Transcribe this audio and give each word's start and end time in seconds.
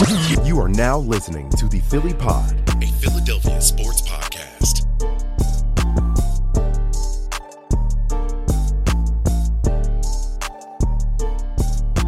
You 0.00 0.58
are 0.58 0.68
now 0.68 0.98
listening 0.98 1.50
to 1.50 1.68
the 1.68 1.80
Philly 1.80 2.14
Pod, 2.14 2.54
a 2.82 2.86
Philadelphia 3.00 3.60
sports 3.60 4.00
podcast. 4.00 4.79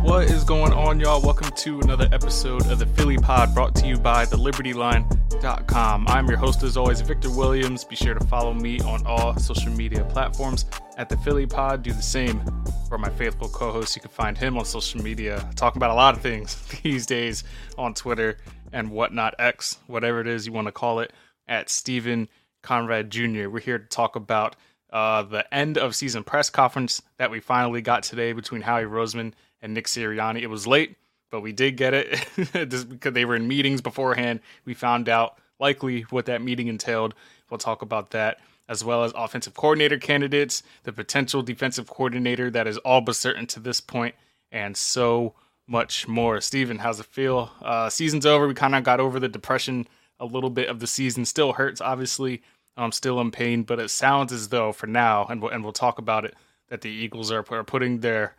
What 0.02 0.28
is 0.28 0.42
going 0.42 0.72
on, 0.72 0.98
y'all? 0.98 1.22
Welcome 1.22 1.52
to 1.58 1.78
another 1.78 2.08
episode 2.10 2.66
of 2.66 2.80
the 2.80 2.86
Philly 2.86 3.18
Pod 3.18 3.54
brought 3.54 3.76
to 3.76 3.86
you 3.86 3.96
by 3.96 4.26
thelibertyline.com. 4.26 6.08
I'm 6.08 6.26
your 6.26 6.38
host, 6.38 6.64
as 6.64 6.76
always, 6.76 7.00
Victor 7.00 7.30
Williams. 7.30 7.84
Be 7.84 7.94
sure 7.94 8.14
to 8.14 8.26
follow 8.26 8.52
me 8.52 8.80
on 8.80 9.06
all 9.06 9.38
social 9.38 9.70
media 9.70 10.02
platforms 10.06 10.66
at 10.96 11.08
the 11.08 11.16
Philly 11.18 11.46
Pod. 11.46 11.84
Do 11.84 11.92
the 11.92 12.02
same 12.02 12.42
for 12.88 12.98
my 12.98 13.10
faithful 13.10 13.48
co 13.48 13.70
host. 13.70 13.94
You 13.94 14.02
can 14.02 14.10
find 14.10 14.36
him 14.36 14.58
on 14.58 14.64
social 14.64 15.00
media, 15.00 15.48
talking 15.54 15.78
about 15.78 15.92
a 15.92 15.94
lot 15.94 16.16
of 16.16 16.20
things 16.20 16.56
these 16.82 17.06
days 17.06 17.44
on 17.78 17.94
Twitter 17.94 18.38
and 18.72 18.90
whatnot, 18.90 19.36
X, 19.38 19.78
whatever 19.86 20.20
it 20.20 20.26
is 20.26 20.48
you 20.48 20.52
want 20.52 20.66
to 20.66 20.72
call 20.72 20.98
it, 20.98 21.12
at 21.46 21.70
Stephen 21.70 22.28
Conrad 22.60 23.08
Jr. 23.08 23.48
We're 23.48 23.60
here 23.60 23.78
to 23.78 23.86
talk 23.86 24.16
about 24.16 24.56
uh, 24.92 25.22
the 25.22 25.54
end 25.54 25.78
of 25.78 25.94
season 25.94 26.24
press 26.24 26.50
conference 26.50 27.02
that 27.18 27.30
we 27.30 27.38
finally 27.38 27.82
got 27.82 28.02
today 28.02 28.32
between 28.32 28.62
Howie 28.62 28.82
Roseman 28.82 29.32
and 29.62 29.72
Nick 29.72 29.86
Sirianni. 29.86 30.42
It 30.42 30.48
was 30.48 30.66
late, 30.66 30.96
but 31.30 31.40
we 31.40 31.52
did 31.52 31.76
get 31.76 31.94
it 31.94 32.28
just 32.68 32.88
because 32.88 33.14
they 33.14 33.24
were 33.24 33.36
in 33.36 33.48
meetings 33.48 33.80
beforehand. 33.80 34.40
We 34.64 34.74
found 34.74 35.08
out 35.08 35.38
likely 35.58 36.02
what 36.10 36.26
that 36.26 36.42
meeting 36.42 36.68
entailed. 36.68 37.14
We'll 37.48 37.58
talk 37.58 37.82
about 37.82 38.10
that 38.10 38.38
as 38.68 38.84
well 38.84 39.04
as 39.04 39.12
offensive 39.14 39.54
coordinator 39.54 39.98
candidates, 39.98 40.62
the 40.84 40.92
potential 40.92 41.42
defensive 41.42 41.88
coordinator 41.88 42.50
that 42.50 42.66
is 42.66 42.78
all 42.78 43.00
but 43.00 43.16
certain 43.16 43.46
to 43.46 43.60
this 43.60 43.80
point, 43.80 44.14
and 44.50 44.76
so 44.76 45.34
much 45.66 46.08
more. 46.08 46.40
Steven, 46.40 46.78
how's 46.78 47.00
it 47.00 47.06
feel? 47.06 47.50
Uh, 47.60 47.88
season's 47.90 48.26
over. 48.26 48.46
We 48.46 48.54
kind 48.54 48.74
of 48.74 48.84
got 48.84 49.00
over 49.00 49.20
the 49.20 49.28
depression 49.28 49.86
a 50.20 50.24
little 50.24 50.50
bit 50.50 50.68
of 50.68 50.80
the 50.80 50.86
season. 50.86 51.24
Still 51.24 51.52
hurts, 51.52 51.80
obviously. 51.80 52.42
I'm 52.76 52.92
still 52.92 53.20
in 53.20 53.30
pain, 53.30 53.64
but 53.64 53.78
it 53.78 53.90
sounds 53.90 54.32
as 54.32 54.48
though 54.48 54.72
for 54.72 54.86
now, 54.86 55.26
and 55.26 55.42
we'll, 55.42 55.50
and 55.50 55.62
we'll 55.62 55.72
talk 55.72 55.98
about 55.98 56.24
it, 56.24 56.34
that 56.68 56.80
the 56.80 56.90
Eagles 56.90 57.30
are, 57.30 57.44
are 57.50 57.64
putting 57.64 58.00
their 58.00 58.34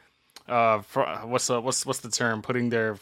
uh, 0.47 0.79
what's 1.23 1.47
the, 1.47 1.61
what's 1.61 1.85
what's 1.85 1.99
the 1.99 2.09
term? 2.09 2.41
Putting 2.41 2.69
their 2.69 2.97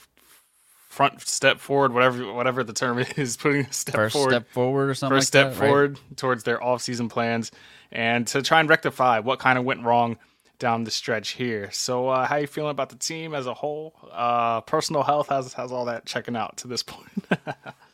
front 0.89 1.21
step 1.21 1.59
forward, 1.59 1.93
whatever 1.93 2.33
whatever 2.33 2.63
the 2.63 2.73
term 2.73 2.99
is, 3.17 3.37
putting 3.37 3.65
a 3.65 3.73
step 3.73 3.95
first 3.95 4.13
forward, 4.13 4.31
step 4.31 4.49
forward 4.49 4.89
or 4.89 4.93
something. 4.93 5.17
First 5.17 5.33
like 5.33 5.43
step 5.43 5.53
that, 5.53 5.59
forward 5.59 5.97
right? 5.97 6.17
towards 6.17 6.43
their 6.43 6.61
off-season 6.63 7.09
plans, 7.09 7.51
and 7.91 8.27
to 8.27 8.41
try 8.41 8.59
and 8.59 8.69
rectify 8.69 9.19
what 9.19 9.39
kind 9.39 9.57
of 9.57 9.65
went 9.65 9.83
wrong 9.83 10.17
down 10.59 10.83
the 10.83 10.91
stretch 10.91 11.29
here. 11.29 11.71
So, 11.71 12.09
uh, 12.09 12.25
how 12.25 12.35
you 12.35 12.47
feeling 12.47 12.71
about 12.71 12.89
the 12.89 12.95
team 12.95 13.33
as 13.33 13.47
a 13.47 13.53
whole? 13.53 13.95
Uh, 14.11 14.61
personal 14.61 15.03
health, 15.03 15.29
has 15.29 15.53
how's 15.53 15.71
all 15.71 15.85
that 15.85 16.05
checking 16.05 16.35
out 16.35 16.57
to 16.57 16.67
this 16.67 16.83
point? 16.83 17.25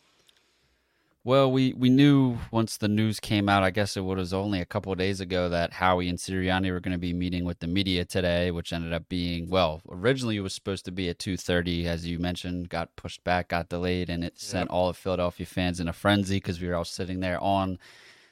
Well, 1.28 1.52
we, 1.52 1.74
we 1.74 1.90
knew 1.90 2.38
once 2.52 2.78
the 2.78 2.88
news 2.88 3.20
came 3.20 3.50
out, 3.50 3.62
I 3.62 3.70
guess 3.70 3.98
it 3.98 4.06
was 4.06 4.32
only 4.34 4.62
a 4.62 4.66
couple 4.66 4.94
of 4.94 4.98
days 4.98 5.20
ago, 5.20 5.50
that 5.50 5.74
Howie 5.74 6.08
and 6.08 6.18
Sirianni 6.18 6.72
were 6.72 6.80
going 6.80 6.94
to 6.94 6.98
be 6.98 7.12
meeting 7.12 7.44
with 7.44 7.60
the 7.60 7.68
media 7.68 8.06
today, 8.06 8.50
which 8.50 8.72
ended 8.72 8.94
up 8.94 9.10
being 9.10 9.50
well. 9.50 9.82
Originally, 9.90 10.38
it 10.38 10.40
was 10.40 10.54
supposed 10.54 10.86
to 10.86 10.92
be 10.94 11.10
at 11.10 11.20
two 11.20 11.36
thirty, 11.36 11.86
as 11.86 12.08
you 12.08 12.18
mentioned, 12.18 12.70
got 12.70 12.96
pushed 12.96 13.26
back, 13.26 13.50
got 13.50 13.68
delayed, 13.68 14.10
and 14.10 14.24
it 14.24 14.36
yep. 14.36 14.40
sent 14.40 14.70
all 14.70 14.88
of 14.88 14.96
Philadelphia 14.96 15.46
fans 15.46 15.82
in 15.82 15.90
a 15.90 15.94
frenzy 15.94 16.38
because 16.38 16.62
we 16.62 16.70
were 16.70 16.76
all 16.76 16.86
sitting 16.86 17.20
there 17.20 17.44
on 17.44 17.78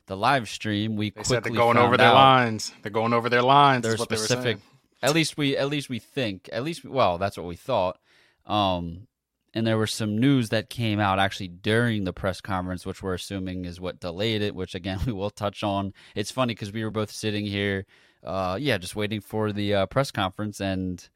the 0.05 0.15
live 0.15 0.47
stream. 0.47 0.95
We 0.95 1.09
they 1.09 1.15
quickly 1.15 1.35
said 1.35 1.43
they're 1.43 1.51
going 1.51 1.77
over 1.77 1.97
their 1.97 2.13
lines. 2.13 2.71
They're 2.81 2.93
going 2.93 3.11
over 3.11 3.27
their 3.27 3.41
lines. 3.41 3.83
Their 3.83 3.97
specific. 3.97 4.59
At 5.03 5.13
least 5.13 5.35
we, 5.35 5.57
at 5.57 5.67
least 5.67 5.89
we 5.89 5.99
think, 5.99 6.49
at 6.53 6.63
least 6.63 6.85
well, 6.85 7.17
that's 7.17 7.35
what 7.35 7.45
we 7.45 7.57
thought. 7.57 7.99
Um, 8.45 9.07
and 9.55 9.65
there 9.65 9.77
was 9.77 9.93
some 9.93 10.17
news 10.17 10.49
that 10.49 10.69
came 10.69 10.99
out 10.99 11.17
actually 11.17 11.47
during 11.47 12.03
the 12.03 12.11
press 12.11 12.41
conference, 12.41 12.85
which 12.85 13.01
we're 13.01 13.13
assuming 13.13 13.63
is 13.63 13.79
what 13.79 14.01
delayed 14.01 14.41
it. 14.41 14.53
Which 14.53 14.75
again 14.75 14.99
we 15.05 15.13
will 15.13 15.29
touch 15.29 15.63
on. 15.63 15.93
It's 16.13 16.29
funny 16.31 16.53
because 16.53 16.73
we 16.73 16.83
were 16.83 16.91
both 16.91 17.09
sitting 17.09 17.45
here, 17.45 17.85
uh, 18.23 18.57
yeah, 18.59 18.77
just 18.77 18.95
waiting 18.95 19.21
for 19.21 19.53
the 19.53 19.73
uh, 19.73 19.85
press 19.85 20.11
conference, 20.11 20.59
and 20.59 21.07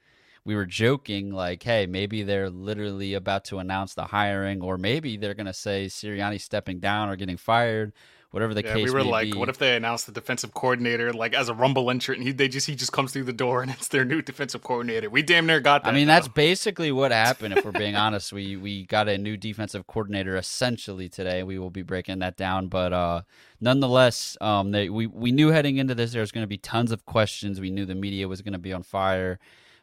we 0.46 0.56
were 0.56 0.66
joking 0.66 1.32
like, 1.32 1.62
"Hey, 1.62 1.86
maybe 1.86 2.24
they're 2.24 2.50
literally 2.50 3.14
about 3.14 3.44
to 3.46 3.60
announce 3.60 3.94
the 3.94 4.06
hiring, 4.06 4.62
or 4.62 4.78
maybe 4.78 5.18
they're 5.18 5.34
going 5.34 5.46
to 5.46 5.54
say 5.54 5.88
Sirianni 5.88 6.40
stepping 6.40 6.80
down 6.80 7.10
or 7.10 7.18
getting 7.18 7.38
fired." 7.38 7.92
Whatever 8.32 8.54
the 8.54 8.64
yeah, 8.64 8.74
case. 8.74 8.88
We 8.88 8.92
were 8.92 9.04
like, 9.04 9.32
be. 9.32 9.38
what 9.38 9.50
if 9.50 9.58
they 9.58 9.76
announced 9.76 10.06
the 10.06 10.12
defensive 10.12 10.54
coordinator 10.54 11.12
like 11.14 11.34
as 11.34 11.50
a 11.50 11.54
Rumble 11.54 11.90
entrant? 11.90 12.20
And 12.20 12.28
he 12.28 12.34
they 12.34 12.48
just 12.48 12.68
he 12.68 12.76
just 12.76 12.92
comes 12.92 13.12
through 13.12 13.24
the 13.24 13.34
door 13.34 13.62
and 13.62 13.72
it's 13.80 13.88
their 13.88 14.06
new 14.06 14.22
defensive 14.22 14.62
coordinator. 14.62 15.10
We 15.10 15.22
damn 15.22 15.46
near 15.46 15.60
got 15.60 15.84
that. 15.84 15.90
I 15.90 15.94
mean, 15.94 16.08
though. 16.08 16.14
that's 16.14 16.28
basically 16.28 16.92
what 16.92 17.12
happened. 17.12 17.58
If 17.58 17.66
we're 17.66 17.72
being 17.72 17.96
honest, 17.96 18.32
we 18.32 18.56
we 18.56 18.86
got 18.86 19.08
a 19.08 19.18
new 19.18 19.38
defensive 19.38 19.88
coordinator 19.88 20.36
essentially 20.36 21.10
today. 21.10 21.44
We 21.44 21.60
will 21.60 21.72
be 21.72 21.84
breaking 21.84 22.20
that 22.20 22.38
down, 22.38 22.68
but 22.68 22.94
uh, 22.94 23.22
nonetheless, 23.60 24.38
um, 24.42 24.72
they, 24.72 24.90
we 24.90 25.08
we 25.08 25.32
knew 25.32 25.50
heading 25.50 25.78
into 25.78 25.96
this 25.96 26.12
there 26.12 26.22
was 26.22 26.32
going 26.32 26.44
to 26.44 26.48
be 26.48 26.58
tons 26.58 26.92
of 26.92 27.06
questions. 27.06 27.60
We 27.60 27.72
knew 27.72 27.86
the 27.86 27.96
media 27.96 28.28
was 28.28 28.42
going 28.42 28.54
to 28.54 28.60
be 28.60 28.74
on 28.74 28.84
fire 28.84 29.40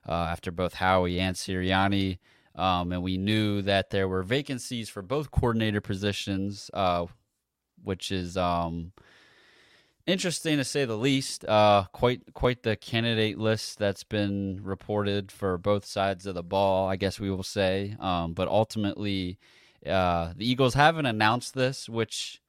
uh, 0.09 0.13
after 0.13 0.51
both 0.51 0.75
Howie 0.75 1.21
and 1.21 1.37
Sirianni. 1.37 2.19
Um, 2.55 2.91
and 2.91 3.03
we 3.03 3.19
knew 3.19 3.61
that 3.63 3.91
there 3.91 4.09
were 4.09 4.23
vacancies 4.23 4.89
for 4.89 5.03
both 5.03 5.31
coordinator 5.31 5.83
positions. 5.83 6.71
Uh, 6.73 7.05
which 7.87 8.11
is 8.11 8.37
um, 8.37 8.93
interesting 10.07 10.57
to 10.57 10.65
say 10.65 10.85
the 10.85 10.97
least. 10.97 11.45
Uh, 11.45 11.85
quite 11.93 12.35
quite 12.35 12.63
the 12.63 12.77
candidate 12.77 13.39
list 13.39 13.79
that's 13.79 14.05
been 14.05 14.61
reported 14.63 15.31
for 15.31 15.57
both 15.57 15.85
sides 15.85 16.27
of 16.27 16.35
the 16.35 16.43
ball. 16.43 16.89
I 16.89 16.97
guess 16.97 17.21
we 17.21 17.31
will 17.31 17.43
say, 17.43 17.97
um, 18.01 18.33
but 18.35 18.49
ultimately, 18.49 19.39
uh, 19.87 20.33
the 20.37 20.49
Eagles 20.49 20.75
haven't 20.75 21.07
announced 21.07 21.55
this, 21.55 21.89
which 21.89 22.41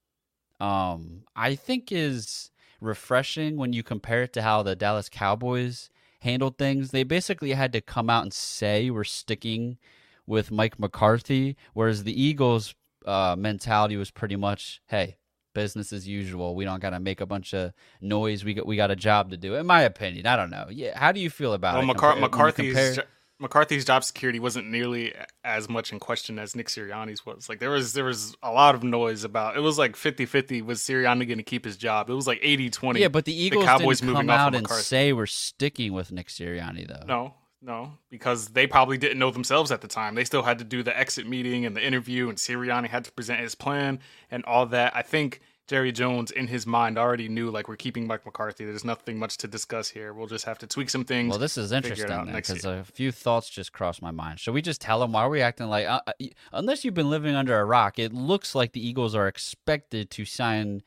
um, 0.59 1.23
I 1.35 1.55
think 1.55 1.91
is 1.91 2.51
refreshing 2.81 3.57
when 3.57 3.73
you 3.73 3.83
compare 3.83 4.23
it 4.23 4.33
to 4.33 4.41
how 4.41 4.63
the 4.63 4.75
Dallas 4.75 5.09
Cowboys 5.09 5.89
handled 6.21 6.57
things. 6.57 6.91
They 6.91 7.03
basically 7.03 7.51
had 7.51 7.73
to 7.73 7.81
come 7.81 8.09
out 8.09 8.23
and 8.23 8.33
say 8.33 8.89
we're 8.89 9.03
sticking 9.03 9.77
with 10.25 10.51
Mike 10.51 10.79
McCarthy, 10.79 11.55
whereas 11.73 12.03
the 12.03 12.21
Eagles 12.21 12.75
uh, 13.05 13.35
mentality 13.37 13.95
was 13.95 14.11
pretty 14.11 14.35
much, 14.35 14.81
hey, 14.87 15.17
business 15.57 15.91
as 15.91 16.07
usual. 16.07 16.53
We 16.53 16.65
don't 16.65 16.79
got 16.79 16.91
to 16.91 16.99
make 16.99 17.19
a 17.19 17.25
bunch 17.25 17.51
of 17.55 17.73
noise. 17.99 18.45
We 18.45 18.53
got 18.53 18.67
we 18.67 18.75
got 18.75 18.91
a 18.91 18.95
job 18.95 19.31
to 19.31 19.37
do. 19.37 19.55
In 19.55 19.65
my 19.65 19.81
opinion, 19.81 20.27
I 20.27 20.35
don't 20.35 20.51
know. 20.51 20.67
Yeah, 20.69 20.97
how 20.97 21.11
do 21.11 21.19
you 21.19 21.31
feel 21.31 21.53
about 21.53 21.73
well, 21.73 21.89
it? 21.89 21.97
McCar- 21.97 22.19
McCarthy's 22.19 22.99
McCarthy's 23.39 23.83
job 23.83 24.03
security 24.03 24.39
wasn't 24.39 24.67
nearly 24.67 25.15
as 25.43 25.67
much 25.67 25.91
in 25.91 25.99
question 25.99 26.37
as 26.37 26.55
Nick 26.55 26.67
Sirianni's 26.67 27.25
was. 27.25 27.49
Like 27.49 27.59
there 27.59 27.71
was 27.71 27.93
there 27.93 28.03
was 28.03 28.35
a 28.43 28.51
lot 28.51 28.75
of 28.75 28.83
noise 28.83 29.23
about. 29.23 29.57
It 29.57 29.61
was 29.61 29.79
like 29.79 29.95
50-50 29.95 30.63
was 30.63 30.79
Sirianni 30.79 31.27
going 31.27 31.39
to 31.39 31.43
keep 31.43 31.65
his 31.65 31.75
job. 31.75 32.09
It 32.11 32.13
was 32.13 32.27
like 32.27 32.39
80-20. 32.41 32.99
Yeah, 32.99 33.07
but 33.07 33.25
the 33.25 33.33
Eagles 33.33 33.63
the 33.63 33.67
Cowboys 33.67 33.99
didn't 33.99 34.15
come 34.15 34.29
out 34.29 34.53
and 34.53 34.67
say 34.69 35.11
we're 35.11 35.25
sticking 35.25 35.93
with 35.93 36.11
Nick 36.11 36.27
Sirianni 36.27 36.87
though. 36.87 37.05
No, 37.07 37.33
no, 37.61 37.93
because 38.09 38.49
they 38.49 38.67
probably 38.67 38.97
didn't 38.97 39.19
know 39.19 39.31
themselves 39.31 39.71
at 39.71 39.81
the 39.81 39.87
time. 39.87 40.15
They 40.15 40.23
still 40.23 40.43
had 40.43 40.59
to 40.59 40.63
do 40.63 40.83
the 40.83 40.97
exit 40.97 41.27
meeting 41.27 41.65
and 41.65 41.75
the 41.75 41.85
interview, 41.85 42.29
and 42.29 42.37
Sirianni 42.37 42.87
had 42.87 43.05
to 43.05 43.11
present 43.11 43.41
his 43.41 43.55
plan 43.55 43.99
and 44.29 44.45
all 44.45 44.65
that. 44.67 44.95
I 44.95 45.01
think 45.01 45.41
Jerry 45.67 45.91
Jones 45.91 46.31
in 46.31 46.47
his 46.47 46.65
mind 46.65 46.97
already 46.97 47.27
knew 47.27 47.49
like 47.49 47.67
we're 47.67 47.75
keeping 47.75 48.07
Mike 48.07 48.25
McCarthy. 48.25 48.63
There's 48.63 48.85
nothing 48.85 49.19
much 49.19 49.37
to 49.37 49.47
discuss 49.47 49.89
here. 49.89 50.13
We'll 50.13 50.27
just 50.27 50.45
have 50.45 50.57
to 50.59 50.67
tweak 50.67 50.89
some 50.89 51.03
things. 51.03 51.29
Well, 51.29 51.39
this 51.39 51.57
is 51.57 51.71
interesting 51.73 52.31
because 52.31 52.63
a 52.63 52.85
few 52.85 53.11
thoughts 53.11 53.49
just 53.49 53.73
crossed 53.73 54.01
my 54.01 54.11
mind. 54.11 54.39
Should 54.39 54.53
we 54.53 54.61
just 54.61 54.79
tell 54.79 54.99
them 54.99 55.11
why 55.11 55.23
are 55.23 55.29
we 55.29 55.41
acting 55.41 55.67
like? 55.67 55.87
Uh, 55.87 55.99
uh, 56.07 56.13
unless 56.53 56.85
you've 56.85 56.93
been 56.93 57.09
living 57.09 57.35
under 57.35 57.59
a 57.59 57.65
rock, 57.65 57.99
it 57.99 58.13
looks 58.13 58.55
like 58.55 58.71
the 58.71 58.87
Eagles 58.87 59.13
are 59.13 59.27
expected 59.27 60.09
to 60.11 60.23
sign 60.23 60.83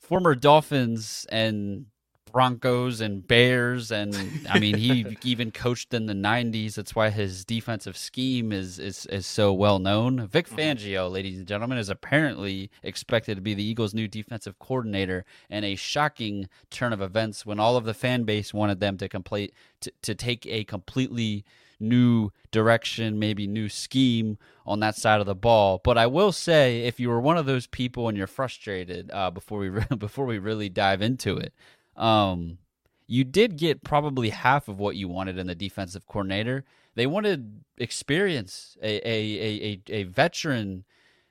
former 0.00 0.34
Dolphins 0.34 1.26
and 1.30 1.86
Broncos 2.32 3.00
and 3.00 3.26
Bears, 3.26 3.90
and 3.90 4.14
I 4.48 4.58
mean 4.58 4.76
he 4.76 5.16
even 5.22 5.50
coached 5.50 5.94
in 5.94 6.06
the 6.06 6.14
'90s. 6.14 6.74
That's 6.74 6.94
why 6.94 7.10
his 7.10 7.44
defensive 7.44 7.96
scheme 7.96 8.52
is 8.52 8.78
is 8.78 9.06
is 9.06 9.26
so 9.26 9.52
well 9.52 9.78
known. 9.78 10.26
Vic 10.26 10.48
Mm-hmm. 10.48 10.58
Fangio, 10.58 11.10
ladies 11.10 11.38
and 11.38 11.46
gentlemen, 11.46 11.78
is 11.78 11.88
apparently 11.88 12.70
expected 12.82 13.36
to 13.36 13.40
be 13.40 13.54
the 13.54 13.62
Eagles' 13.62 13.94
new 13.94 14.08
defensive 14.08 14.58
coordinator, 14.58 15.24
and 15.48 15.64
a 15.64 15.76
shocking 15.76 16.48
turn 16.70 16.92
of 16.92 17.00
events 17.00 17.46
when 17.46 17.60
all 17.60 17.76
of 17.76 17.84
the 17.84 17.94
fan 17.94 18.24
base 18.24 18.52
wanted 18.52 18.80
them 18.80 18.96
to 18.98 19.08
complete 19.08 19.52
to, 19.80 19.92
to 20.02 20.14
take 20.14 20.46
a 20.46 20.64
completely 20.64 21.44
new 21.80 22.30
direction, 22.50 23.18
maybe 23.18 23.46
new 23.46 23.68
scheme 23.68 24.38
on 24.66 24.80
that 24.80 24.96
side 24.96 25.20
of 25.20 25.26
the 25.26 25.34
ball. 25.34 25.80
But 25.82 25.96
I 25.96 26.06
will 26.06 26.32
say, 26.32 26.82
if 26.82 27.00
you 27.00 27.08
were 27.08 27.20
one 27.20 27.38
of 27.38 27.46
those 27.46 27.66
people 27.66 28.08
and 28.08 28.16
you're 28.16 28.26
frustrated 28.26 29.10
uh, 29.12 29.30
before 29.30 29.58
we 29.58 29.68
re- 29.70 29.86
before 29.98 30.26
we 30.26 30.38
really 30.38 30.68
dive 30.68 31.02
into 31.02 31.36
it, 31.36 31.52
um, 32.00 32.58
you 33.06 33.24
did 33.24 33.56
get 33.56 33.84
probably 33.84 34.30
half 34.30 34.68
of 34.68 34.78
what 34.78 34.96
you 34.96 35.06
wanted 35.08 35.38
in 35.38 35.46
the 35.46 35.54
defensive 35.54 36.06
coordinator. 36.06 36.64
They 36.94 37.06
wanted 37.06 37.62
experience, 37.76 38.76
a 38.82 38.96
a 39.08 39.80
a, 39.88 40.00
a, 40.00 40.02
veteran, 40.04 40.84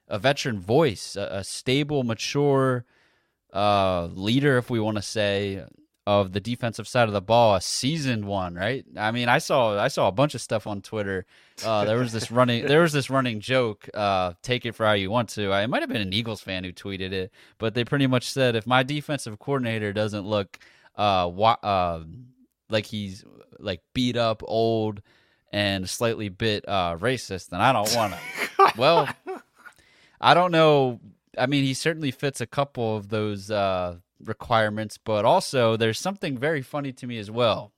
a 0.08 0.20
veteran 0.20 0.60
voice, 0.60 1.16
a, 1.16 1.28
a 1.32 1.44
stable, 1.44 2.04
mature 2.04 2.86
uh, 3.52 4.08
leader, 4.12 4.58
if 4.58 4.70
we 4.70 4.80
want 4.80 4.98
to 4.98 5.02
say, 5.02 5.66
of 6.10 6.32
the 6.32 6.40
defensive 6.40 6.88
side 6.88 7.08
of 7.08 7.14
the 7.14 7.22
ball, 7.22 7.54
a 7.54 7.62
seasoned 7.62 8.26
one, 8.26 8.56
right? 8.56 8.84
I 8.98 9.12
mean, 9.12 9.30
I 9.30 9.38
saw 9.38 9.78
I 9.78 9.90
saw 9.90 10.08
a 10.08 10.12
bunch 10.12 10.34
of 10.34 10.42
stuff 10.42 10.66
on 10.66 10.82
Twitter. 10.82 11.28
Uh, 11.64 11.86
there 11.86 12.00
was 12.00 12.12
this 12.12 12.32
running 12.40 12.66
there 12.66 12.82
was 12.82 12.94
this 12.94 13.12
running 13.12 13.40
joke. 13.40 13.88
Uh, 13.94 14.34
take 14.42 14.66
it 14.66 14.74
for 14.74 14.88
how 14.88 14.94
you 14.94 15.12
want 15.12 15.30
to. 15.30 15.52
I, 15.52 15.62
it 15.62 15.68
might 15.68 15.84
have 15.84 15.90
been 15.90 16.02
an 16.02 16.12
Eagles 16.12 16.42
fan 16.42 16.64
who 16.64 16.74
tweeted 16.74 17.12
it, 17.12 17.32
but 17.60 17.76
they 17.76 17.84
pretty 17.86 18.08
much 18.08 18.28
said 18.28 18.56
if 18.56 18.66
my 18.66 18.82
defensive 18.82 19.38
coordinator 19.38 19.94
doesn't 19.94 20.26
look 20.26 20.58
uh, 20.96 21.30
wa- 21.32 21.60
uh 21.62 22.02
like 22.72 22.88
he's 22.88 23.24
like 23.60 23.82
beat 23.94 24.18
up, 24.18 24.42
old, 24.44 25.04
and 25.54 25.88
slightly 25.88 26.30
bit 26.30 26.68
uh, 26.68 26.98
racist, 26.98 27.50
then 27.50 27.62
I 27.62 27.72
don't 27.72 27.96
want 27.96 28.16
to. 28.16 28.74
well, 28.80 29.08
I 30.20 30.34
don't 30.34 30.52
know. 30.52 31.02
I 31.38 31.46
mean, 31.46 31.64
he 31.66 31.76
certainly 31.76 32.10
fits 32.10 32.42
a 32.42 32.48
couple 32.48 32.98
of 32.98 33.10
those 33.10 33.52
uh, 33.52 33.98
requirements, 34.24 34.98
but 34.98 35.26
also 35.26 35.76
there's 35.78 36.00
something 36.00 36.38
very 36.38 36.62
funny 36.62 36.92
to 36.94 37.08
me 37.08 37.18
as 37.18 37.30
well. 37.32 37.72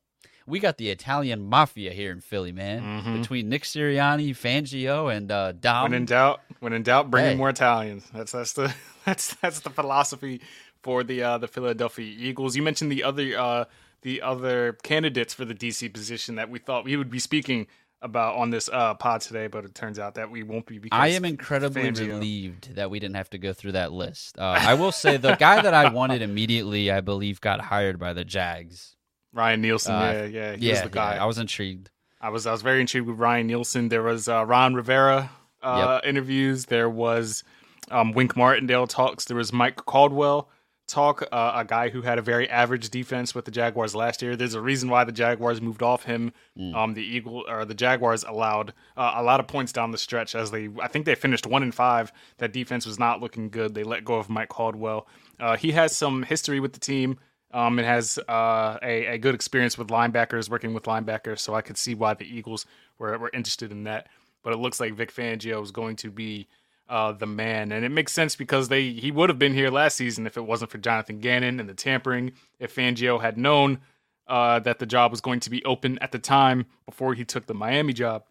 We 0.47 0.59
got 0.59 0.77
the 0.77 0.89
Italian 0.89 1.43
mafia 1.47 1.91
here 1.91 2.11
in 2.11 2.19
Philly, 2.19 2.51
man. 2.51 3.19
Between 3.21 3.47
Nick 3.47 3.63
Sirianni, 3.63 4.31
Fangio, 4.31 5.15
and 5.15 5.31
uh, 5.31 5.51
Dom. 5.53 5.83
when 5.83 5.93
in 5.93 6.05
doubt, 6.05 6.41
when 6.59 6.73
in 6.73 6.81
doubt, 6.83 7.11
bring 7.11 7.25
Hey. 7.25 7.31
in 7.33 7.37
more 7.37 7.49
Italians. 7.49 8.05
That's 8.13 8.31
that's 8.31 8.53
the 8.53 8.73
that's 9.05 9.35
that's 9.35 9.59
the 9.61 9.69
philosophy 9.69 10.41
for 10.81 11.03
the 11.03 11.21
uh, 11.23 11.37
the 11.37 11.47
Philadelphia 11.47 12.05
Eagles. 12.17 12.55
You 12.55 12.63
mentioned 12.63 12.91
the 12.91 13.03
other 13.03 13.37
uh, 13.37 13.65
the 14.01 14.21
other 14.23 14.73
candidates 14.81 15.33
for 15.33 15.45
the 15.45 15.53
DC 15.53 15.93
position 15.93 16.35
that 16.35 16.49
we 16.49 16.57
thought 16.57 16.85
we 16.85 16.97
would 16.97 17.11
be 17.11 17.19
speaking 17.19 17.67
about 18.01 18.35
on 18.35 18.49
this 18.49 18.69
uh, 18.71 18.93
pod 18.95 19.21
today, 19.21 19.47
but 19.47 19.65
it 19.65 19.75
turns 19.75 19.99
out 19.99 20.15
that 20.15 20.31
we 20.31 20.43
won't 20.43 20.65
be. 20.65 20.79
Because 20.79 20.97
I 20.97 21.09
am 21.09 21.25
incredibly 21.25 21.91
relieved 21.91 22.75
that 22.75 22.89
we 22.89 22.99
didn't 22.99 23.15
have 23.15 23.29
to 23.31 23.37
go 23.37 23.53
through 23.53 23.73
that 23.73 23.91
list. 23.91 24.37
Uh, 24.37 24.57
I 24.59 24.73
will 24.73 24.91
say 24.91 25.17
the 25.17 25.35
guy 25.35 25.61
that 25.61 25.73
I 25.73 25.89
wanted 25.89 26.21
immediately, 26.21 26.91
I 26.91 27.01
believe, 27.01 27.41
got 27.41 27.61
hired 27.61 27.99
by 27.99 28.13
the 28.13 28.25
Jags. 28.25 28.95
Ryan 29.33 29.61
Nielsen. 29.61 29.93
Uh, 29.93 29.99
yeah, 29.99 30.25
yeah, 30.25 30.55
he 30.55 30.67
yeah, 30.67 30.73
was 30.73 30.81
the 30.81 30.89
guy. 30.89 31.15
yeah, 31.15 31.23
I 31.23 31.25
was 31.25 31.37
intrigued. 31.37 31.89
I 32.19 32.29
was 32.29 32.45
I 32.45 32.51
was 32.51 32.61
very 32.61 32.81
intrigued 32.81 33.07
with 33.07 33.17
Ryan 33.17 33.47
Nielsen. 33.47 33.89
There 33.89 34.03
was 34.03 34.27
uh, 34.27 34.45
Ron 34.45 34.73
Rivera 34.73 35.31
uh, 35.61 36.01
interviews. 36.03 36.65
There 36.65 36.89
was 36.89 37.43
um, 37.89 38.13
Wink 38.13 38.35
Martindale 38.35 38.87
talks. 38.87 39.25
There 39.25 39.37
was 39.37 39.53
Mike 39.53 39.77
Caldwell 39.77 40.49
talk, 40.91 41.23
uh, 41.31 41.53
a 41.55 41.65
guy 41.65 41.89
who 41.89 42.01
had 42.01 42.19
a 42.19 42.21
very 42.21 42.49
average 42.49 42.89
defense 42.89 43.33
with 43.33 43.45
the 43.45 43.51
Jaguars 43.51 43.95
last 43.95 44.21
year. 44.21 44.35
There's 44.35 44.53
a 44.53 44.61
reason 44.61 44.89
why 44.89 45.03
the 45.03 45.11
Jaguars 45.11 45.61
moved 45.61 45.81
off 45.81 46.03
him. 46.03 46.33
Um, 46.75 46.93
the 46.93 47.03
Eagle 47.03 47.45
or 47.47 47.65
the 47.65 47.73
Jaguars 47.73 48.23
allowed 48.23 48.73
uh, 48.97 49.13
a 49.15 49.23
lot 49.23 49.39
of 49.39 49.47
points 49.47 49.71
down 49.71 49.91
the 49.91 49.97
stretch 49.97 50.35
as 50.35 50.51
they 50.51 50.69
I 50.81 50.87
think 50.87 51.05
they 51.05 51.15
finished 51.15 51.47
one 51.47 51.63
in 51.63 51.71
five. 51.71 52.11
That 52.37 52.53
defense 52.53 52.85
was 52.85 52.99
not 52.99 53.21
looking 53.21 53.49
good. 53.49 53.73
They 53.73 53.83
let 53.83 54.05
go 54.05 54.15
of 54.15 54.29
Mike 54.29 54.49
Caldwell. 54.49 55.07
Uh, 55.39 55.57
he 55.57 55.71
has 55.71 55.95
some 55.95 56.23
history 56.23 56.59
with 56.59 56.73
the 56.73 56.79
team. 56.79 57.17
Um, 57.53 57.79
it 57.79 57.85
has 57.85 58.17
uh, 58.29 58.77
a, 58.81 59.07
a 59.07 59.17
good 59.17 59.35
experience 59.35 59.77
with 59.77 59.87
linebackers, 59.87 60.49
working 60.49 60.73
with 60.73 60.83
linebackers, 60.83 61.39
so 61.39 61.53
I 61.53 61.61
could 61.61 61.77
see 61.77 61.95
why 61.95 62.13
the 62.13 62.25
Eagles 62.25 62.65
were, 62.97 63.17
were 63.17 63.31
interested 63.33 63.71
in 63.71 63.83
that. 63.85 64.07
But 64.43 64.53
it 64.53 64.57
looks 64.57 64.79
like 64.79 64.93
Vic 64.93 65.13
Fangio 65.13 65.61
is 65.61 65.71
going 65.71 65.97
to 65.97 66.09
be 66.09 66.47
uh, 66.89 67.13
the 67.13 67.25
man, 67.25 67.71
and 67.71 67.85
it 67.85 67.89
makes 67.89 68.11
sense 68.11 68.35
because 68.35 68.67
they 68.67 68.89
he 68.91 69.11
would 69.11 69.29
have 69.29 69.39
been 69.39 69.53
here 69.53 69.69
last 69.69 69.95
season 69.95 70.27
if 70.27 70.37
it 70.37 70.45
wasn't 70.45 70.71
for 70.71 70.77
Jonathan 70.77 71.19
Gannon 71.19 71.59
and 71.59 71.69
the 71.69 71.73
tampering. 71.73 72.33
If 72.59 72.75
Fangio 72.75 73.21
had 73.21 73.37
known 73.37 73.79
uh, 74.27 74.59
that 74.59 74.79
the 74.79 74.85
job 74.85 75.11
was 75.11 75.21
going 75.21 75.39
to 75.41 75.49
be 75.49 75.63
open 75.65 75.97
at 75.99 76.11
the 76.11 76.19
time 76.19 76.65
before 76.85 77.13
he 77.13 77.23
took 77.23 77.45
the 77.45 77.53
Miami 77.53 77.93
job, 77.93 78.23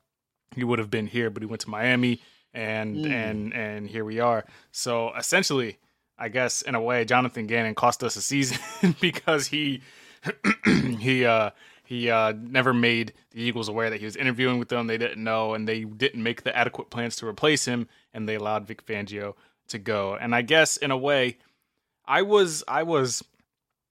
he 0.54 0.64
would 0.64 0.78
have 0.78 0.90
been 0.90 1.06
here. 1.06 1.30
But 1.30 1.42
he 1.42 1.46
went 1.46 1.62
to 1.62 1.70
Miami, 1.70 2.20
and 2.52 3.06
and 3.06 3.54
and 3.54 3.88
here 3.88 4.04
we 4.04 4.20
are. 4.20 4.44
So 4.72 5.14
essentially, 5.16 5.78
I 6.18 6.28
guess 6.28 6.62
in 6.62 6.74
a 6.74 6.80
way, 6.80 7.04
Jonathan 7.04 7.46
Gannon 7.46 7.74
cost 7.74 8.04
us 8.04 8.16
a 8.16 8.22
season 8.22 8.58
because 9.00 9.46
he 9.46 9.80
he 10.98 11.24
uh 11.24 11.50
he 11.90 12.08
uh 12.08 12.32
never 12.38 12.72
made 12.72 13.12
the 13.32 13.42
Eagles 13.42 13.68
aware 13.68 13.90
that 13.90 13.98
he 13.98 14.04
was 14.06 14.14
interviewing 14.14 14.60
with 14.60 14.68
them. 14.68 14.86
They 14.86 14.96
didn't 14.96 15.22
know, 15.22 15.54
and 15.54 15.66
they 15.68 15.82
didn't 15.84 16.22
make 16.22 16.44
the 16.44 16.56
adequate 16.56 16.88
plans 16.88 17.16
to 17.16 17.26
replace 17.26 17.64
him, 17.64 17.88
and 18.14 18.28
they 18.28 18.36
allowed 18.36 18.66
Vic 18.68 18.86
Fangio 18.86 19.34
to 19.68 19.78
go. 19.78 20.14
And 20.14 20.32
I 20.32 20.42
guess 20.42 20.76
in 20.76 20.92
a 20.92 20.96
way, 20.96 21.38
I 22.06 22.22
was 22.22 22.62
I 22.68 22.84
was 22.84 23.24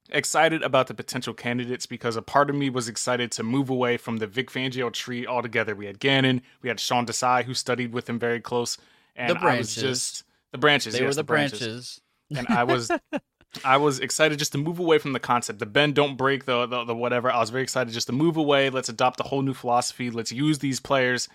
excited 0.08 0.62
about 0.62 0.86
the 0.86 0.94
potential 0.94 1.34
candidates 1.34 1.84
because 1.84 2.16
a 2.16 2.22
part 2.22 2.48
of 2.48 2.56
me 2.56 2.70
was 2.70 2.88
excited 2.88 3.30
to 3.32 3.42
move 3.42 3.68
away 3.68 3.98
from 3.98 4.16
the 4.16 4.26
Vic 4.26 4.50
Fangio 4.50 4.90
tree 4.90 5.26
altogether. 5.26 5.76
We 5.76 5.84
had 5.86 6.00
Gannon, 6.00 6.40
we 6.62 6.68
had 6.70 6.80
Sean 6.80 7.04
Desai, 7.04 7.44
who 7.44 7.52
studied 7.52 7.92
with 7.92 8.08
him 8.08 8.18
very 8.18 8.40
close, 8.40 8.78
and 9.14 9.28
The 9.28 9.34
I 9.34 9.58
was 9.58 9.74
branches. 9.74 9.74
just 9.74 10.24
the 10.52 10.58
branches. 10.58 10.94
They 10.94 11.00
yes, 11.00 11.08
were 11.08 11.14
the 11.14 11.24
branches 11.24 11.60
branches. 11.60 12.00
and 12.48 12.48
I 12.48 12.64
was 12.64 12.90
I 13.64 13.76
was 13.78 13.98
excited 13.98 14.38
just 14.38 14.52
to 14.52 14.58
move 14.58 14.78
away 14.78 14.98
from 14.98 15.12
the 15.12 15.20
concept, 15.20 15.58
the 15.58 15.66
bend 15.66 15.94
don't 15.94 16.16
break, 16.16 16.44
the, 16.44 16.66
the 16.66 16.84
the 16.84 16.94
whatever. 16.94 17.30
I 17.30 17.40
was 17.40 17.50
very 17.50 17.62
excited 17.62 17.92
just 17.92 18.06
to 18.06 18.12
move 18.12 18.36
away. 18.36 18.70
Let's 18.70 18.88
adopt 18.88 19.20
a 19.20 19.24
whole 19.24 19.42
new 19.42 19.54
philosophy. 19.54 20.10
Let's 20.10 20.30
use 20.30 20.60
these 20.60 20.78
players. 20.78 21.28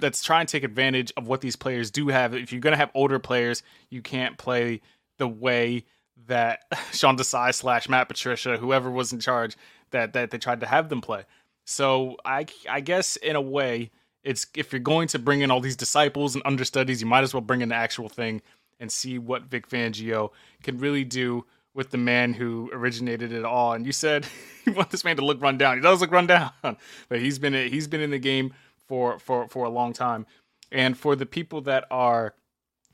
Let's 0.00 0.22
try 0.22 0.40
and 0.40 0.48
take 0.48 0.64
advantage 0.64 1.12
of 1.16 1.28
what 1.28 1.40
these 1.40 1.56
players 1.56 1.90
do 1.90 2.08
have. 2.08 2.34
If 2.34 2.52
you're 2.52 2.60
gonna 2.60 2.76
have 2.76 2.90
older 2.94 3.18
players, 3.18 3.62
you 3.90 4.02
can't 4.02 4.38
play 4.38 4.80
the 5.18 5.28
way 5.28 5.84
that 6.26 6.64
Sean 6.92 7.16
Desai 7.16 7.54
slash 7.54 7.88
Matt 7.88 8.08
Patricia, 8.08 8.56
whoever 8.56 8.90
was 8.90 9.12
in 9.12 9.20
charge, 9.20 9.56
that 9.90 10.12
that 10.14 10.30
they 10.30 10.38
tried 10.38 10.60
to 10.60 10.66
have 10.66 10.88
them 10.88 11.00
play. 11.00 11.24
So 11.64 12.16
I 12.24 12.46
I 12.68 12.80
guess 12.80 13.14
in 13.16 13.36
a 13.36 13.40
way, 13.40 13.92
it's 14.24 14.48
if 14.56 14.72
you're 14.72 14.80
going 14.80 15.06
to 15.08 15.18
bring 15.20 15.42
in 15.42 15.52
all 15.52 15.60
these 15.60 15.76
disciples 15.76 16.34
and 16.34 16.42
understudies, 16.44 17.00
you 17.00 17.06
might 17.06 17.22
as 17.22 17.32
well 17.32 17.40
bring 17.40 17.60
in 17.60 17.68
the 17.68 17.76
actual 17.76 18.08
thing 18.08 18.42
and 18.80 18.90
see 18.90 19.18
what 19.18 19.44
Vic 19.44 19.68
Fangio 19.68 20.30
can 20.62 20.78
really 20.78 21.04
do 21.04 21.44
with 21.74 21.90
the 21.90 21.98
man 21.98 22.32
who 22.32 22.68
originated 22.72 23.32
it 23.32 23.44
all. 23.44 23.74
And 23.74 23.86
you 23.86 23.92
said 23.92 24.26
you 24.66 24.72
want 24.72 24.90
this 24.90 25.04
man 25.04 25.16
to 25.16 25.24
look 25.24 25.40
run 25.40 25.58
down. 25.58 25.76
He 25.76 25.82
does 25.82 26.00
look 26.00 26.10
run 26.10 26.26
down, 26.26 26.50
but 26.62 27.20
he's 27.20 27.38
been 27.38 27.52
he's 27.52 27.86
been 27.86 28.00
in 28.00 28.10
the 28.10 28.18
game 28.18 28.54
for 28.88 29.18
for 29.18 29.48
for 29.48 29.64
a 29.64 29.70
long 29.70 29.92
time. 29.92 30.26
And 30.72 30.96
for 30.96 31.14
the 31.14 31.26
people 31.26 31.60
that 31.62 31.84
are 31.90 32.34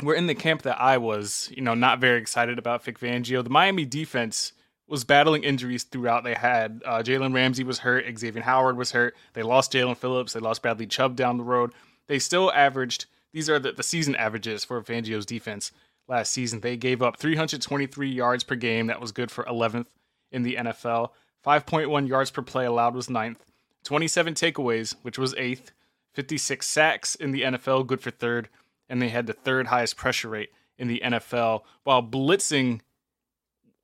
we're 0.02 0.14
in 0.14 0.26
the 0.26 0.34
camp 0.34 0.62
that 0.62 0.80
I 0.80 0.98
was, 0.98 1.50
you 1.54 1.62
know, 1.62 1.74
not 1.74 2.00
very 2.00 2.20
excited 2.20 2.58
about 2.58 2.84
Vic 2.84 2.98
Fangio. 2.98 3.42
The 3.42 3.50
Miami 3.50 3.86
defense 3.86 4.52
was 4.86 5.04
battling 5.04 5.42
injuries 5.42 5.84
throughout. 5.84 6.22
They 6.22 6.34
had 6.34 6.82
uh, 6.84 6.98
Jalen 6.98 7.34
Ramsey 7.34 7.64
was 7.64 7.78
hurt, 7.78 8.04
Xavier 8.18 8.42
Howard 8.42 8.76
was 8.76 8.92
hurt. 8.92 9.16
They 9.32 9.42
lost 9.42 9.72
Jaelan 9.72 9.96
Phillips. 9.96 10.32
They 10.32 10.40
lost 10.40 10.62
Bradley 10.62 10.86
Chubb 10.86 11.16
down 11.16 11.38
the 11.38 11.44
road. 11.44 11.72
They 12.06 12.18
still 12.18 12.52
averaged. 12.52 13.06
These 13.36 13.50
are 13.50 13.58
the, 13.58 13.72
the 13.72 13.82
season 13.82 14.16
averages 14.16 14.64
for 14.64 14.80
Fangio's 14.80 15.26
defense 15.26 15.70
last 16.08 16.32
season. 16.32 16.60
They 16.60 16.78
gave 16.78 17.02
up 17.02 17.18
323 17.18 18.08
yards 18.08 18.44
per 18.44 18.54
game. 18.54 18.86
That 18.86 18.98
was 18.98 19.12
good 19.12 19.30
for 19.30 19.44
11th 19.44 19.88
in 20.32 20.42
the 20.42 20.54
NFL. 20.54 21.10
5.1 21.46 22.08
yards 22.08 22.30
per 22.30 22.40
play 22.40 22.64
allowed 22.64 22.94
was 22.94 23.10
ninth. 23.10 23.44
27 23.84 24.32
takeaways, 24.32 24.94
which 25.02 25.18
was 25.18 25.34
eighth. 25.36 25.72
56 26.14 26.66
sacks 26.66 27.14
in 27.14 27.32
the 27.32 27.42
NFL, 27.42 27.86
good 27.86 28.00
for 28.00 28.10
third. 28.10 28.48
And 28.88 29.02
they 29.02 29.10
had 29.10 29.26
the 29.26 29.34
third 29.34 29.66
highest 29.66 29.98
pressure 29.98 30.30
rate 30.30 30.48
in 30.78 30.88
the 30.88 31.02
NFL 31.04 31.60
while 31.84 32.02
blitzing 32.02 32.80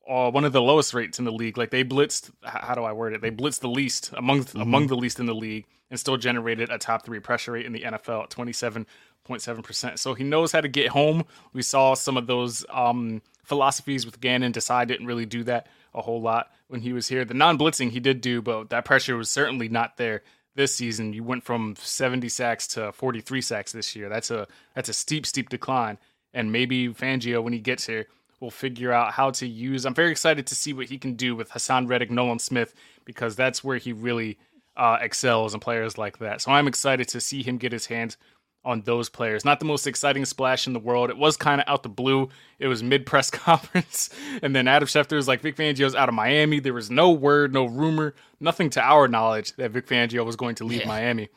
uh, 0.09 0.30
one 0.30 0.44
of 0.44 0.52
the 0.52 0.62
lowest 0.62 0.94
rates 0.94 1.18
in 1.18 1.25
the 1.25 1.32
league. 1.32 1.56
Like 1.56 1.71
they 1.71 1.85
blitzed, 1.85 2.30
how 2.42 2.75
do 2.75 2.82
I 2.82 2.92
word 2.92 3.14
it? 3.14 3.21
They 3.21 3.30
blitzed 3.30 3.61
the 3.61 3.68
least 3.68 4.12
among 4.16 4.47
among 4.54 4.88
the 4.88 4.97
least 4.97 5.21
in 5.21 5.26
the 5.26 5.35
league, 5.35 5.66
and 5.90 5.99
still 5.99 6.16
generated 6.16 6.71
a 6.71 6.78
top 6.78 7.04
three 7.04 7.21
pressure 7.21 7.52
rate 7.52 7.66
in 7.66 7.73
the 7.73 7.82
NFL 7.82 8.25
at 8.25 8.30
twenty 8.30 8.52
seven 8.52 8.87
point 9.25 9.42
seven 9.42 9.62
percent. 9.62 9.99
So 9.99 10.14
he 10.14 10.25
knows 10.25 10.52
how 10.52 10.61
to 10.61 10.68
get 10.68 10.88
home. 10.88 11.25
We 11.52 11.62
saw 11.62 11.94
some 11.94 12.16
of 12.16 12.26
those 12.26 12.64
um, 12.71 13.23
philosophies 13.44 14.04
with 14.04 14.21
Gannon. 14.21 14.52
Desai 14.52 14.87
didn't 14.87 15.06
really 15.06 15.26
do 15.26 15.44
that 15.44 15.68
a 15.94 16.02
whole 16.02 16.21
lot 16.21 16.50
when 16.68 16.80
he 16.80 16.92
was 16.92 17.09
here. 17.09 17.25
The 17.25 17.35
non 17.35 17.59
blitzing 17.59 17.90
he 17.90 18.00
did 18.00 18.21
do, 18.21 18.42
but 18.42 18.71
that 18.71 18.85
pressure 18.85 19.16
was 19.16 19.30
certainly 19.30 19.68
not 19.68 19.97
there 19.97 20.23
this 20.54 20.75
season. 20.75 21.12
You 21.12 21.25
went 21.25 21.44
from 21.44 21.76
70 21.78 22.28
sacks 22.28 22.66
to 22.68 22.92
43 22.92 23.40
sacks 23.40 23.73
this 23.73 23.94
year. 23.97 24.09
That's 24.09 24.30
a 24.30 24.47
that's 24.75 24.88
a 24.88 24.94
steep, 24.94 25.26
steep 25.26 25.49
decline. 25.49 25.99
And 26.35 26.50
maybe 26.50 26.88
Fangio, 26.88 27.42
when 27.42 27.52
he 27.52 27.59
gets 27.59 27.87
here, 27.87 28.06
will 28.42 28.50
figure 28.50 28.92
out 28.92 29.12
how 29.12 29.30
to 29.30 29.46
use. 29.46 29.87
I'm 29.87 29.94
very 29.94 30.11
excited 30.11 30.46
to 30.49 30.54
see 30.54 30.72
what 30.72 30.88
he 30.88 30.99
can 30.99 31.14
do 31.14 31.34
with 31.37 31.49
Haason 31.50 31.88
Reddick, 31.88 32.11
Nolan 32.11 32.40
Smith, 32.40 32.75
because 33.04 33.37
that's 33.37 33.62
where 33.62 33.78
he 33.78 33.92
really 33.92 34.37
uh, 34.76 34.99
excels 35.00 35.54
and 35.54 35.62
players 35.62 35.96
like 35.96 36.18
that. 36.18 36.40
So 36.40 36.50
I'm 36.50 36.66
excited 36.66 37.08
to 37.08 37.20
see 37.20 37.42
him 37.42 37.56
get 37.56 37.72
his 37.72 37.87
hands 37.87 38.16
on 38.64 38.82
those 38.82 39.08
players. 39.08 39.44
Not 39.44 39.61
the 39.61 39.64
most 39.64 39.87
exciting 39.87 40.25
splash 40.25 40.66
in 40.66 40.72
the 40.72 40.80
world. 40.80 41.08
It 41.08 41.16
was 41.16 41.37
kind 41.37 41.61
of 41.61 41.68
out 41.68 41.84
the 41.84 41.88
blue. 41.88 42.28
It 42.58 42.66
was 42.66 42.82
mid 42.82 43.06
press 43.06 43.30
conference. 43.30 44.11
and 44.42 44.54
then 44.54 44.66
Adam 44.66 44.88
Schefter 44.88 45.14
was 45.14 45.28
like, 45.28 45.40
Vic 45.40 45.56
Fangio's 45.56 45.94
out 45.94 46.08
of 46.08 46.14
Miami. 46.14 46.58
There 46.58 46.75
was 46.75 46.90
no 46.90 47.12
word, 47.12 47.54
no 47.54 47.64
rumor, 47.64 48.14
nothing 48.40 48.70
to 48.70 48.82
our 48.82 49.06
knowledge 49.06 49.52
that 49.56 49.70
Vic 49.70 49.87
Fangio 49.87 50.26
was 50.26 50.37
going 50.37 50.56
to 50.56 50.64
leave 50.64 50.80
yeah. 50.80 50.88
Miami. 50.88 51.28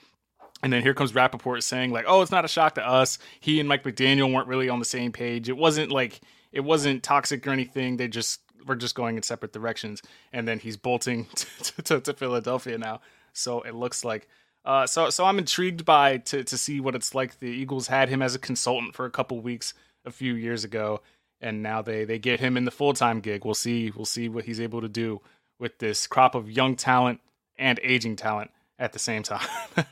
And 0.64 0.74
then 0.74 0.82
here 0.82 0.96
comes 0.96 1.14
Rapoport 1.14 1.64
saying, 1.64 1.92
like, 1.92 2.06
oh, 2.08 2.24
it's 2.24 2.32
not 2.32 2.46
a 2.46 2.48
shock 2.48 2.76
to 2.76 2.88
us. 2.88 3.20
He 3.40 3.60
and 3.60 3.70
Mike 3.70 3.84
McDaniel 3.84 4.34
weren't 4.34 4.48
really 4.48 4.70
on 4.70 4.80
the 4.80 4.86
same 4.86 5.12
page. 5.12 5.50
It 5.50 5.58
wasn't 5.58 5.92
like, 5.92 6.22
it 6.56 6.62
wasn't 6.62 7.04
toxic 7.04 7.46
or 7.46 7.52
anything. 7.52 7.98
They 7.98 8.08
just 8.08 8.40
were 8.66 8.78
just 8.78 8.96
going 8.96 9.18
in 9.18 9.24
separate 9.24 9.54
directions. 9.54 10.02
And 10.34 10.48
then 10.48 10.58
he's 10.58 10.78
bolting 10.78 11.26
to, 11.36 11.82
to, 11.84 12.00
to 12.00 12.14
Philadelphia 12.14 12.78
now. 12.78 13.02
So 13.34 13.62
it 13.62 13.76
looks 13.76 14.06
like 14.06 14.28
uh, 14.64 14.88
so 14.88 15.12
so 15.12 15.26
I'm 15.26 15.38
intrigued 15.38 15.86
by 15.86 16.18
to 16.18 16.44
to 16.44 16.58
see 16.58 16.80
what 16.80 16.96
it's 16.96 17.14
like. 17.14 17.40
The 17.40 17.48
Eagles 17.48 17.88
had 17.88 18.10
him 18.10 18.24
as 18.24 18.34
a 18.34 18.40
consultant 18.40 18.96
for 18.96 19.06
a 19.06 19.12
couple 19.12 19.40
weeks 19.40 19.76
a 20.06 20.12
few 20.12 20.34
years 20.34 20.64
ago, 20.64 21.02
and 21.40 21.62
now 21.62 21.84
they 21.84 22.04
they 22.04 22.18
get 22.18 22.40
him 22.40 22.58
in 22.58 22.66
the 22.66 22.72
full 22.72 22.94
time 22.94 23.20
gig. 23.20 23.46
We'll 23.46 23.54
see 23.54 23.92
we'll 23.96 24.06
see 24.06 24.28
what 24.28 24.46
he's 24.46 24.60
able 24.60 24.82
to 24.82 24.90
do 24.90 25.22
with 25.60 25.78
this 25.78 26.08
crop 26.08 26.34
of 26.34 26.50
young 26.50 26.76
talent 26.76 27.22
and 27.58 27.80
aging 27.84 28.16
talent 28.16 28.50
at 28.80 28.92
the 28.92 28.98
same 28.98 29.22
time. 29.22 29.48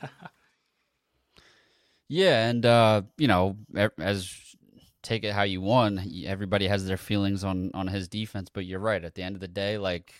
yeah, 2.08 2.48
and 2.48 2.66
uh, 2.66 3.02
you 3.16 3.28
know, 3.28 3.56
as 4.00 4.53
take 5.04 5.24
it 5.24 5.32
how 5.32 5.42
you 5.42 5.60
want, 5.60 6.00
everybody 6.24 6.66
has 6.66 6.86
their 6.86 6.96
feelings 6.96 7.44
on 7.44 7.70
on 7.74 7.86
his 7.88 8.08
defense, 8.08 8.48
but 8.52 8.64
you're 8.64 8.80
right. 8.80 9.04
At 9.04 9.14
the 9.14 9.22
end 9.22 9.36
of 9.36 9.40
the 9.40 9.48
day, 9.48 9.78
like 9.78 10.12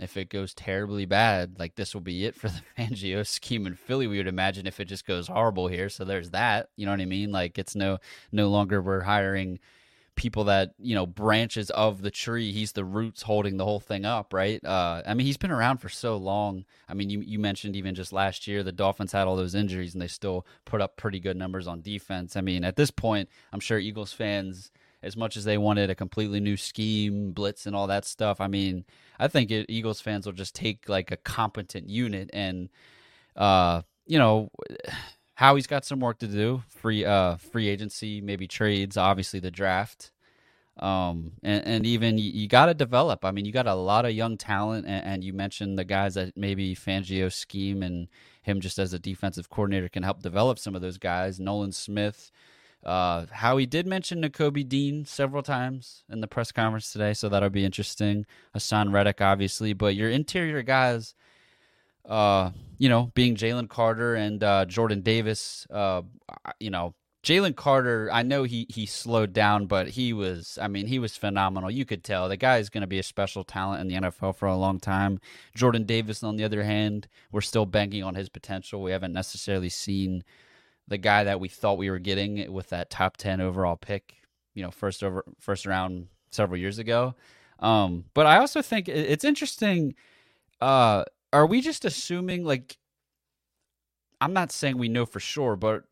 if 0.00 0.16
it 0.16 0.30
goes 0.30 0.54
terribly 0.54 1.04
bad, 1.04 1.58
like 1.58 1.74
this 1.76 1.94
will 1.94 2.00
be 2.00 2.24
it 2.24 2.34
for 2.34 2.48
the 2.48 2.62
Fangio 2.78 3.26
scheme 3.26 3.66
in 3.66 3.74
Philly. 3.74 4.06
We 4.06 4.18
would 4.18 4.26
imagine 4.26 4.66
if 4.66 4.80
it 4.80 4.86
just 4.86 5.06
goes 5.06 5.28
horrible 5.28 5.68
here. 5.68 5.88
So 5.88 6.04
there's 6.04 6.30
that. 6.30 6.68
You 6.76 6.86
know 6.86 6.92
what 6.92 7.00
I 7.00 7.06
mean? 7.06 7.32
Like 7.32 7.58
it's 7.58 7.74
no 7.74 7.98
no 8.32 8.48
longer 8.48 8.80
we're 8.80 9.02
hiring 9.02 9.58
people 10.14 10.44
that 10.44 10.72
you 10.78 10.94
know 10.94 11.06
branches 11.06 11.70
of 11.70 12.02
the 12.02 12.10
tree. 12.10 12.52
He's 12.52 12.72
the 12.72 12.84
roots 12.84 13.22
holding 13.22 13.56
the 13.56 13.64
whole 13.64 13.80
thing 13.80 14.04
up, 14.04 14.32
right? 14.32 14.62
Uh, 14.64 15.02
I 15.06 15.14
mean, 15.14 15.26
he's 15.26 15.36
been 15.36 15.50
around 15.50 15.78
for 15.78 15.88
so 15.88 16.16
long. 16.16 16.64
I 16.88 16.94
mean, 16.94 17.10
you 17.10 17.20
you 17.20 17.38
mentioned 17.38 17.76
even 17.76 17.94
just 17.94 18.12
last 18.12 18.46
year 18.46 18.62
the 18.62 18.72
Dolphins 18.72 19.12
had 19.12 19.26
all 19.26 19.36
those 19.36 19.54
injuries 19.54 19.94
and 19.94 20.02
they 20.02 20.08
still 20.08 20.46
put 20.64 20.80
up 20.80 20.96
pretty 20.96 21.20
good 21.20 21.36
numbers 21.36 21.66
on 21.66 21.80
defense. 21.80 22.36
I 22.36 22.40
mean, 22.40 22.64
at 22.64 22.76
this 22.76 22.90
point, 22.90 23.28
I'm 23.52 23.60
sure 23.60 23.78
Eagles 23.78 24.12
fans 24.12 24.70
as 25.02 25.16
much 25.16 25.36
as 25.36 25.44
they 25.44 25.58
wanted 25.58 25.90
a 25.90 25.94
completely 25.94 26.40
new 26.40 26.56
scheme, 26.56 27.32
blitz, 27.32 27.66
and 27.66 27.74
all 27.74 27.88
that 27.88 28.04
stuff. 28.04 28.40
I 28.40 28.46
mean, 28.46 28.84
I 29.18 29.28
think 29.28 29.50
it, 29.50 29.66
Eagles 29.68 30.00
fans 30.00 30.26
will 30.26 30.32
just 30.32 30.54
take 30.54 30.88
like 30.88 31.10
a 31.10 31.16
competent 31.16 31.88
unit 31.88 32.30
and, 32.32 32.68
uh, 33.34 33.82
you 34.06 34.18
know, 34.18 34.50
Howie's 35.42 35.66
got 35.66 35.84
some 35.84 35.98
work 35.98 36.20
to 36.20 36.28
do. 36.28 36.62
Free, 36.68 37.04
uh, 37.04 37.34
free 37.34 37.66
agency, 37.66 38.20
maybe 38.20 38.46
trades. 38.46 38.96
Obviously, 38.96 39.40
the 39.40 39.50
draft. 39.50 40.12
Um, 40.78 41.32
and, 41.42 41.66
and 41.66 41.84
even 41.84 42.16
you, 42.16 42.30
you 42.30 42.46
got 42.46 42.66
to 42.66 42.74
develop. 42.74 43.24
I 43.24 43.32
mean, 43.32 43.44
you 43.44 43.50
got 43.50 43.66
a 43.66 43.74
lot 43.74 44.04
of 44.04 44.12
young 44.12 44.36
talent, 44.36 44.86
and, 44.86 45.04
and 45.04 45.24
you 45.24 45.32
mentioned 45.32 45.76
the 45.76 45.84
guys 45.84 46.14
that 46.14 46.36
maybe 46.36 46.76
Fangio 46.76 47.32
scheme 47.32 47.82
and 47.82 48.06
him 48.44 48.60
just 48.60 48.78
as 48.78 48.92
a 48.92 49.00
defensive 49.00 49.50
coordinator 49.50 49.88
can 49.88 50.04
help 50.04 50.22
develop 50.22 50.60
some 50.60 50.76
of 50.76 50.80
those 50.80 50.96
guys. 50.96 51.40
Nolan 51.40 51.72
Smith, 51.72 52.30
uh, 52.84 53.26
Howie 53.32 53.66
did 53.66 53.84
mention 53.84 54.22
Nakobe 54.22 54.68
Dean 54.68 55.04
several 55.04 55.42
times 55.42 56.04
in 56.08 56.20
the 56.20 56.28
press 56.28 56.52
conference 56.52 56.92
today, 56.92 57.14
so 57.14 57.28
that'll 57.28 57.50
be 57.50 57.64
interesting. 57.64 58.26
Haason 58.54 58.92
Reddick, 58.92 59.20
obviously, 59.20 59.72
but 59.72 59.96
your 59.96 60.08
interior 60.08 60.62
guys, 60.62 61.16
uh, 62.08 62.50
you 62.78 62.88
know, 62.88 63.10
being 63.14 63.36
Jalen 63.36 63.68
Carter 63.68 64.14
and 64.14 64.42
uh, 64.42 64.64
Jordan 64.64 65.02
Davis, 65.02 65.66
uh, 65.70 66.02
you 66.58 66.70
know, 66.70 66.94
Jalen 67.22 67.54
Carter, 67.54 68.10
I 68.12 68.22
know 68.22 68.42
he 68.42 68.66
he 68.68 68.84
slowed 68.84 69.32
down, 69.32 69.66
but 69.66 69.90
he 69.90 70.12
was, 70.12 70.58
I 70.60 70.66
mean, 70.66 70.88
he 70.88 70.98
was 70.98 71.16
phenomenal. 71.16 71.70
You 71.70 71.84
could 71.84 72.02
tell 72.02 72.28
the 72.28 72.36
guy 72.36 72.58
is 72.58 72.68
going 72.68 72.80
to 72.80 72.88
be 72.88 72.98
a 72.98 73.04
special 73.04 73.44
talent 73.44 73.80
in 73.80 73.88
the 73.88 74.08
NFL 74.08 74.34
for 74.34 74.48
a 74.48 74.56
long 74.56 74.80
time. 74.80 75.20
Jordan 75.54 75.84
Davis, 75.84 76.24
on 76.24 76.36
the 76.36 76.42
other 76.42 76.64
hand, 76.64 77.06
we're 77.30 77.40
still 77.40 77.64
banking 77.64 78.02
on 78.02 78.16
his 78.16 78.28
potential. 78.28 78.82
We 78.82 78.90
haven't 78.90 79.12
necessarily 79.12 79.68
seen 79.68 80.24
the 80.88 80.98
guy 80.98 81.22
that 81.22 81.38
we 81.38 81.48
thought 81.48 81.78
we 81.78 81.90
were 81.90 82.00
getting 82.00 82.52
with 82.52 82.70
that 82.70 82.90
top 82.90 83.16
10 83.16 83.40
overall 83.40 83.76
pick, 83.76 84.16
you 84.54 84.64
know, 84.64 84.72
first 84.72 85.04
over 85.04 85.24
first 85.38 85.64
round 85.64 86.08
several 86.32 86.58
years 86.58 86.80
ago. 86.80 87.14
Um, 87.60 88.06
but 88.14 88.26
I 88.26 88.38
also 88.38 88.62
think 88.62 88.88
it's 88.88 89.24
interesting 89.24 89.94
uh 90.60 91.04
are 91.32 91.46
we 91.46 91.60
just 91.60 91.84
assuming 91.84 92.44
like 92.44 92.76
I'm 94.20 94.32
not 94.32 94.52
saying 94.52 94.78
we 94.78 94.88
know 94.88 95.04
for 95.04 95.20
sure, 95.20 95.56
but 95.56 95.84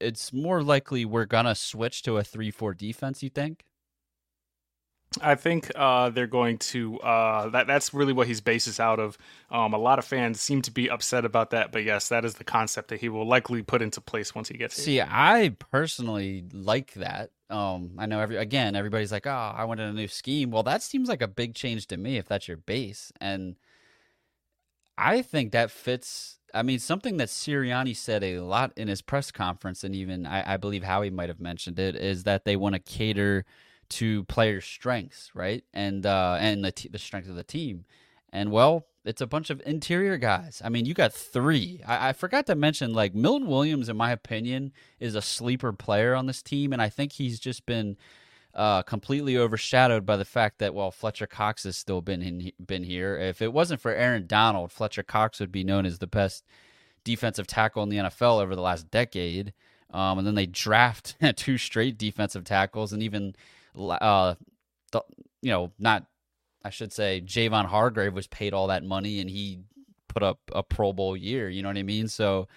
it's 0.00 0.32
more 0.32 0.62
likely 0.62 1.04
we're 1.04 1.24
going 1.24 1.46
to 1.46 1.54
switch 1.54 2.02
to 2.02 2.18
a 2.18 2.22
3-4 2.22 2.76
defense, 2.76 3.22
you 3.22 3.30
think? 3.30 3.64
I 5.20 5.34
think 5.34 5.70
uh, 5.74 6.10
they're 6.10 6.26
going 6.26 6.58
to. 6.58 6.98
Uh, 7.00 7.48
that 7.50 7.66
that's 7.66 7.92
really 7.92 8.14
what 8.14 8.26
he's 8.26 8.40
bases 8.40 8.80
out 8.80 8.98
of. 8.98 9.18
Um, 9.50 9.74
a 9.74 9.78
lot 9.78 9.98
of 9.98 10.06
fans 10.06 10.40
seem 10.40 10.62
to 10.62 10.70
be 10.70 10.88
upset 10.88 11.26
about 11.26 11.50
that, 11.50 11.70
but 11.70 11.84
yes, 11.84 12.08
that 12.08 12.24
is 12.24 12.34
the 12.34 12.44
concept 12.44 12.88
that 12.88 13.00
he 13.00 13.10
will 13.10 13.26
likely 13.26 13.62
put 13.62 13.82
into 13.82 14.00
place 14.00 14.34
once 14.34 14.48
he 14.48 14.56
gets 14.56 14.76
here. 14.76 14.84
See, 14.84 15.00
I 15.02 15.54
personally 15.70 16.44
like 16.54 16.94
that. 16.94 17.30
Um, 17.50 17.90
I 17.98 18.06
know 18.06 18.20
every 18.20 18.36
again, 18.36 18.74
everybody's 18.74 19.12
like, 19.12 19.26
"Oh, 19.26 19.52
I 19.54 19.64
wanted 19.64 19.90
a 19.90 19.92
new 19.92 20.08
scheme." 20.08 20.50
Well, 20.50 20.62
that 20.62 20.82
seems 20.82 21.10
like 21.10 21.20
a 21.20 21.28
big 21.28 21.54
change 21.54 21.88
to 21.88 21.98
me 21.98 22.16
if 22.16 22.26
that's 22.26 22.48
your 22.48 22.56
base, 22.56 23.12
and 23.20 23.56
I 24.96 25.22
think 25.22 25.52
that 25.52 25.70
fits. 25.70 26.38
I 26.54 26.62
mean, 26.62 26.78
something 26.78 27.16
that 27.16 27.28
Sirianni 27.28 27.96
said 27.96 28.22
a 28.22 28.40
lot 28.40 28.72
in 28.76 28.88
his 28.88 29.00
press 29.00 29.30
conference, 29.30 29.84
and 29.84 29.94
even 29.94 30.26
I, 30.26 30.54
I 30.54 30.56
believe 30.58 30.82
Howie 30.84 31.10
might 31.10 31.30
have 31.30 31.40
mentioned 31.40 31.78
it, 31.78 31.96
is 31.96 32.24
that 32.24 32.44
they 32.44 32.56
want 32.56 32.74
to 32.74 32.78
cater 32.78 33.44
to 33.90 34.24
players' 34.24 34.64
strengths, 34.64 35.30
right? 35.34 35.64
And 35.72 36.04
uh, 36.04 36.36
and 36.40 36.64
the 36.64 36.72
t- 36.72 36.88
the 36.88 36.98
strength 36.98 37.28
of 37.28 37.36
the 37.36 37.44
team. 37.44 37.84
And 38.32 38.50
well, 38.50 38.86
it's 39.04 39.20
a 39.20 39.26
bunch 39.26 39.50
of 39.50 39.60
interior 39.66 40.16
guys. 40.16 40.62
I 40.64 40.68
mean, 40.68 40.86
you 40.86 40.94
got 40.94 41.12
three. 41.12 41.82
I, 41.86 42.10
I 42.10 42.12
forgot 42.12 42.46
to 42.46 42.54
mention, 42.54 42.94
like 42.94 43.14
Milton 43.14 43.48
Williams, 43.48 43.88
in 43.88 43.96
my 43.96 44.10
opinion, 44.12 44.72
is 45.00 45.14
a 45.14 45.22
sleeper 45.22 45.72
player 45.72 46.14
on 46.14 46.26
this 46.26 46.42
team, 46.42 46.72
and 46.72 46.80
I 46.80 46.88
think 46.88 47.12
he's 47.12 47.40
just 47.40 47.66
been 47.66 47.96
uh, 48.54 48.82
completely 48.82 49.36
overshadowed 49.36 50.04
by 50.04 50.16
the 50.16 50.24
fact 50.24 50.58
that 50.58 50.74
well, 50.74 50.90
Fletcher 50.90 51.26
Cox 51.26 51.64
has 51.64 51.76
still 51.76 52.00
been 52.00 52.22
in, 52.22 52.52
been 52.64 52.84
here. 52.84 53.16
If 53.16 53.40
it 53.40 53.52
wasn't 53.52 53.80
for 53.80 53.92
Aaron 53.92 54.26
Donald, 54.26 54.72
Fletcher 54.72 55.02
Cox 55.02 55.40
would 55.40 55.52
be 55.52 55.64
known 55.64 55.86
as 55.86 55.98
the 55.98 56.06
best 56.06 56.44
defensive 57.04 57.46
tackle 57.46 57.82
in 57.82 57.88
the 57.88 57.96
NFL 57.96 58.40
over 58.40 58.54
the 58.54 58.62
last 58.62 58.90
decade. 58.90 59.52
Um, 59.90 60.18
and 60.18 60.26
then 60.26 60.34
they 60.34 60.46
draft 60.46 61.16
two 61.36 61.58
straight 61.58 61.98
defensive 61.98 62.44
tackles, 62.44 62.92
and 62.92 63.02
even 63.02 63.34
uh, 63.76 64.34
you 64.94 65.50
know, 65.50 65.72
not 65.78 66.06
I 66.64 66.70
should 66.70 66.92
say 66.92 67.22
Javon 67.24 67.66
Hargrave 67.66 68.14
was 68.14 68.26
paid 68.26 68.54
all 68.54 68.68
that 68.68 68.84
money 68.84 69.20
and 69.20 69.28
he 69.28 69.60
put 70.08 70.22
up 70.22 70.38
a 70.52 70.62
Pro 70.62 70.92
Bowl 70.92 71.16
year. 71.16 71.48
You 71.48 71.62
know 71.62 71.68
what 71.68 71.78
I 71.78 71.82
mean? 71.82 72.08
So 72.08 72.48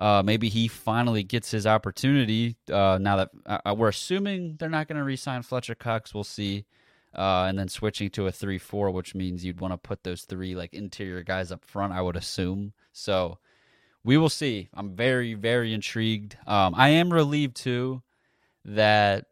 uh, 0.00 0.22
maybe 0.24 0.48
he 0.48 0.66
finally 0.66 1.22
gets 1.22 1.50
his 1.50 1.66
opportunity. 1.66 2.56
Uh, 2.72 2.98
now 3.00 3.16
that 3.16 3.30
uh, 3.46 3.58
uh 3.66 3.74
we're 3.76 3.88
assuming 3.88 4.56
they're 4.58 4.70
not 4.70 4.88
going 4.88 4.96
to 4.96 5.04
re-sign 5.04 5.42
Fletcher 5.42 5.74
Cox, 5.74 6.14
we'll 6.14 6.24
see. 6.24 6.64
Uh, 7.12 7.46
and 7.48 7.58
then 7.58 7.68
switching 7.68 8.08
to 8.08 8.28
a 8.28 8.32
three-four, 8.32 8.90
which 8.92 9.16
means 9.16 9.44
you'd 9.44 9.60
want 9.60 9.72
to 9.72 9.76
put 9.76 10.04
those 10.04 10.22
three 10.22 10.54
like 10.54 10.72
interior 10.72 11.24
guys 11.24 11.50
up 11.50 11.64
front. 11.64 11.92
I 11.92 12.00
would 12.00 12.16
assume. 12.16 12.72
So 12.92 13.38
we 14.04 14.16
will 14.16 14.28
see. 14.28 14.68
I'm 14.72 14.94
very, 14.94 15.34
very 15.34 15.74
intrigued. 15.74 16.36
Um, 16.46 16.74
I 16.76 16.90
am 16.90 17.12
relieved 17.12 17.56
too 17.56 18.02
that 18.64 19.26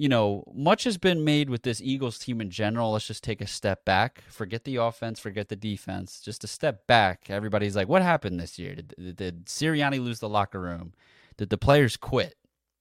you 0.00 0.08
know, 0.08 0.42
much 0.54 0.84
has 0.84 0.96
been 0.96 1.24
made 1.24 1.50
with 1.50 1.62
this 1.62 1.78
Eagles 1.82 2.18
team 2.18 2.40
in 2.40 2.48
general. 2.48 2.92
Let's 2.92 3.06
just 3.06 3.22
take 3.22 3.42
a 3.42 3.46
step 3.46 3.84
back. 3.84 4.22
Forget 4.30 4.64
the 4.64 4.76
offense, 4.76 5.20
forget 5.20 5.50
the 5.50 5.56
defense. 5.56 6.22
Just 6.24 6.42
a 6.42 6.46
step 6.46 6.86
back. 6.86 7.26
Everybody's 7.28 7.76
like, 7.76 7.86
what 7.86 8.00
happened 8.00 8.40
this 8.40 8.58
year? 8.58 8.74
Did, 8.74 8.94
did, 8.96 9.16
did 9.16 9.44
Sirianni 9.44 10.02
lose 10.02 10.18
the 10.20 10.28
locker 10.28 10.58
room? 10.58 10.94
Did 11.36 11.50
the 11.50 11.58
players 11.58 11.98
quit? 11.98 12.36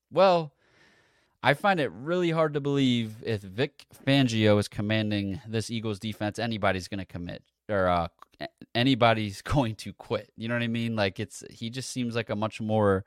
Well, 0.10 0.54
I 1.44 1.56
find 1.56 1.82
it 1.82 1.92
really 1.92 2.32
hard 2.32 2.54
to 2.54 2.62
believe 2.62 3.16
if 3.22 3.42
Vic 3.42 3.86
Fangio 4.08 4.58
is 4.58 4.70
commanding 4.70 5.42
this 5.46 5.70
Eagles 5.70 6.00
defense, 6.00 6.40
anybody's 6.40 6.88
going 6.88 7.00
to 7.00 7.06
commit 7.06 7.44
or 7.68 7.90
uh, 7.90 8.08
anybody's 8.74 9.42
going 9.56 9.76
to 9.76 9.92
quit. 9.92 10.32
You 10.38 10.48
know 10.48 10.56
what 10.56 10.64
I 10.64 10.68
mean? 10.68 10.96
Like 10.96 11.20
it's 11.20 11.44
he 11.50 11.70
just 11.70 11.90
seems 11.90 12.16
like 12.16 12.30
a 12.30 12.36
much 12.38 12.62
more 12.62 13.04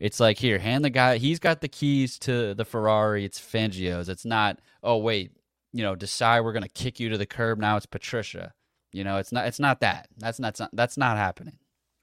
It's 0.00 0.20
like 0.20 0.38
here, 0.38 0.58
hand 0.58 0.84
the 0.84 0.90
guy. 0.90 1.18
He's 1.18 1.38
got 1.38 1.60
the 1.60 1.68
keys 1.68 2.18
to 2.20 2.54
the 2.54 2.64
Ferrari. 2.64 3.24
It's 3.24 3.40
Fangio's. 3.40 4.08
It's 4.08 4.24
not. 4.24 4.60
Oh 4.82 4.98
wait, 4.98 5.32
you 5.72 5.82
know, 5.82 5.96
Desai 5.96 6.42
we're 6.42 6.52
gonna 6.52 6.68
kick 6.68 7.00
you 7.00 7.08
to 7.08 7.18
the 7.18 7.26
curb. 7.26 7.58
Now 7.58 7.76
it's 7.76 7.86
Patricia. 7.86 8.52
You 8.92 9.04
know, 9.04 9.18
it's 9.18 9.32
not. 9.32 9.46
It's 9.46 9.60
not 9.60 9.80
that. 9.80 10.08
That's 10.16 10.38
not. 10.38 10.60
That's 10.72 10.96
not 10.96 11.16
happening. 11.16 11.58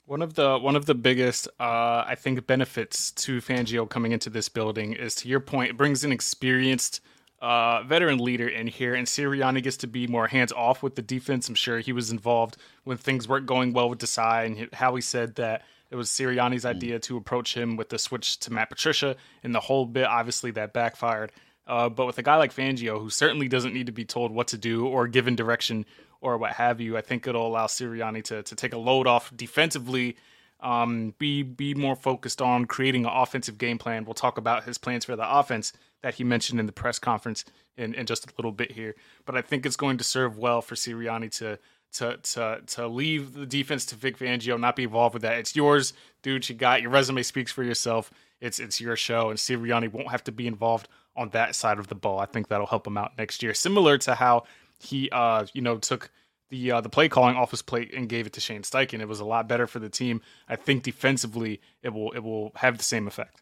One 0.05 0.21
of 0.21 0.35
the 0.35 0.59
one 0.59 0.75
of 0.75 0.85
the 0.85 0.93
biggest, 0.93 1.47
uh, 1.59 2.03
I 2.05 2.15
think, 2.15 2.45
benefits 2.45 3.11
to 3.11 3.41
Fangio 3.41 3.89
coming 3.89 4.11
into 4.11 4.29
this 4.29 4.49
building 4.49 4.93
is, 4.93 5.15
to 5.15 5.27
your 5.27 5.39
point, 5.39 5.71
it 5.71 5.77
brings 5.77 6.03
an 6.03 6.11
experienced 6.11 7.01
uh, 7.41 7.81
veteran 7.83 8.19
leader 8.19 8.47
in 8.47 8.67
here, 8.67 8.93
and 8.93 9.07
Sirianni 9.07 9.63
gets 9.63 9.77
to 9.77 9.87
be 9.87 10.05
more 10.05 10.27
hands 10.27 10.51
off 10.51 10.83
with 10.83 10.95
the 10.95 11.01
defense. 11.01 11.49
I'm 11.49 11.55
sure 11.55 11.79
he 11.79 11.91
was 11.91 12.11
involved 12.11 12.57
when 12.83 12.97
things 12.97 13.27
weren't 13.27 13.47
going 13.47 13.73
well 13.73 13.89
with 13.89 13.97
Desai, 13.97 14.45
and 14.45 14.69
how 14.73 14.93
he 14.93 15.01
said 15.01 15.35
that 15.35 15.63
it 15.89 15.95
was 15.95 16.09
Sirianni's 16.09 16.65
idea 16.65 16.99
to 16.99 17.17
approach 17.17 17.55
him 17.55 17.75
with 17.75 17.89
the 17.89 17.97
switch 17.97 18.39
to 18.39 18.51
Matt 18.51 18.69
Patricia, 18.69 19.15
and 19.43 19.53
the 19.53 19.59
whole 19.59 19.85
bit 19.85 20.05
obviously 20.05 20.51
that 20.51 20.73
backfired. 20.73 21.31
Uh, 21.67 21.89
but 21.89 22.05
with 22.05 22.17
a 22.17 22.23
guy 22.23 22.35
like 22.35 22.53
Fangio, 22.53 22.99
who 22.99 23.09
certainly 23.09 23.47
doesn't 23.47 23.73
need 23.73 23.87
to 23.87 23.91
be 23.91 24.05
told 24.05 24.31
what 24.31 24.47
to 24.49 24.57
do 24.57 24.85
or 24.85 25.07
given 25.07 25.35
direction 25.35 25.85
or 26.21 26.37
what 26.37 26.53
have 26.53 26.79
you, 26.79 26.97
I 26.97 27.01
think 27.01 27.27
it'll 27.27 27.47
allow 27.47 27.67
Sirianni 27.67 28.23
to 28.25 28.43
to 28.43 28.55
take 28.55 28.73
a 28.73 28.77
load 28.77 29.07
off 29.07 29.35
defensively. 29.35 30.17
Um, 30.61 31.13
be 31.19 31.43
be 31.43 31.73
more 31.73 31.95
focused 31.95 32.41
on 32.41 32.65
creating 32.65 33.05
an 33.05 33.11
offensive 33.13 33.57
game 33.57 33.77
plan. 33.77 34.05
We'll 34.05 34.13
talk 34.13 34.37
about 34.37 34.63
his 34.63 34.77
plans 34.77 35.05
for 35.05 35.15
the 35.15 35.29
offense 35.29 35.73
that 36.01 36.15
he 36.15 36.23
mentioned 36.23 36.59
in 36.59 36.65
the 36.65 36.71
press 36.71 36.99
conference 36.99 37.45
in, 37.77 37.93
in 37.93 38.05
just 38.05 38.25
a 38.25 38.33
little 38.37 38.51
bit 38.51 38.71
here. 38.71 38.95
But 39.25 39.35
I 39.35 39.41
think 39.41 39.65
it's 39.65 39.75
going 39.75 39.97
to 39.97 40.03
serve 40.03 40.37
well 40.37 40.61
for 40.61 40.75
Sirianni 40.75 41.35
to 41.39 41.59
to 41.95 42.17
to 42.17 42.61
to 42.67 42.87
leave 42.87 43.33
the 43.33 43.45
defense 43.45 43.85
to 43.87 43.95
Vic 43.95 44.17
Fangio, 44.17 44.59
not 44.59 44.75
be 44.75 44.83
involved 44.83 45.13
with 45.13 45.23
that. 45.23 45.37
It's 45.37 45.55
yours, 45.55 45.93
dude. 46.21 46.47
You 46.47 46.55
got 46.55 46.81
your 46.81 46.91
resume 46.91 47.23
speaks 47.23 47.51
for 47.51 47.63
yourself. 47.63 48.11
It's 48.41 48.59
it's 48.59 48.81
your 48.81 48.95
show, 48.95 49.29
and 49.29 49.39
Sirianni 49.39 49.91
won't 49.91 50.09
have 50.11 50.23
to 50.25 50.31
be 50.31 50.47
involved 50.47 50.87
on 51.15 51.29
that 51.29 51.55
side 51.55 51.79
of 51.79 51.87
the 51.87 51.95
ball. 51.95 52.19
I 52.19 52.25
think 52.25 52.47
that'll 52.47 52.67
help 52.67 52.85
him 52.85 52.97
out 52.97 53.17
next 53.17 53.41
year. 53.41 53.53
Similar 53.53 53.97
to 53.99 54.15
how 54.15 54.43
he 54.79 55.09
uh 55.11 55.45
you 55.53 55.61
know 55.61 55.77
took 55.77 56.11
the 56.49 56.71
uh, 56.71 56.81
the 56.81 56.89
play 56.89 57.09
calling 57.09 57.35
off 57.35 57.51
his 57.51 57.61
plate 57.61 57.93
and 57.93 58.09
gave 58.09 58.27
it 58.27 58.33
to 58.33 58.41
Shane 58.41 58.61
Steichen. 58.61 58.99
It 58.99 59.07
was 59.07 59.19
a 59.19 59.25
lot 59.25 59.47
better 59.47 59.67
for 59.67 59.79
the 59.79 59.89
team. 59.89 60.21
I 60.47 60.55
think 60.55 60.83
defensively 60.83 61.61
it 61.81 61.93
will 61.93 62.11
it 62.11 62.19
will 62.19 62.51
have 62.55 62.77
the 62.77 62.83
same 62.83 63.07
effect. 63.07 63.41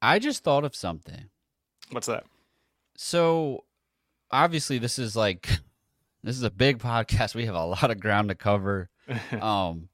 I 0.00 0.18
just 0.18 0.42
thought 0.42 0.64
of 0.64 0.74
something. 0.74 1.28
What's 1.90 2.06
that? 2.06 2.24
So 2.96 3.64
obviously 4.30 4.78
this 4.78 4.98
is 4.98 5.16
like 5.16 5.48
this 6.22 6.36
is 6.36 6.42
a 6.42 6.50
big 6.50 6.78
podcast. 6.78 7.34
We 7.34 7.46
have 7.46 7.54
a 7.54 7.64
lot 7.64 7.90
of 7.90 8.00
ground 8.00 8.28
to 8.28 8.34
cover. 8.34 8.88
um 9.40 9.88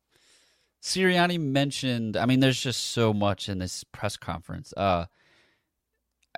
Sirianni 0.82 1.40
mentioned, 1.40 2.16
I 2.16 2.26
mean 2.26 2.40
there's 2.40 2.60
just 2.60 2.86
so 2.90 3.12
much 3.14 3.48
in 3.48 3.58
this 3.58 3.84
press 3.84 4.16
conference. 4.16 4.72
Uh 4.76 5.06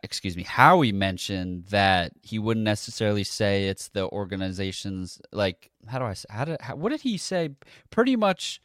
excuse 0.03 0.37
me, 0.37 0.43
Howie 0.45 0.93
mentioned 0.93 1.67
that 1.71 2.13
he 2.23 2.39
wouldn't 2.39 2.65
necessarily 2.65 3.25
say 3.25 3.65
it's 3.69 3.89
the 3.89 4.09
organization's 4.11 5.21
like 5.33 5.71
how 5.89 5.99
do 5.99 6.05
I 6.05 6.13
say 6.15 6.27
how 6.31 6.45
did 6.45 6.61
how, 6.61 6.77
what 6.77 6.91
did 6.91 7.01
he 7.01 7.17
say? 7.17 7.51
Pretty 7.91 8.15
much 8.17 8.61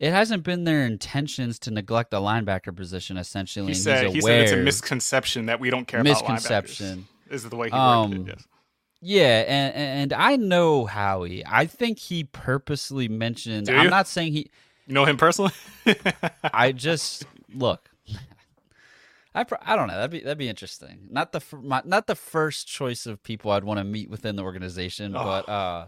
it 0.00 0.10
hasn't 0.10 0.42
been 0.42 0.64
their 0.64 0.84
intentions 0.84 1.60
to 1.60 1.70
neglect 1.70 2.10
the 2.10 2.20
linebacker 2.20 2.74
position 2.74 3.16
essentially. 3.16 3.68
He 3.68 3.74
said 3.74 4.06
he's 4.06 4.14
he 4.16 4.20
said 4.22 4.40
it's 4.42 4.52
a 4.52 4.56
misconception 4.56 5.46
that 5.46 5.60
we 5.60 5.70
don't 5.70 5.86
care 5.86 6.02
misconception. 6.02 6.86
about 6.86 6.98
linebackers. 7.30 7.34
Is 7.34 7.48
the 7.48 7.56
way 7.56 7.68
he 7.68 7.72
Um, 7.72 8.10
worded 8.10 8.28
it? 8.28 8.34
Yes. 8.36 8.46
Yeah, 9.04 9.40
and 9.48 9.74
and 9.74 10.12
I 10.12 10.36
know 10.36 10.86
Howie. 10.86 11.42
I 11.44 11.66
think 11.66 11.98
he 11.98 12.22
purposely 12.22 13.08
mentioned. 13.08 13.68
I'm 13.68 13.90
not 13.90 14.06
saying 14.06 14.32
he. 14.32 14.48
You 14.86 14.94
know 14.94 15.04
him 15.04 15.16
personally? 15.16 15.50
I 16.44 16.70
just 16.70 17.24
look. 17.52 17.90
I, 19.34 19.42
pr- 19.44 19.54
I 19.62 19.74
don't 19.74 19.88
know. 19.88 19.94
That'd 19.94 20.10
be 20.12 20.20
that'd 20.20 20.38
be 20.38 20.48
interesting. 20.48 21.08
Not 21.10 21.32
the 21.32 21.40
my, 21.60 21.82
not 21.84 22.06
the 22.06 22.14
first 22.14 22.68
choice 22.68 23.04
of 23.06 23.20
people 23.24 23.50
I'd 23.50 23.64
want 23.64 23.78
to 23.78 23.84
meet 23.84 24.08
within 24.08 24.36
the 24.36 24.44
organization, 24.44 25.16
Oh. 25.16 25.24
but 25.24 25.48
uh, 25.48 25.86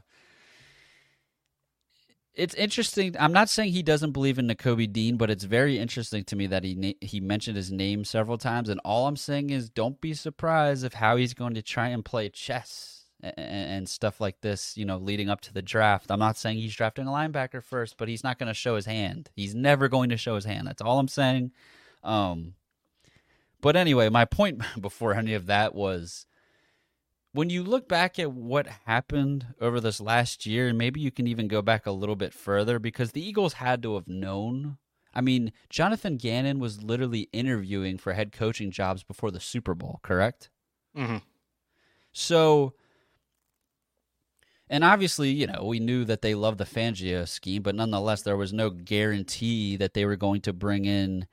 it's 2.35 2.55
interesting. 2.55 3.15
I'm 3.21 3.33
not 3.33 3.49
saying 3.49 3.71
he 3.73 3.83
doesn't 3.85 4.11
believe 4.11 4.41
in 4.41 4.49
Nakobe 4.49 4.93
Dean, 4.93 5.17
but 5.17 5.31
it's 5.31 5.45
very 5.45 5.79
interesting 5.79 6.25
to 6.25 6.35
me 6.37 6.49
that 6.49 6.65
he 6.65 6.75
na- 6.75 6.93
he 7.01 7.21
mentioned 7.21 7.57
his 7.57 7.71
name 7.71 8.05
several 8.05 8.39
times. 8.39 8.69
And 8.69 8.81
all 8.85 9.07
I'm 9.07 9.17
saying 9.17 9.51
is, 9.51 9.71
don't 9.71 10.01
be 10.01 10.15
surprised 10.15 10.85
if 10.85 10.95
Howie's 10.95 11.35
going 11.35 11.55
to 11.55 11.63
try 11.63 11.89
and 11.89 12.05
play 12.05 12.29
chess 12.29 13.04
and, 13.37 13.71
and 13.71 13.89
stuff 13.89 14.21
like 14.21 14.41
this. 14.41 14.77
You 14.77 14.85
know, 14.85 14.99
leading 14.99 15.29
up 15.29 15.41
to 15.43 15.53
the 15.53 15.63
draft. 15.63 16.11
I'm 16.11 16.19
not 16.19 16.37
saying 16.37 16.59
he's 16.59 16.77
drafting 16.77 17.07
a 17.07 17.11
linebacker 17.11 17.63
first, 17.63 17.97
but 17.97 18.09
he's 18.09 18.25
not 18.25 18.39
going 18.39 18.49
to 18.49 18.55
show 18.55 18.77
his 18.77 18.87
hand. 18.87 19.31
He's 19.35 19.55
never 19.55 19.89
going 19.89 20.11
to 20.11 20.17
show 20.17 20.35
his 20.35 20.45
hand. 20.45 20.67
That's 20.67 20.83
all 20.83 20.99
I'm 20.99 21.09
saying. 21.09 21.53
Um, 22.03 22.55
but 23.61 23.77
anyway, 23.77 24.09
my 24.11 24.25
point 24.25 24.63
before 24.81 25.15
any 25.15 25.35
of 25.35 25.47
that 25.47 25.75
was 25.75 26.27
when 27.33 27.51
you 27.51 27.65
look 27.65 27.89
back 27.89 28.19
at 28.19 28.33
what 28.33 28.67
happened 28.87 29.47
over 29.61 29.81
this 29.81 30.01
last 30.01 30.47
year, 30.47 30.69
and 30.69 30.79
maybe 30.79 31.01
you 31.01 31.11
can 31.11 31.27
even 31.27 31.49
go 31.49 31.63
back 31.63 31.85
a 31.85 31.91
little 31.91 32.15
bit 32.15 32.33
further 32.33 32.79
because 32.79 33.11
the 33.13 33.27
Eagles 33.27 33.55
had 33.55 33.83
to 33.83 33.95
have 33.97 34.07
known. 34.07 34.79
I 35.13 35.21
mean, 35.21 35.53
Jonathan 35.69 36.17
Gannon 36.17 36.61
was 36.61 36.83
literally 36.83 37.29
interviewing 37.33 37.99
for 37.99 38.13
head 38.13 38.33
coaching 38.33 38.71
jobs 38.71 39.03
before 39.03 39.31
the 39.31 39.41
Super 39.41 39.75
Bowl, 39.75 39.99
correct? 40.03 40.51
hmm 40.95 41.19
So, 42.13 42.75
and 44.75 44.83
obviously, 44.83 45.31
you 45.31 45.47
know, 45.47 45.63
we 45.63 45.79
knew 45.79 46.05
that 46.05 46.21
they 46.21 46.35
loved 46.35 46.59
the 46.59 46.65
Fangio 46.65 47.29
scheme, 47.29 47.63
but 47.63 47.77
nonetheless, 47.77 48.23
there 48.23 48.37
was 48.37 48.53
no 48.53 48.71
guarantee 48.71 49.77
that 49.77 49.95
they 49.95 50.05
were 50.05 50.17
going 50.17 50.41
to 50.41 50.53
bring 50.53 50.85
in, 50.85 51.29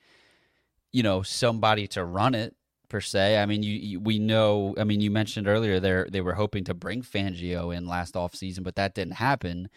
you 0.92 1.02
know, 1.02 1.24
somebody 1.24 1.88
to 1.88 2.06
run 2.06 2.36
it 2.36 2.56
per 2.88 3.02
se. 3.02 3.40
I 3.40 3.48
mean, 3.48 3.64
you, 3.64 3.74
you 3.74 4.00
we 4.00 4.20
know. 4.20 4.76
I 4.78 4.84
mean, 4.84 5.02
you 5.02 5.10
mentioned 5.10 5.48
earlier 5.48 5.80
they 5.80 6.04
they 6.08 6.22
were 6.22 6.36
hoping 6.36 6.66
to 6.66 6.76
bring 6.76 7.02
Fangio 7.02 7.76
in 7.76 7.88
last 7.88 8.14
offseason, 8.14 8.62
but 8.62 8.76
that 8.76 8.94
didn't 8.94 9.16
happen. 9.16 9.72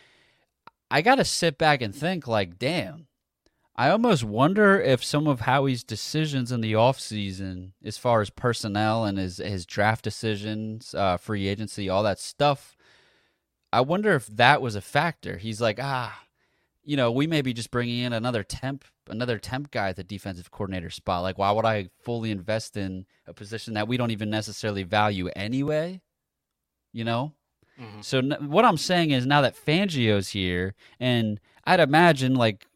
I 0.90 1.00
got 1.00 1.14
to 1.14 1.24
sit 1.24 1.57
back 1.57 1.81
and 1.81 1.94
think, 1.94 2.29
like, 2.29 2.59
damn. 2.59 3.07
I 3.77 3.88
almost 3.88 4.24
wonder 4.24 4.79
if 4.79 5.03
some 5.03 5.27
of 5.27 5.40
Howie's 5.40 5.85
decisions 5.85 6.53
in 6.53 6.61
the 6.61 6.74
offseason, 6.74 7.70
as 7.83 7.96
far 7.96 8.20
as 8.20 8.29
personnel 8.29 9.07
and 9.07 9.16
his, 9.16 9.38
his 9.38 9.64
draft 9.64 10.05
decisions, 10.05 10.94
uh, 10.94 11.16
free 11.16 11.48
agency, 11.48 11.88
all 11.88 12.03
that 12.03 12.20
stuff, 12.20 12.77
I 13.74 13.80
wonder 13.80 14.14
if 14.14 14.26
that 14.28 14.62
was 14.62 14.76
a 14.76 14.80
factor. 14.80 15.37
He's 15.37 15.60
like, 15.60 15.78
ah, 15.82 16.22
you 16.84 16.96
know, 16.96 17.10
we 17.10 17.26
may 17.26 17.42
be 17.42 17.52
just 17.52 17.70
bringing 17.72 18.00
in 18.00 18.12
another 18.12 18.44
temp, 18.44 18.84
another 19.08 19.38
temp 19.38 19.72
guy 19.72 19.88
at 19.88 19.96
the 19.96 20.04
defensive 20.04 20.50
coordinator 20.52 20.90
spot. 20.90 21.22
Like, 21.22 21.38
why 21.38 21.50
would 21.50 21.64
I 21.64 21.88
fully 22.02 22.30
invest 22.30 22.76
in 22.76 23.04
a 23.26 23.34
position 23.34 23.74
that 23.74 23.88
we 23.88 23.96
don't 23.96 24.12
even 24.12 24.30
necessarily 24.30 24.84
value 24.84 25.28
anyway? 25.34 26.00
You 26.92 27.04
know? 27.04 27.32
So 28.02 28.18
n- 28.18 28.37
what 28.46 28.64
I'm 28.64 28.76
saying 28.76 29.10
is 29.10 29.26
now 29.26 29.40
that 29.40 29.56
Fangio's 29.56 30.28
here, 30.28 30.74
and 31.00 31.40
I'd 31.64 31.80
imagine 31.80 32.34
like 32.37 32.66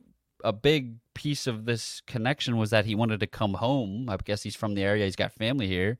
a 0.42 0.52
big 0.52 0.96
piece 1.14 1.46
of 1.46 1.64
this 1.64 2.02
connection 2.06 2.56
was 2.56 2.70
that 2.70 2.86
he 2.86 2.96
wanted 2.96 3.20
to 3.20 3.26
come 3.28 3.54
home. 3.54 4.08
I 4.10 4.16
guess 4.16 4.42
he's 4.42 4.56
from 4.56 4.74
the 4.74 4.82
area. 4.82 5.04
He's 5.04 5.14
got 5.14 5.32
family 5.32 5.68
here. 5.68 5.98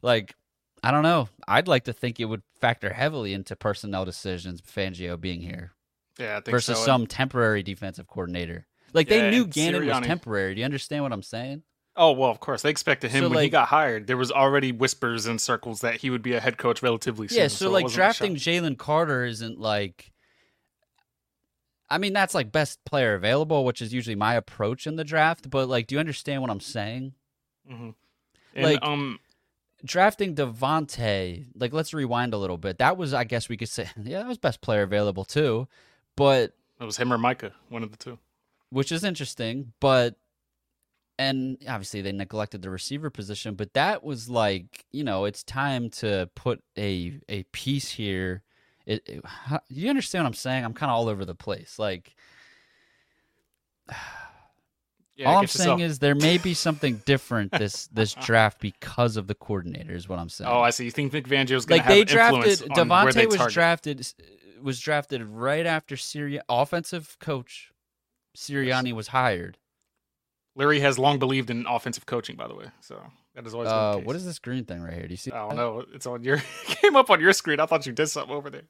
Like, 0.00 0.36
I 0.84 0.92
don't 0.92 1.02
know. 1.02 1.28
I'd 1.48 1.66
like 1.66 1.84
to 1.84 1.92
think 1.92 2.20
it 2.20 2.26
would 2.26 2.42
factor 2.60 2.92
heavily 2.92 3.32
into 3.32 3.56
personnel 3.56 4.04
decisions, 4.04 4.60
Fangio 4.60 5.20
being 5.20 5.40
here 5.40 5.72
Yeah, 6.18 6.32
I 6.38 6.40
think 6.40 6.50
versus 6.50 6.78
so. 6.78 6.84
some 6.84 7.06
temporary 7.06 7.62
defensive 7.62 8.06
coordinator. 8.06 8.66
Like 8.92 9.08
Yeah, 9.08 9.22
they 9.22 9.30
knew 9.30 9.46
Gannon 9.46 9.86
was 9.86 10.00
temporary. 10.00 10.54
Do 10.54 10.60
you 10.60 10.64
understand 10.64 11.02
what 11.02 11.12
I'm 11.12 11.22
saying? 11.22 11.62
Oh 11.96 12.12
well, 12.12 12.30
of 12.30 12.38
course 12.38 12.62
they 12.62 12.70
expected 12.70 13.10
him 13.10 13.24
So, 13.24 13.28
when 13.30 13.42
he 13.42 13.48
got 13.48 13.68
hired. 13.68 14.06
There 14.06 14.16
was 14.16 14.30
already 14.30 14.70
whispers 14.70 15.26
in 15.26 15.38
circles 15.38 15.80
that 15.80 15.96
he 15.96 16.10
would 16.10 16.22
be 16.22 16.34
a 16.34 16.40
head 16.40 16.56
coach 16.56 16.80
relatively 16.82 17.26
soon. 17.26 17.38
Yeah, 17.38 17.48
so, 17.48 17.66
it 17.66 17.70
like 17.70 17.88
drafting. 17.88 18.36
Jalen 18.36 18.78
Carter 18.78 19.24
isn't 19.24 19.58
like. 19.58 20.12
I 21.90 21.98
mean, 21.98 22.12
that's 22.12 22.34
like 22.34 22.52
best 22.52 22.84
player 22.84 23.14
available, 23.14 23.64
which 23.64 23.80
is 23.82 23.92
usually 23.92 24.14
my 24.14 24.34
approach 24.34 24.86
in 24.86 24.96
the 24.96 25.04
draft. 25.04 25.50
But 25.50 25.68
like, 25.68 25.86
do 25.86 25.94
you 25.96 25.98
understand 25.98 26.42
what 26.42 26.50
I'm 26.50 26.60
saying? 26.60 27.14
And, 27.68 27.94
like- 28.54 28.82
um, 28.82 29.18
Drafting 29.84 30.34
DeVonta, 30.34 31.46
like, 31.54 31.72
let's 31.72 31.94
rewind 31.94 32.34
a 32.34 32.38
little 32.38 32.58
bit. 32.58 32.78
That 32.78 32.96
was, 32.96 33.14
I 33.14 33.24
guess, 33.24 33.48
we 33.48 33.56
could 33.56 33.68
say, 33.68 33.88
yeah, 34.02 34.18
that 34.18 34.28
was 34.28 34.38
best 34.38 34.60
player 34.60 34.82
available 34.82 35.24
too. 35.24 35.68
But 36.16 36.52
it 36.80 36.84
was 36.84 36.96
him 36.96 37.12
or 37.12 37.18
Micah, 37.18 37.52
one 37.68 37.82
of 37.84 37.90
the 37.92 37.96
two. 37.96 38.18
which 38.70 38.90
is 38.92 39.04
interesting. 39.04 39.72
But 39.80 40.16
and 41.20 41.58
obviously 41.68 42.00
they 42.02 42.12
neglected 42.12 42.62
the 42.62 42.70
receiver 42.70 43.10
position, 43.10 43.54
but 43.54 43.74
that 43.74 44.02
was 44.04 44.28
like 44.28 44.84
you 44.92 45.02
know 45.04 45.24
it's 45.24 45.42
time 45.42 45.90
to 45.90 46.28
put 46.34 46.62
a 46.76 47.20
a 47.28 47.42
piece 47.52 47.90
here. 47.90 48.42
It, 48.86 49.02
it- 49.08 49.24
how- 49.24 49.60
you 49.68 49.90
understand 49.90 50.24
what 50.24 50.28
I'm 50.28 50.34
saying? 50.34 50.64
I'm 50.64 50.74
kind 50.74 50.90
of 50.90 50.96
all 50.96 51.08
over 51.08 51.24
the 51.24 51.34
place. 51.34 51.78
Like 51.78 52.14
Yeah, 55.18 55.30
all 55.30 55.38
I'm 55.38 55.48
saying 55.48 55.80
is 55.80 55.98
there 55.98 56.14
may 56.14 56.38
be 56.38 56.54
something 56.54 57.02
different 57.04 57.50
this 57.50 57.88
this 57.88 58.14
draft 58.14 58.60
because 58.60 59.16
of 59.16 59.26
the 59.26 59.34
coordinator. 59.34 59.92
Is 59.92 60.08
what 60.08 60.20
I'm 60.20 60.28
saying. 60.28 60.48
Oh, 60.48 60.60
I 60.60 60.70
see. 60.70 60.84
You 60.84 60.92
think 60.92 61.10
Vic 61.10 61.26
Fangio's 61.26 61.66
going 61.66 61.80
like 61.80 61.88
to 61.88 61.94
have 61.94 62.06
they 62.06 62.12
influence 62.12 62.60
drafted 62.60 62.78
on 62.78 62.88
where 62.88 63.12
they 63.12 63.24
DeVonta 63.24 63.26
was 63.26 63.36
target? 63.36 63.54
drafted 63.54 64.12
was 64.62 64.80
drafted 64.80 65.24
right 65.24 65.66
after 65.66 65.96
Syria 65.96 66.44
offensive 66.48 67.16
coach 67.20 67.72
Sirianni 68.36 68.92
was 68.92 69.08
hired. 69.08 69.58
Lurie 70.56 70.80
has 70.80 70.98
long 70.98 71.18
believed 71.18 71.50
in 71.50 71.66
offensive 71.66 72.06
coaching, 72.06 72.36
by 72.36 72.46
the 72.46 72.54
way. 72.54 72.66
So 72.80 73.02
that 73.38 73.46
is 73.46 73.54
always. 73.54 73.68
Uh, 73.68 74.00
case. 74.04 74.14
is 74.16 74.24
this 74.24 74.40
green 74.40 74.64
thing 74.64 74.82
right 74.82 74.92
here? 74.92 75.04
Do 75.04 75.10
you 75.10 75.16
see? 75.16 75.30
I 75.30 75.38
don't 75.38 75.50
that? 75.50 75.56
know. 75.56 75.84
It's 75.94 76.06
on 76.06 76.24
your 76.24 76.38
came 76.66 76.96
up 76.96 77.08
on 77.08 77.20
your 77.20 77.32
screen. 77.32 77.60
I 77.60 77.66
thought 77.66 77.86
you 77.86 77.92
did 77.92 78.08
something 78.08 78.34
over 78.34 78.50
there. 78.50 78.62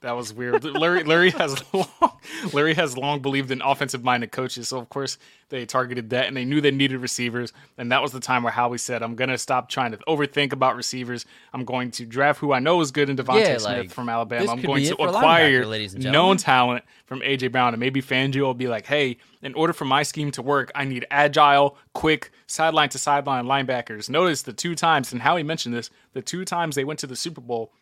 That 0.00 0.16
was 0.16 0.34
weird. 0.34 0.62
Lurie 0.62 1.04
Lurie 1.04 1.32
has 1.34 1.62
long 1.72 2.12
Lurie 2.46 2.74
has 2.74 2.98
long 2.98 3.22
believed 3.22 3.52
in 3.52 3.62
offensive 3.62 4.02
minded 4.02 4.32
coaches. 4.32 4.66
So 4.66 4.78
of 4.78 4.88
course 4.88 5.16
they 5.50 5.64
targeted 5.64 6.10
that 6.10 6.26
and 6.26 6.36
they 6.36 6.44
knew 6.44 6.60
they 6.60 6.72
needed 6.72 6.98
receivers. 6.98 7.52
And 7.78 7.92
that 7.92 8.02
was 8.02 8.10
the 8.10 8.18
time 8.18 8.42
where 8.42 8.52
Howie 8.52 8.78
said, 8.78 9.00
I'm 9.00 9.14
gonna 9.14 9.38
stop 9.38 9.68
trying 9.68 9.92
to 9.92 9.98
overthink 10.08 10.52
about 10.52 10.74
receivers. 10.74 11.24
I'm 11.52 11.64
going 11.64 11.92
to 11.92 12.04
draft 12.04 12.40
who 12.40 12.52
I 12.52 12.58
know 12.58 12.80
is 12.80 12.90
good 12.90 13.08
in 13.08 13.16
DeVonta 13.16 13.40
Yeah, 13.40 13.58
Smith 13.58 13.62
like, 13.62 13.90
from 13.90 14.08
Alabama. 14.08 14.50
I'm 14.50 14.60
going 14.60 14.86
to 14.86 14.94
acquire 14.94 15.62
linebacker, 15.62 15.68
ladies 15.68 15.94
and 15.94 16.02
known 16.02 16.36
talent 16.36 16.84
from 17.06 17.20
AJ 17.20 17.52
Brown. 17.52 17.72
And 17.72 17.80
maybe 17.80 18.02
Fangio 18.02 18.42
will 18.42 18.54
be 18.54 18.68
like, 18.68 18.86
hey, 18.86 19.16
in 19.42 19.54
order 19.54 19.72
for 19.72 19.84
my 19.84 20.02
scheme 20.02 20.30
to 20.32 20.42
work, 20.42 20.70
I 20.74 20.84
need 20.84 21.06
agile, 21.10 21.78
quick, 21.94 22.30
sideline 22.46 22.88
to 22.90 22.98
sideline 22.98 23.46
linebackers. 23.46 24.10
Notice 24.10 24.42
the 24.42 24.52
two 24.52 24.74
times, 24.74 25.12
and 25.12 25.22
Howie 25.22 25.42
mentioned 25.42 25.74
this, 25.74 25.88
the 26.12 26.22
two 26.22 26.44
times 26.44 26.74
they 26.76 26.84
went 26.84 26.98
to 27.00 27.06
the 27.06 27.16
Super 27.16 27.40
Bowl, 27.40 27.72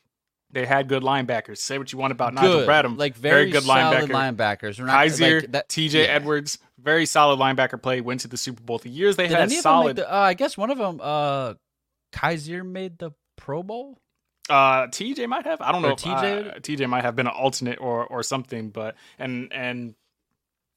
they 0.51 0.67
had 0.67 0.89
good 0.89 1.03
linebackers. 1.03 1.57
Say 1.59 1.79
what 1.79 1.93
you 1.93 1.99
want 1.99 2.13
about 2.13 2.33
Nigel 2.35 2.61
Good, 2.61 2.69
Bradham. 2.69 2.97
like 2.97 3.17
very, 3.17 3.51
good 3.51 3.65
solid 3.65 4.09
linebacker. 4.09 4.37
linebackers. 4.37 4.79
We're 4.79 4.87
not, 4.87 5.05
Kyzir, 5.07 5.41
like, 5.43 5.53
that- 5.53 5.69
TJ 5.69 5.95
yeah. 6.05 6.13
Edwards, 6.13 6.59
very 6.79 7.07
solid 7.07 7.41
linebacker 7.41 7.83
play, 7.83 8.01
went 8.01 8.21
to 8.21 8.29
the 8.29 8.37
Super 8.37 8.63
Bowl. 8.63 8.79
The 8.79 8.91
years 8.91 9.17
they 9.17 9.25
Did 9.27 9.33
had 9.33 9.41
any 9.45 9.57
of 9.57 9.63
them 9.63 9.63
solid. 9.63 9.97
the? 9.97 10.13
Uh, 10.13 10.17
I 10.19 10.35
guess 10.35 10.57
one 10.57 10.71
of 10.71 10.79
them, 10.79 11.01
uh, 11.03 11.55
Kyzir 12.13 12.65
made 12.65 12.99
the 12.99 13.11
Pro 13.37 13.63
Bowl. 13.63 13.99
Uh, 14.49 14.87
TJ 14.89 15.27
might 15.29 15.47
have. 15.47 15.61
I 15.61 15.73
don't 15.73 15.85
Or 15.85 15.89
know. 15.91 15.95
TJ? 15.97 16.57
uh, 16.57 16.59
TJ 16.61 16.89
might 16.89 17.03
have 17.03 17.17
been 17.17 17.27
an 17.27 17.33
alternate 17.35 17.81
or 17.81 18.07
or 18.07 18.23
something. 18.23 18.71
But 18.71 18.95
and 19.19 19.53
and 19.53 19.95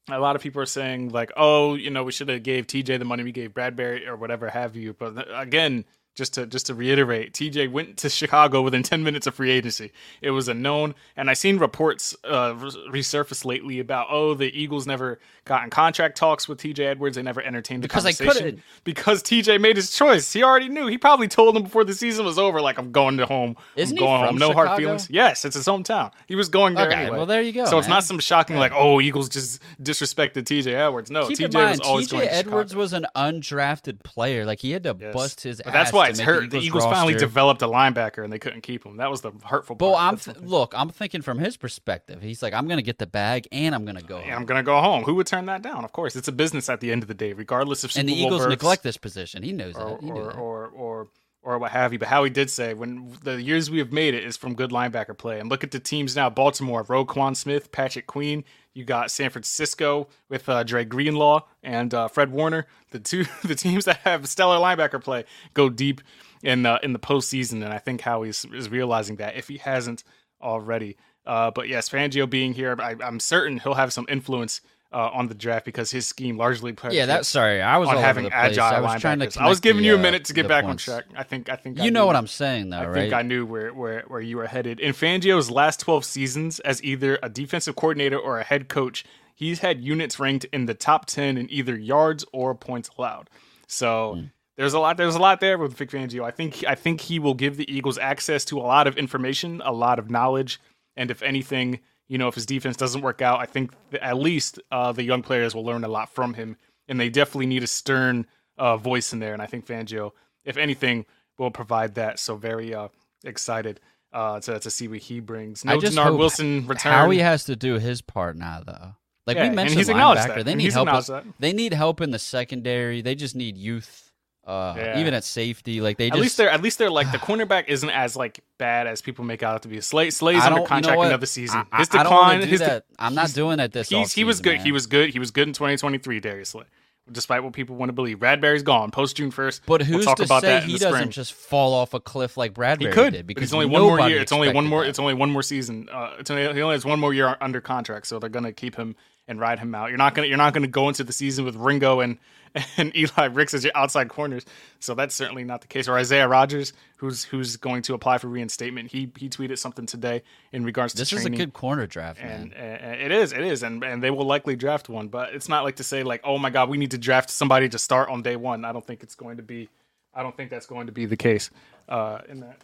a 0.08 0.18
lot 0.18 0.36
of 0.36 0.42
people 0.42 0.62
are 0.62 0.66
saying 0.66 1.10
like, 1.10 1.30
oh, 1.36 1.74
you 1.74 1.90
know, 1.90 2.04
we 2.04 2.12
should 2.12 2.28
have 2.28 2.42
gave 2.42 2.66
TJ 2.66 2.98
the 2.98 3.04
money 3.04 3.22
we 3.24 3.32
gave 3.32 3.52
Bradberry 3.52 4.06
or 4.06 4.16
whatever 4.16 4.48
have 4.48 4.74
you. 4.74 4.94
But 4.94 5.26
again, 5.34 5.84
just 6.18 6.34
to 6.34 6.46
just 6.46 6.66
to 6.66 6.74
reiterate, 6.74 7.32
TJ 7.32 7.70
went 7.72 7.96
to 7.98 8.10
Chicago 8.10 8.60
within 8.60 8.82
ten 8.82 9.02
minutes 9.02 9.26
of 9.26 9.34
free 9.34 9.50
agency. 9.50 9.92
It 10.20 10.32
was 10.32 10.48
a 10.48 10.54
known, 10.54 10.94
and 11.16 11.30
I 11.30 11.32
seen 11.34 11.56
reports 11.58 12.14
uh, 12.24 12.52
resurface 12.90 13.44
lately 13.44 13.80
about 13.80 14.08
oh, 14.10 14.34
the 14.34 14.46
Eagles 14.60 14.86
never 14.86 15.18
got 15.46 15.64
in 15.64 15.70
contract 15.70 16.18
talks 16.18 16.46
with 16.48 16.58
TJ 16.60 16.80
Edwards. 16.80 17.16
They 17.16 17.22
never 17.22 17.40
entertained 17.40 17.82
the 17.82 17.88
Because 17.88 18.04
they 18.04 18.12
conversation 18.12 18.44
couldn't. 18.46 18.62
because 18.84 19.22
TJ 19.22 19.60
made 19.60 19.76
his 19.76 19.90
choice. 19.90 20.30
He 20.32 20.42
already 20.42 20.68
knew. 20.68 20.86
He 20.88 20.98
probably 20.98 21.28
told 21.28 21.56
him 21.56 21.62
before 21.62 21.84
the 21.84 21.94
season 21.94 22.24
was 22.26 22.38
over, 22.38 22.60
like 22.60 22.78
I'm 22.78 22.92
going 22.92 23.16
to 23.16 23.24
home. 23.26 23.56
Isn't 23.76 23.96
I'm 23.96 24.00
he 24.02 24.06
going 24.06 24.18
from 24.20 24.26
home. 24.28 24.36
No 24.38 24.52
hard 24.52 24.76
feelings. 24.76 25.08
Yes, 25.08 25.44
it's 25.44 25.56
his 25.56 25.66
hometown. 25.66 26.12
He 26.26 26.34
was 26.34 26.48
going 26.48 26.74
there 26.74 26.88
Okay, 26.88 26.96
anyway. 27.02 27.16
well, 27.16 27.26
there 27.26 27.40
you 27.40 27.52
go, 27.52 27.64
So 27.64 27.78
it's 27.78 27.88
not 27.88 28.04
some 28.04 28.18
shocking 28.18 28.56
like, 28.56 28.72
oh, 28.74 29.00
Eagles 29.00 29.28
just 29.28 29.62
disrespected 29.82 30.42
TJ 30.44 30.74
Edwards. 30.74 31.10
No, 31.10 31.28
Keep 31.28 31.38
TJ 31.38 31.44
in 31.44 31.52
mind, 31.52 31.70
was 31.78 31.88
always 31.88 32.08
TJ 32.08 32.10
going 32.10 32.28
to 32.28 32.34
Edwards 32.34 32.70
Chicago. 32.72 32.80
was 32.82 32.92
an 32.92 33.06
undrafted 33.16 34.02
player. 34.02 34.44
Like 34.44 34.58
he 34.60 34.72
had 34.72 34.82
to 34.82 34.96
Yes. 34.98 35.14
bust 35.14 35.40
his 35.42 35.58
But 35.64 35.68
ass. 35.68 35.72
that's 35.74 35.92
why 35.92 36.07
it's 36.10 36.18
make 36.18 36.26
hurt. 36.26 36.50
The 36.50 36.58
Eagles 36.58 36.84
finally 36.84 37.14
developed 37.14 37.62
a 37.62 37.66
linebacker 37.66 38.24
and 38.24 38.32
they 38.32 38.38
couldn't 38.38 38.62
keep 38.62 38.84
him. 38.84 38.96
That 38.96 39.10
was 39.10 39.20
the 39.20 39.32
hurtful 39.44 39.76
But 39.76 39.94
part. 39.94 40.12
I'm 40.12 40.16
th- 40.18 40.36
look. 40.38 40.74
I'm 40.76 40.88
thinking 40.90 41.22
from 41.22 41.38
his 41.38 41.56
perspective. 41.56 42.22
He's 42.22 42.42
like, 42.42 42.54
I'm 42.54 42.68
gonna 42.68 42.82
get 42.82 42.98
the 42.98 43.06
bag 43.06 43.46
and 43.52 43.74
I'm 43.74 43.84
gonna 43.84 44.02
go. 44.02 44.18
And 44.18 44.26
home. 44.26 44.34
I'm 44.34 44.46
gonna 44.46 44.62
go 44.62 44.80
home. 44.80 45.04
Who 45.04 45.14
would 45.16 45.26
turn 45.26 45.46
that 45.46 45.62
down? 45.62 45.84
Of 45.84 45.92
course, 45.92 46.16
it's 46.16 46.28
a 46.28 46.32
business 46.32 46.68
at 46.68 46.80
the 46.80 46.92
end 46.92 47.02
of 47.02 47.08
the 47.08 47.14
day, 47.14 47.32
regardless 47.32 47.84
of 47.84 47.92
Super 47.92 48.00
and 48.00 48.08
the 48.08 48.14
Bowl 48.14 48.26
Eagles 48.26 48.42
berths. 48.42 48.50
neglect 48.50 48.82
this 48.82 48.96
position. 48.96 49.42
He 49.42 49.52
knows 49.52 49.76
or 49.76 49.90
that. 49.90 50.02
He 50.02 50.10
or, 50.10 50.24
that. 50.24 50.36
or 50.36 50.66
or 50.68 51.08
or 51.42 51.58
what 51.58 51.70
have 51.70 51.92
you. 51.92 51.98
But 51.98 52.08
Howie 52.08 52.30
did 52.30 52.50
say 52.50 52.74
when 52.74 53.16
the 53.22 53.40
years 53.40 53.70
we 53.70 53.78
have 53.78 53.92
made 53.92 54.14
it 54.14 54.24
is 54.24 54.36
from 54.36 54.54
good 54.54 54.70
linebacker 54.70 55.16
play. 55.16 55.40
And 55.40 55.48
look 55.48 55.64
at 55.64 55.70
the 55.70 55.80
teams 55.80 56.16
now: 56.16 56.28
Baltimore, 56.28 56.84
Roquan 56.84 57.36
Smith, 57.36 57.72
Patrick 57.72 58.06
Queen. 58.06 58.44
You 58.78 58.84
got 58.84 59.10
San 59.10 59.30
Francisco 59.30 60.06
with 60.28 60.48
uh, 60.48 60.62
Dre 60.62 60.84
Greenlaw 60.84 61.40
and 61.64 61.92
uh, 61.92 62.06
Fred 62.06 62.30
Warner. 62.30 62.68
The 62.92 63.00
two 63.00 63.24
the 63.44 63.56
teams 63.56 63.86
that 63.86 63.96
have 64.04 64.28
stellar 64.28 64.54
linebacker 64.58 65.02
play 65.02 65.24
go 65.52 65.68
deep 65.68 66.00
in 66.44 66.64
uh, 66.64 66.78
in 66.80 66.92
the 66.92 67.00
postseason. 67.00 67.54
And 67.54 67.72
I 67.72 67.78
think 67.78 68.02
Howie 68.02 68.28
is, 68.28 68.46
is 68.54 68.68
realizing 68.68 69.16
that 69.16 69.36
if 69.36 69.48
he 69.48 69.56
hasn't 69.56 70.04
already. 70.40 70.96
Uh, 71.26 71.50
but 71.50 71.66
yes, 71.66 71.88
Fangio 71.88 72.30
being 72.30 72.54
here, 72.54 72.76
I, 72.78 72.94
I'm 73.02 73.18
certain 73.18 73.58
he'll 73.58 73.74
have 73.74 73.92
some 73.92 74.06
influence. 74.08 74.60
Uh, 74.90 75.10
on 75.12 75.28
the 75.28 75.34
draft 75.34 75.66
because 75.66 75.90
his 75.90 76.06
scheme 76.06 76.38
largely 76.38 76.74
yeah, 76.90 77.04
that's 77.04 77.28
sorry. 77.28 77.60
I 77.60 77.76
was 77.76 77.90
on 77.90 77.98
having 77.98 78.24
over 78.24 78.30
the 78.30 78.40
place. 78.40 78.56
agile 78.58 78.64
I 78.64 78.80
was 78.80 79.00
trying 79.02 79.18
to. 79.20 79.30
I 79.38 79.46
was 79.46 79.60
giving 79.60 79.82
the, 79.82 79.88
you 79.88 79.94
a 79.96 79.98
minute 79.98 80.24
to 80.24 80.32
get 80.32 80.48
back 80.48 80.64
points. 80.64 80.88
on 80.88 80.94
track. 80.94 81.04
I 81.14 81.24
think 81.24 81.50
I 81.50 81.56
think 81.56 81.78
I 81.78 81.84
You 81.84 81.90
know 81.90 82.00
knew- 82.00 82.06
what 82.06 82.16
I'm 82.16 82.26
saying, 82.26 82.70
though, 82.70 82.78
I 82.78 82.86
right? 82.86 82.94
think 82.94 83.12
I 83.12 83.20
knew 83.20 83.44
where, 83.44 83.74
where 83.74 84.04
where 84.06 84.22
you 84.22 84.38
were 84.38 84.46
headed. 84.46 84.80
In 84.80 84.94
Fangio's 84.94 85.50
last 85.50 85.80
12 85.80 86.06
seasons 86.06 86.58
as 86.60 86.82
either 86.82 87.18
a 87.22 87.28
defensive 87.28 87.76
coordinator 87.76 88.18
or 88.18 88.38
a 88.38 88.44
head 88.44 88.68
coach, 88.70 89.04
he's 89.34 89.58
had 89.58 89.82
units 89.84 90.18
ranked 90.18 90.46
in 90.54 90.64
the 90.64 90.72
top 90.72 91.04
10 91.04 91.36
in 91.36 91.50
either 91.52 91.76
yards 91.76 92.24
or 92.32 92.54
points 92.54 92.88
allowed. 92.96 93.28
So 93.66 94.14
Hmm. 94.14 94.24
there's 94.56 94.72
a 94.72 94.78
lot 94.78 94.96
there's 94.96 95.16
a 95.16 95.20
lot 95.20 95.40
there 95.40 95.58
with 95.58 95.74
Vic 95.74 95.90
Fangio. 95.90 96.24
I 96.24 96.30
think 96.30 96.64
I 96.66 96.74
think 96.74 97.02
he 97.02 97.18
will 97.18 97.34
give 97.34 97.58
the 97.58 97.70
Eagles 97.70 97.98
access 97.98 98.42
to 98.46 98.58
a 98.58 98.62
lot 98.64 98.86
of 98.86 98.96
information, 98.96 99.60
a 99.66 99.72
lot 99.72 99.98
of 99.98 100.10
knowledge, 100.10 100.58
and 100.96 101.10
if 101.10 101.22
anything, 101.22 101.80
you 102.08 102.18
know, 102.18 102.28
if 102.28 102.34
his 102.34 102.46
defense 102.46 102.76
doesn't 102.76 103.02
work 103.02 103.22
out, 103.22 103.40
I 103.40 103.46
think 103.46 103.72
at 104.00 104.16
least 104.16 104.58
uh, 104.72 104.92
the 104.92 105.02
young 105.04 105.22
players 105.22 105.54
will 105.54 105.64
learn 105.64 105.84
a 105.84 105.88
lot 105.88 106.08
from 106.14 106.34
him, 106.34 106.56
and 106.88 106.98
they 106.98 107.08
definitely 107.10 107.46
need 107.46 107.62
a 107.62 107.66
stern 107.66 108.26
uh, 108.56 108.76
voice 108.76 109.12
in 109.12 109.18
there. 109.18 109.32
And 109.34 109.42
I 109.42 109.46
think 109.46 109.66
Fangio, 109.66 110.12
if 110.44 110.56
anything, 110.56 111.04
will 111.38 111.50
provide 111.50 111.94
that. 111.96 112.18
So 112.18 112.36
very 112.36 112.74
uh, 112.74 112.88
excited 113.24 113.80
uh, 114.12 114.40
to 114.40 114.58
to 114.58 114.70
see 114.70 114.88
what 114.88 114.98
he 114.98 115.20
brings. 115.20 115.64
No 115.64 115.74
I 115.74 115.78
just 115.78 115.96
Denard 115.96 116.16
Wilson 116.18 116.66
return. 116.66 116.92
Howie 116.92 117.18
has 117.18 117.44
to 117.44 117.56
do 117.56 117.74
his 117.78 118.00
part 118.02 118.36
now, 118.36 118.62
though. 118.64 118.94
Like 119.26 119.36
Yeah, 119.36 119.50
we 119.50 119.54
mentioned, 119.56 119.78
he's 119.78 119.88
linebacker. 119.90 120.36
that, 120.36 120.44
They 120.46 120.54
need 120.54 120.64
he's 120.64 120.74
help. 120.74 120.90
with-. 120.90 121.24
They 121.38 121.52
need 121.52 121.74
help 121.74 122.00
in 122.00 122.10
the 122.12 122.18
secondary. 122.18 123.02
They 123.02 123.14
just 123.14 123.36
need 123.36 123.58
youth. 123.58 124.07
Uh, 124.48 124.74
Yeah. 124.78 124.98
even 124.98 125.12
at 125.12 125.24
safety, 125.24 125.82
like 125.82 125.98
they 125.98 126.06
just 126.08 126.14
at 126.14 126.16
just 126.16 126.22
least 126.24 126.36
they're 126.38 126.50
at 126.50 126.62
least 126.62 126.78
they're 126.78 126.90
like 126.90 127.12
the 127.12 127.18
cornerback 127.28 127.68
isn't 127.68 127.90
as 127.90 128.16
like 128.16 128.40
bad 128.56 128.86
as 128.86 129.02
people 129.02 129.22
make 129.24 129.42
out 129.42 129.60
to 129.62 129.68
be. 129.68 129.78
Slay 129.82 130.08
Slay's 130.10 130.42
I 130.42 130.46
under 130.46 130.60
don't- 130.60 130.60
you 130.60 130.62
know 130.62 130.66
contract 130.88 131.02
another 131.02 131.26
season. 131.26 131.66
I- 131.70 131.78
His 131.80 131.88
I- 131.92 132.00
I 132.00 132.02
don't 132.02 132.12
decline, 132.12 132.40
do 132.40 132.46
his 132.46 132.60
de- 132.60 132.66
that. 132.66 132.84
I'm 132.98 133.14
not 133.14 133.32
doing 133.34 133.58
that 133.58 133.72
this. 133.72 133.90
He's, 133.90 134.12
he 134.14 134.24
was 134.24 134.40
good. 134.40 134.56
man. 134.56 134.64
He 134.64 134.72
was 134.72 134.86
good. 134.86 135.10
He 135.10 135.18
was 135.18 135.30
good 135.30 135.48
in 135.48 135.52
2023. 135.52 136.20
Darius 136.20 136.48
Slay, 136.48 136.64
despite 137.12 137.42
what 137.44 137.52
people 137.52 137.76
want 137.76 137.90
to 137.90 137.92
believe. 137.92 138.18
Bradberry's 138.20 138.62
gone 138.62 138.90
post 138.90 139.16
June 139.18 139.30
1st. 139.30 139.60
But 139.66 139.82
we'll 139.82 139.86
who's 139.98 140.06
talk 140.06 140.16
to 140.16 140.22
about 140.24 140.40
say 140.40 140.48
that 140.48 140.62
he 140.64 140.72
doesn't 140.78 140.94
spring. 140.94 141.10
just 141.10 141.34
fall 141.34 141.74
off 141.74 141.92
a 141.92 142.00
cliff 142.00 142.38
like 142.38 142.54
Bradbury 142.54 142.90
He 142.90 142.94
could 142.94 143.12
did? 143.12 143.26
Because 143.26 143.44
it's 143.44 143.52
only 143.52 143.66
one 143.66 143.82
more 143.82 144.00
year. 144.08 144.18
It's 144.20 144.32
only 144.32 144.50
one 144.50 144.66
more. 144.66 144.82
that. 144.84 144.88
It's 144.88 144.98
only 144.98 145.12
one 145.12 145.30
more 145.30 145.42
season. 145.42 145.90
Uh, 145.92 146.12
it's 146.20 146.30
only, 146.30 146.42
he 146.54 146.62
only 146.62 146.74
has 146.74 146.86
one 146.86 147.00
more 147.00 147.12
year 147.12 147.36
under 147.42 147.60
contract, 147.60 148.06
so 148.06 148.18
they're 148.18 148.30
gonna 148.30 148.52
keep 148.54 148.76
him 148.76 148.96
and 149.26 149.38
ride 149.38 149.58
him 149.58 149.74
out. 149.74 149.90
You're 149.90 149.98
not 149.98 150.14
gonna 150.14 150.26
you're 150.28 150.38
not 150.38 150.54
gonna 150.54 150.66
go 150.68 150.88
into 150.88 151.04
the 151.04 151.12
season 151.12 151.44
with 151.44 151.54
Ringo 151.54 152.00
and 152.00 152.16
and 152.76 152.94
Eli 152.96 153.26
Ricks 153.26 153.54
as 153.54 153.64
your 153.64 153.76
outside 153.76 154.08
corners. 154.08 154.44
So 154.80 154.94
that's 154.94 155.14
certainly 155.14 155.44
not 155.44 155.60
the 155.60 155.66
case. 155.66 155.88
Or 155.88 155.96
Isaiah 155.98 156.28
Rodgers, 156.28 156.72
who's 156.96 157.24
who's 157.24 157.56
going 157.56 157.82
to 157.82 157.94
apply 157.94 158.18
for 158.18 158.28
reinstatement. 158.28 158.90
He 158.90 159.10
he 159.16 159.28
tweeted 159.28 159.58
something 159.58 159.86
today 159.86 160.22
in 160.52 160.64
regards 160.64 160.92
to 160.94 160.98
This 160.98 161.12
is 161.12 161.24
a 161.24 161.30
good 161.30 161.52
corner 161.52 161.86
draft, 161.86 162.20
And, 162.20 162.50
man. 162.50 162.58
and 162.58 163.00
it 163.00 163.12
is, 163.12 163.32
it 163.32 163.42
is, 163.42 163.62
and 163.62 163.82
and 163.84 164.02
they 164.02 164.10
will 164.10 164.26
likely 164.26 164.56
draft 164.56 164.88
one. 164.88 165.08
But 165.08 165.34
it's 165.34 165.48
not 165.48 165.64
like 165.64 165.76
to 165.76 165.84
say 165.84 166.02
like, 166.02 166.20
oh 166.24 166.38
my 166.38 166.50
god, 166.50 166.68
we 166.68 166.76
need 166.78 166.90
to 166.92 166.98
draft 166.98 167.30
somebody 167.30 167.68
to 167.68 167.78
start 167.78 168.08
on 168.08 168.22
day 168.22 168.36
one. 168.36 168.64
I 168.64 168.72
don't 168.72 168.86
think 168.86 169.02
it's 169.02 169.14
going 169.14 169.36
to 169.36 169.42
be. 169.42 169.68
I 170.14 170.22
don't 170.22 170.36
think 170.36 170.50
that's 170.50 170.66
going 170.66 170.86
to 170.86 170.92
be 170.92 171.06
the 171.06 171.16
case 171.16 171.50
uh, 171.88 172.20
in 172.28 172.40
that 172.40 172.58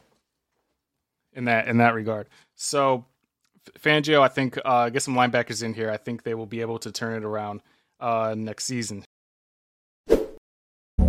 in 1.34 1.44
that 1.44 1.68
in 1.68 1.78
that 1.78 1.94
regard. 1.94 2.28
So 2.56 3.04
Fangio, 3.80 4.20
I 4.20 4.28
think 4.28 4.58
uh, 4.64 4.88
get 4.90 5.02
some 5.02 5.14
linebackers 5.14 5.62
in 5.62 5.74
here. 5.74 5.90
I 5.90 5.96
think 5.96 6.22
they 6.22 6.34
will 6.34 6.46
be 6.46 6.60
able 6.60 6.78
to 6.80 6.92
turn 6.92 7.14
it 7.16 7.24
around 7.24 7.60
uh, 8.00 8.34
next 8.36 8.64
season. 8.64 9.04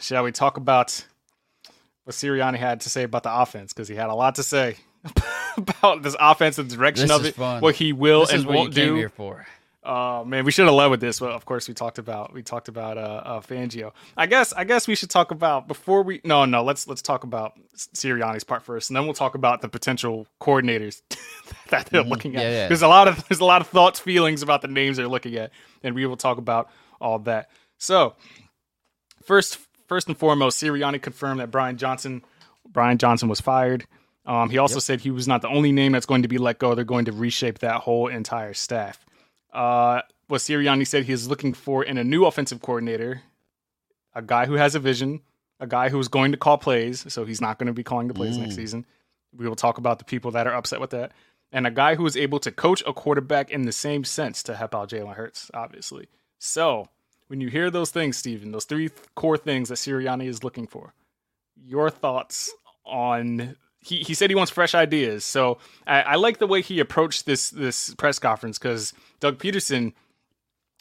Shall 0.00 0.24
we 0.24 0.32
talk 0.32 0.56
about 0.56 1.04
what 2.04 2.14
Sirianni 2.16 2.56
had 2.56 2.80
to 2.82 2.90
say 2.90 3.02
about 3.02 3.22
the 3.22 3.34
offense? 3.34 3.72
Because 3.72 3.88
he 3.88 3.94
had 3.94 4.08
a 4.08 4.14
lot 4.14 4.36
to 4.36 4.42
say 4.42 4.76
about 5.56 6.02
this 6.02 6.16
offense 6.18 6.56
the 6.56 6.64
direction 6.64 7.08
This 7.08 7.18
of 7.18 7.24
it, 7.26 7.34
fun. 7.34 7.60
what 7.60 7.74
he 7.74 7.92
will 7.92 8.20
this 8.20 8.32
and 8.32 8.46
won't 8.46 8.74
do. 8.74 9.08
Uh, 9.82 10.22
man, 10.26 10.44
we 10.44 10.52
should 10.52 10.66
have 10.66 10.74
led 10.74 10.88
with 10.88 11.00
this, 11.00 11.20
but 11.20 11.30
of 11.30 11.46
course 11.46 11.66
we 11.66 11.72
talked 11.72 11.98
about 11.98 12.34
we 12.34 12.42
talked 12.42 12.68
about 12.68 12.98
uh, 12.98 13.22
uh 13.24 13.40
Fangio. 13.40 13.92
I 14.14 14.26
guess 14.26 14.52
I 14.52 14.64
guess 14.64 14.86
we 14.86 14.94
should 14.94 15.08
talk 15.08 15.30
about 15.30 15.68
before 15.68 16.02
we 16.02 16.20
no 16.22 16.44
no 16.44 16.62
let's 16.62 16.86
let's 16.86 17.00
talk 17.00 17.24
about 17.24 17.58
Sirianni's 17.74 18.44
part 18.44 18.62
first, 18.62 18.90
and 18.90 18.96
then 18.96 19.04
we'll 19.04 19.14
talk 19.14 19.34
about 19.34 19.62
the 19.62 19.70
potential 19.70 20.26
coordinators 20.38 21.00
that 21.70 21.86
they're 21.86 22.02
looking 22.02 22.36
at. 22.36 22.42
Mm-hmm. 22.42 22.52
Yeah, 22.52 22.58
yeah. 22.62 22.68
There's 22.68 22.82
a 22.82 22.88
lot 22.88 23.08
of 23.08 23.26
there's 23.28 23.40
a 23.40 23.44
lot 23.46 23.62
of 23.62 23.68
thoughts, 23.68 23.98
feelings 23.98 24.42
about 24.42 24.60
the 24.60 24.68
names 24.68 24.98
they're 24.98 25.08
looking 25.08 25.36
at, 25.36 25.50
and 25.82 25.94
we 25.94 26.04
will 26.04 26.18
talk 26.18 26.36
about 26.36 26.68
all 27.00 27.18
that. 27.20 27.48
So 27.78 28.16
first 29.22 29.58
first 29.90 30.06
and 30.06 30.16
foremost, 30.16 30.62
Sirianni 30.62 31.02
confirmed 31.02 31.40
that 31.40 31.50
Brian 31.50 31.76
Johnson 31.76 32.22
Brian 32.68 32.96
Johnson 32.96 33.28
was 33.28 33.40
fired. 33.40 33.86
Um, 34.24 34.48
he 34.48 34.58
also 34.58 34.78
said 34.78 35.00
he 35.00 35.10
was 35.10 35.26
not 35.26 35.42
the 35.42 35.48
only 35.48 35.72
name 35.72 35.90
that's 35.90 36.06
going 36.06 36.22
to 36.22 36.28
be 36.28 36.38
let 36.38 36.60
go. 36.60 36.76
They're 36.76 36.84
going 36.84 37.06
to 37.06 37.12
reshape 37.12 37.58
that 37.58 37.80
whole 37.80 38.06
entire 38.06 38.54
staff. 38.54 39.04
Uh, 39.52 40.02
what 40.28 40.40
Sirianni 40.40 40.86
said 40.86 41.04
he 41.04 41.12
is 41.12 41.28
looking 41.28 41.52
for 41.52 41.82
in 41.82 41.98
a 41.98 42.04
new 42.04 42.24
offensive 42.24 42.62
coordinator, 42.62 43.22
a 44.14 44.22
guy 44.22 44.46
who 44.46 44.54
has 44.54 44.76
a 44.76 44.78
vision, 44.78 45.22
a 45.58 45.66
guy 45.66 45.88
who's 45.88 46.06
going 46.06 46.30
to 46.30 46.38
call 46.38 46.56
plays, 46.56 47.12
so 47.12 47.24
he's 47.24 47.40
not 47.40 47.58
going 47.58 47.66
to 47.66 47.72
be 47.72 47.82
calling 47.82 48.06
the 48.06 48.14
plays 48.14 48.38
next 48.38 48.54
season. 48.54 48.86
We 49.36 49.48
will 49.48 49.56
talk 49.56 49.78
about 49.78 49.98
the 49.98 50.04
people 50.04 50.30
that 50.32 50.46
are 50.46 50.54
upset 50.54 50.80
with 50.80 50.90
that, 50.90 51.10
and 51.50 51.66
a 51.66 51.70
guy 51.72 51.96
who 51.96 52.06
is 52.06 52.16
able 52.16 52.38
to 52.40 52.52
coach 52.52 52.84
a 52.86 52.92
quarterback 52.92 53.50
in 53.50 53.62
the 53.62 53.72
same 53.72 54.04
sense 54.04 54.44
to 54.44 54.54
help 54.54 54.72
out 54.72 54.90
Jalen 54.90 55.14
Hurts, 55.14 55.50
obviously. 55.52 56.06
So 56.38 56.86
when 57.30 57.40
you 57.40 57.48
hear 57.48 57.70
those 57.70 57.92
things, 57.92 58.16
Stephen, 58.16 58.50
those 58.50 58.64
three 58.64 58.90
core 59.14 59.36
things 59.36 59.68
that 59.68 59.76
Sirianni 59.76 60.26
is 60.26 60.42
looking 60.42 60.66
for, 60.66 60.94
your 61.56 61.88
thoughts 61.88 62.52
on 62.84 63.54
he, 63.78 63.98
he 63.98 64.14
said 64.14 64.30
he 64.30 64.34
wants 64.34 64.50
fresh 64.50 64.74
ideas. 64.74 65.24
So 65.24 65.58
I, 65.86 66.02
I 66.02 66.14
like 66.16 66.38
the 66.38 66.48
way 66.48 66.60
he 66.60 66.80
approached 66.80 67.26
this 67.26 67.50
this 67.50 67.94
press 67.94 68.18
conference 68.18 68.58
because 68.58 68.92
Doug 69.20 69.38
Pederson, 69.38 69.92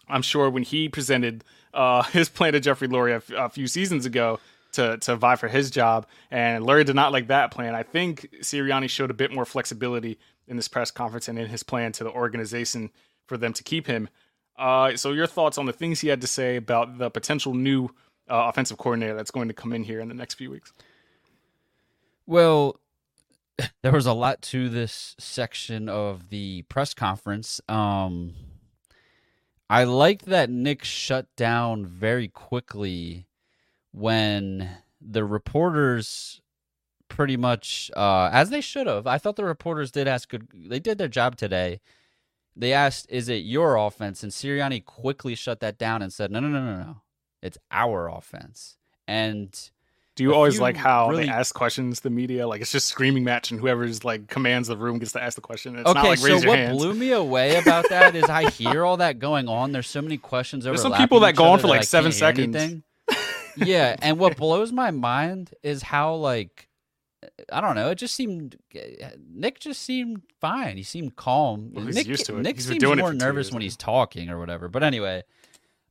I'm 0.08 0.24
sure 0.24 0.50
when 0.50 0.64
he 0.64 0.90
presented 0.90 1.44
uh, 1.72 2.02
his 2.12 2.30
plan 2.30 2.54
to 2.54 2.60
Jeffrey 2.60 2.88
Lurie 2.88 3.12
a, 3.12 3.16
f- 3.18 3.30
a 3.30 3.50
few 3.50 3.68
seasons 3.68 4.08
ago 4.08 4.40
to 4.72 4.98
to 4.98 5.16
vie 5.16 5.36
for 5.36 5.50
his 5.50 5.70
job, 5.70 6.08
and 6.32 6.66
Lurie 6.66 6.84
did 6.84 6.96
not 6.96 7.12
like 7.12 7.28
that 7.28 7.52
plan. 7.52 7.76
I 7.76 7.84
think 7.84 8.28
Sirianni 8.42 8.90
showed 8.90 9.12
a 9.12 9.14
bit 9.14 9.32
more 9.32 9.46
flexibility 9.46 10.18
in 10.48 10.56
this 10.56 10.68
press 10.68 10.90
conference 10.90 11.28
and 11.28 11.38
in 11.38 11.46
his 11.46 11.62
plan 11.62 11.92
to 11.92 12.04
the 12.04 12.10
organization 12.10 12.90
for 13.28 13.38
them 13.38 13.54
to 13.54 13.64
keep 13.64 13.86
him. 13.86 14.10
Uh, 14.60 14.96
so 14.98 15.14
your 15.14 15.26
thoughts 15.26 15.58
on 15.58 15.66
the 15.66 15.74
things 15.74 16.02
he 16.02 16.10
had 16.10 16.20
to 16.22 16.28
say 16.28 16.58
about 16.58 16.98
the 16.98 17.10
potential 17.10 17.54
new 17.54 17.86
uh, 18.30 18.48
offensive 18.50 18.78
coordinator 18.78 19.16
that's 19.16 19.32
going 19.32 19.48
to 19.48 19.54
come 19.54 19.72
in 19.72 19.84
here 19.84 20.02
in 20.02 20.10
the 20.10 20.14
next 20.14 20.36
few 20.36 20.52
weeks? 20.52 20.74
Well, 22.28 22.80
there 23.82 23.94
was 23.94 24.06
a 24.06 24.14
lot 24.14 24.42
to 24.44 24.70
this 24.70 25.16
section 25.18 25.88
of 25.88 26.30
the 26.30 26.64
press 26.64 26.94
conference. 26.94 27.62
Um, 27.70 28.34
I 29.70 29.86
liked 29.86 30.26
that 30.26 30.50
Nick 30.50 30.84
shut 30.84 31.28
down 31.36 31.86
very 31.86 32.28
quickly 32.28 33.28
when 33.92 34.70
the 35.00 35.24
reporters 35.24 36.42
pretty 37.08 37.38
much 37.38 37.90
uh, 37.96 38.30
as 38.32 38.50
they 38.50 38.62
should 38.62 38.88
have. 38.88 39.08
I 39.08 39.18
thought 39.18 39.36
the 39.36 39.46
reporters 39.46 39.92
did 39.92 40.08
ask 40.08 40.30
good. 40.30 40.48
They 40.54 40.80
did 40.80 40.98
their 40.98 41.08
job 41.08 41.36
today. 41.38 41.80
They 42.60 42.74
asked, 42.74 43.08
"Is 43.10 43.30
it 43.30 43.46
your 43.46 43.76
offense?" 43.78 44.22
And 44.22 44.32
Sirianni 44.32 44.84
quickly 44.86 45.34
shut 45.34 45.60
that 45.62 45.78
down 45.78 46.02
and 46.02 46.12
said, 46.14 46.30
"No, 46.32 46.40
no, 46.40 46.48
no, 46.50 46.60
no, 46.64 46.78
no. 46.84 47.02
It's 47.42 47.58
our 47.72 48.10
offense." 48.10 48.76
And 49.08 49.58
Do 50.16 50.24
you 50.24 50.34
always 50.36 50.60
like 50.60 50.76
how 50.76 51.10
really- 51.10 51.26
they 51.26 51.32
ask 51.32 51.56
questions? 51.56 52.02
The 52.02 52.10
media, 52.10 52.48
like 52.48 52.62
it's 52.62 52.72
just 52.72 52.88
screaming 52.88 53.24
match, 53.24 53.50
and 53.52 53.60
whoever's 53.60 54.04
like 54.04 54.28
commands 54.28 54.68
the 54.68 54.76
room 54.78 55.00
gets 55.00 55.14
to 55.14 55.24
ask 55.24 55.36
the 55.36 55.42
question. 55.42 55.78
It's 55.78 55.90
okay, 55.90 56.00
not 56.00 56.06
like 56.06 56.20
so 56.20 56.36
what 56.48 56.60
hands. 56.60 56.78
blew 56.78 56.94
me 56.94 57.12
away 57.12 57.56
about 57.58 57.88
that 57.90 58.16
is 58.16 58.26
I 58.26 58.50
hear 58.50 58.84
all 58.86 58.98
that 58.98 59.20
going 59.20 59.48
on. 59.48 59.72
There's 59.72 59.88
so 59.90 60.02
many 60.02 60.18
questions 60.18 60.66
There's 60.66 60.82
some 60.82 60.94
people 60.94 61.22
that 61.22 61.36
go 61.36 61.46
on 61.46 61.60
for, 61.60 61.68
like, 61.68 61.84
seven 61.86 62.12
seconds. 62.12 62.84
yeah, 63.56 63.96
and 64.02 64.20
what 64.20 64.38
blows 64.38 64.72
my 64.72 64.92
mind 64.92 65.52
is 65.64 65.82
how 65.82 66.16
like 66.16 66.68
I 67.52 67.62
don't 67.62 67.76
know. 67.76 67.90
It 67.90 67.96
just 67.96 68.16
seemed 68.16 68.58
Nick 69.34 69.60
just 69.60 69.82
seemed 69.82 70.22
fine. 70.40 70.78
He 70.78 70.84
seemed 70.84 71.16
calm. 71.16 71.72
Well, 71.74 71.86
he's 71.86 71.96
Nick, 71.96 72.08
used 72.08 72.26
to 72.28 72.38
it. 72.38 72.44
Nick 72.44 72.56
He's 72.56 72.68
seems 72.68 72.84
more 72.84 73.14
nervous 73.14 73.48
years 73.48 73.54
when 73.54 73.62
he's 73.62 73.76
talking 73.76 74.30
or 74.30 74.40
whatever. 74.40 74.68
But 74.70 74.84
anyway, 74.84 75.24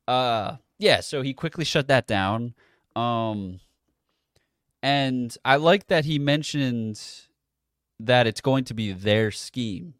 uh, 0.07 0.55
yeah. 0.77 1.01
So 1.01 1.21
he 1.21 1.33
quickly 1.33 1.65
shut 1.65 1.87
that 1.87 2.07
down. 2.07 2.55
Um, 2.95 3.59
and 4.81 5.35
I 5.45 5.57
like 5.57 5.87
that 5.87 6.05
he 6.05 6.17
mentioned 6.17 7.01
that 7.99 8.25
it's 8.25 8.41
going 8.41 8.63
to 8.65 8.73
be 8.73 8.91
their 8.91 9.29
scheme. 9.29 9.93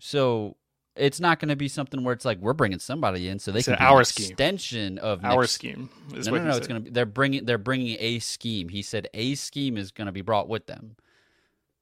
So 0.00 0.56
it's 0.96 1.20
not 1.20 1.38
going 1.40 1.48
to 1.50 1.56
be 1.56 1.68
something 1.68 2.02
where 2.04 2.12
it's 2.14 2.24
like 2.24 2.38
we're 2.38 2.52
bringing 2.54 2.78
somebody 2.78 3.28
in 3.28 3.38
so 3.38 3.52
they 3.52 3.58
It's 3.60 3.66
can 3.66 3.74
an 3.74 3.80
be 3.80 3.84
our 3.84 3.98
an 4.00 4.04
scheme. 4.04 4.30
extension 4.30 4.98
of 4.98 5.24
Our 5.24 5.46
scheme 5.46 5.88
is 6.14 6.26
no, 6.26 6.32
what 6.32 6.42
no, 6.42 6.44
no. 6.48 6.52
said. 6.52 6.58
It's 6.58 6.66
gonna 6.68 6.80
be. 6.80 6.90
They're 6.90 7.06
bringing. 7.06 7.44
They're 7.44 7.58
bringing 7.58 7.96
a 8.00 8.18
scheme. 8.20 8.68
He 8.68 8.82
said 8.82 9.08
a 9.14 9.34
scheme 9.34 9.76
is 9.76 9.90
gonna 9.92 10.12
be 10.12 10.22
brought 10.22 10.48
with 10.48 10.66
them. 10.66 10.96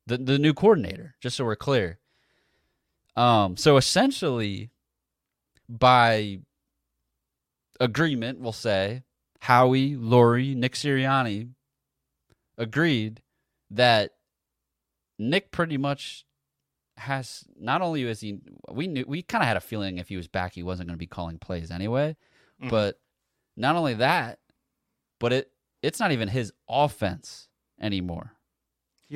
The 0.07 0.19
the 0.19 0.39
new 0.39 0.53
coordinator. 0.55 1.15
Just 1.21 1.37
so 1.37 1.45
we're 1.45 1.57
clear. 1.57 1.99
Um. 3.17 3.57
So 3.57 3.77
essentially, 3.77 4.71
by 5.69 6.41
agreement, 7.81 8.41
we'll 8.41 8.53
say 8.53 9.03
Howie, 9.41 9.95
Lurie, 9.97 10.55
Nick 10.57 10.73
Sirianni 10.75 11.51
agreed 12.59 13.21
that 13.71 14.13
Nick 15.19 15.51
pretty 15.51 15.77
much 15.77 16.25
has 16.97 17.45
not 17.59 17.83
only 17.83 18.05
is 18.05 18.21
he 18.21 18.39
we 18.71 18.87
knew 18.87 19.05
we 19.09 19.23
kind 19.23 19.43
of 19.43 19.49
had 19.49 19.57
a 19.57 19.61
feeling 19.61 19.99
if 19.99 20.09
he 20.09 20.17
was 20.17 20.29
back 20.29 20.53
he 20.53 20.63
wasn't 20.63 20.87
going 20.87 20.95
to 20.97 20.99
be 20.99 21.07
calling 21.07 21.39
plays 21.39 21.71
anyway 21.71 22.17
Mhm. 22.63 22.71
but 22.71 23.01
not 23.57 23.75
only 23.75 23.95
that 23.95 24.39
but 25.19 25.33
it 25.33 25.51
it's 25.83 25.99
not 25.99 26.13
even 26.13 26.29
his 26.29 26.53
offense 26.69 27.49
anymore 27.81 28.34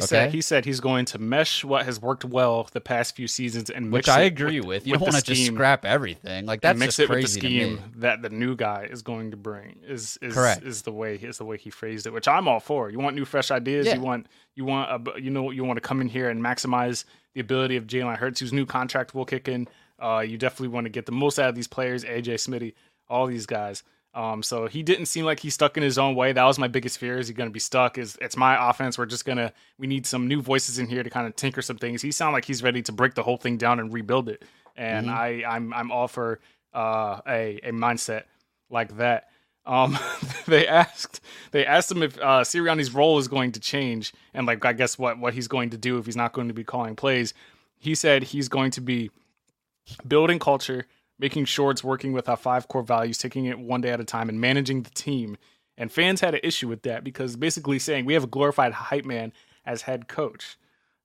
He 0.00 0.06
said 0.06 0.32
he 0.32 0.40
said 0.40 0.64
he's 0.64 0.80
going 0.80 1.04
to 1.06 1.18
mesh 1.18 1.64
what 1.64 1.84
has 1.84 2.00
worked 2.00 2.24
well 2.24 2.68
the 2.72 2.80
past 2.80 3.16
few 3.16 3.26
seasons 3.26 3.70
and 3.70 3.92
which 3.92 4.08
I 4.08 4.22
agree 4.22 4.61
with, 4.61 4.87
you 4.87 4.92
with 4.92 5.00
don't 5.00 5.12
want 5.12 5.24
to 5.24 5.34
just 5.34 5.46
scrap 5.46 5.84
everything 5.84 6.46
like 6.46 6.61
that's 6.61 6.78
mix 6.78 6.96
just 6.96 7.00
it 7.00 7.08
with 7.11 7.18
the 7.18 7.22
crazy 7.22 7.40
scheme 7.40 7.82
that 7.96 8.22
the 8.22 8.30
new 8.30 8.54
guy 8.54 8.88
is 8.90 9.02
going 9.02 9.32
to 9.32 9.37
bring 9.37 9.80
is 9.87 10.18
is 10.22 10.34
Correct. 10.34 10.62
is 10.62 10.82
the 10.82 10.92
way 10.92 11.16
is 11.16 11.38
the 11.38 11.44
way 11.44 11.56
he 11.56 11.70
phrased 11.70 12.06
it, 12.06 12.12
which 12.12 12.28
I'm 12.28 12.46
all 12.46 12.61
for. 12.61 12.90
You 12.90 12.98
want 12.98 13.16
new 13.16 13.24
fresh 13.24 13.50
ideas. 13.50 13.87
Yeah. 13.87 13.94
You 13.94 14.00
want 14.00 14.26
you 14.54 14.64
want 14.64 15.08
a, 15.08 15.20
you 15.20 15.30
know 15.30 15.50
you 15.50 15.64
want 15.64 15.78
to 15.78 15.80
come 15.80 16.00
in 16.00 16.08
here 16.08 16.30
and 16.30 16.42
maximize 16.42 17.04
the 17.34 17.40
ability 17.40 17.76
of 17.76 17.87
Jalen 17.87 18.16
Hurts, 18.16 18.40
whose 18.40 18.52
new 18.52 18.66
contract 18.66 19.14
will 19.14 19.24
kick 19.24 19.48
in. 19.48 19.68
Uh, 19.98 20.24
you 20.26 20.38
definitely 20.38 20.68
want 20.68 20.84
to 20.84 20.90
get 20.90 21.06
the 21.06 21.12
most 21.12 21.38
out 21.38 21.48
of 21.48 21.54
these 21.54 21.66
players, 21.66 22.04
AJ 22.04 22.34
Smitty, 22.34 22.74
all 23.08 23.26
these 23.26 23.46
guys. 23.46 23.82
Um, 24.14 24.42
so 24.42 24.66
he 24.66 24.83
didn't 24.83 25.07
seem 25.07 25.25
like 25.25 25.40
he's 25.40 25.55
stuck 25.55 25.77
in 25.77 25.83
his 25.83 25.99
own 25.99 26.14
way. 26.14 26.33
That 26.33 26.44
was 26.44 26.59
my 26.59 26.68
biggest 26.68 26.99
fear. 26.99 27.18
Is 27.18 27.29
he 27.29 27.35
going 27.35 27.49
to 27.49 27.53
be 27.53 27.61
stuck? 27.61 27.99
Is 27.99 28.16
it's 28.21 28.37
my 28.37 28.71
offense? 28.71 28.99
We're 28.99 29.07
just 29.07 29.25
gonna 29.25 29.53
we 29.79 29.87
need 29.87 30.07
some 30.07 30.27
new 30.27 30.40
voices 30.40 30.79
in 30.79 30.87
here 30.88 31.03
to 31.03 31.11
kind 31.11 31.27
of 31.27 31.37
tinker 31.37 31.62
some 31.62 31.77
things. 31.77 32.03
He 32.03 32.11
sounded 32.11 32.33
like 32.33 32.44
he's 32.44 32.62
ready 32.62 32.83
to 32.83 32.92
break 32.92 33.14
the 33.14 33.23
whole 33.23 33.37
thing 33.37 33.59
down 33.59 33.81
and 33.81 33.92
rebuild 33.92 34.29
it. 34.29 34.44
And 34.77 35.11
I 35.11 35.44
I'm 35.47 35.73
I'm 35.75 35.92
all 35.92 36.09
for 36.09 36.40
uh, 36.75 37.21
a 37.27 37.61
a 37.62 37.73
mindset 37.73 38.25
like 38.71 38.97
that. 38.97 39.29
Um, 39.66 39.99
they 40.47 40.66
asked 40.66 41.21
they 41.51 41.66
asked 41.66 41.90
him 41.90 42.03
if 42.03 42.18
uh, 42.18 42.42
Sirianni's 42.42 42.94
role 42.94 43.18
is 43.18 43.29
going 43.29 43.53
to 43.53 43.61
change, 43.61 44.12
and 44.33 44.47
like 44.47 44.64
I 44.64 44.73
guess 44.73 44.99
what 44.99 45.18
what 45.18 45.35
he's 45.35 45.49
going 45.49 45.71
to 45.71 45.79
do 45.79 45.99
if 45.99 46.07
he's 46.07 46.16
not 46.16 46.33
going 46.33 46.49
to 46.49 46.55
be 46.55 46.64
calling 46.64 46.97
plays. 46.97 47.35
He 47.79 47.94
said 47.94 48.25
he's 48.25 48.49
going 48.49 48.73
to 48.73 48.81
be 48.81 49.11
building 50.07 50.38
culture, 50.38 50.87
making 51.18 51.44
sure 51.46 51.70
it's 51.70 51.83
working 51.85 52.12
with 52.12 52.28
our 52.28 52.37
five 52.37 52.68
core 52.68 52.83
values, 52.83 53.18
taking 53.18 53.46
it 53.46 53.59
one 53.59 53.81
day 53.81 53.90
at 53.90 54.00
a 54.00 54.04
time, 54.04 54.28
and 54.28 54.40
managing 54.40 54.83
the 54.83 54.90
team. 54.90 55.37
And 55.76 55.92
fans 55.92 56.20
had 56.20 56.35
an 56.35 56.40
issue 56.42 56.68
with 56.68 56.83
that 56.83 57.04
because 57.04 57.37
basically 57.37 57.78
saying 57.78 58.04
we 58.04 58.14
have 58.14 58.24
a 58.24 58.28
glorified 58.28 58.72
hype 58.72 59.04
man 59.04 59.33
as 59.64 59.83
head 59.83 60.09
coach. 60.09 60.57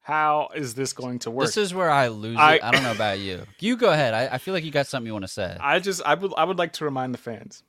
How 0.02 0.50
is 0.54 0.74
this 0.74 0.92
going 0.92 1.20
to 1.20 1.32
work? 1.32 1.46
this 1.46 1.56
is 1.58 1.74
where 1.74 1.90
I 1.90 2.08
lose 2.10 2.38
I- 2.38 2.56
it. 2.56 2.64
I 2.64 2.72
don't 2.72 2.84
know 2.84 2.92
about 2.92 3.20
you. 3.20 3.44
You 3.60 3.78
go 3.78 3.92
ahead. 3.92 4.14
I, 4.14 4.36
I 4.36 4.38
feel 4.38 4.54
like 4.54 4.64
you 4.66 4.72
got 4.72 4.88
something 4.88 5.08
you 5.08 5.14
want 5.14 5.24
to 5.24 5.30
say. 5.32 5.56
I 5.60 5.80
just 5.80 6.02
I 6.06 6.16
would 6.16 6.34
I 6.36 6.44
would 6.44 6.58
like 6.58 6.74
to 6.74 6.86
remind 6.86 7.14
the 7.14 7.18
fans 7.20 7.64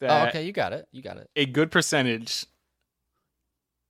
that 0.00 0.10
oh 0.10 0.28
okay 0.28 0.44
you 0.44 0.52
got 0.52 0.72
it. 0.72 0.88
You 0.90 1.02
got 1.02 1.18
it. 1.18 1.30
a 1.36 1.46
good 1.46 1.70
percentage, 1.70 2.46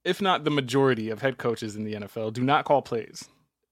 if 0.05 0.21
not 0.21 0.45
the 0.45 0.51
majority 0.51 1.11
of 1.11 1.23
head 1.23 1.39
coaches 1.39 1.77
in 1.77 1.85
the 1.85 1.95
NFL, 1.95 2.33
do 2.33 2.43
not 2.43 2.65
call 2.65 2.83
plays 2.83 3.29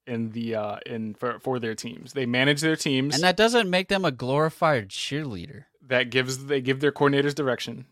in 0.06 0.30
the 0.30 0.54
uh 0.54 0.76
in 0.86 1.14
for, 1.14 1.38
for 1.40 1.58
their 1.58 1.74
teams. 1.74 2.12
They 2.12 2.26
manage 2.26 2.60
their 2.60 2.76
teams 2.76 3.14
and 3.14 3.24
that 3.24 3.36
doesn't 3.36 3.68
make 3.68 3.88
them 3.88 4.04
a 4.04 4.10
glorified 4.10 4.88
cheerleader 4.88 5.64
that 5.86 6.10
gives 6.10 6.46
they 6.46 6.60
give 6.60 6.80
their 6.80 6.92
coordinators 6.92 7.34
direction. 7.34 7.86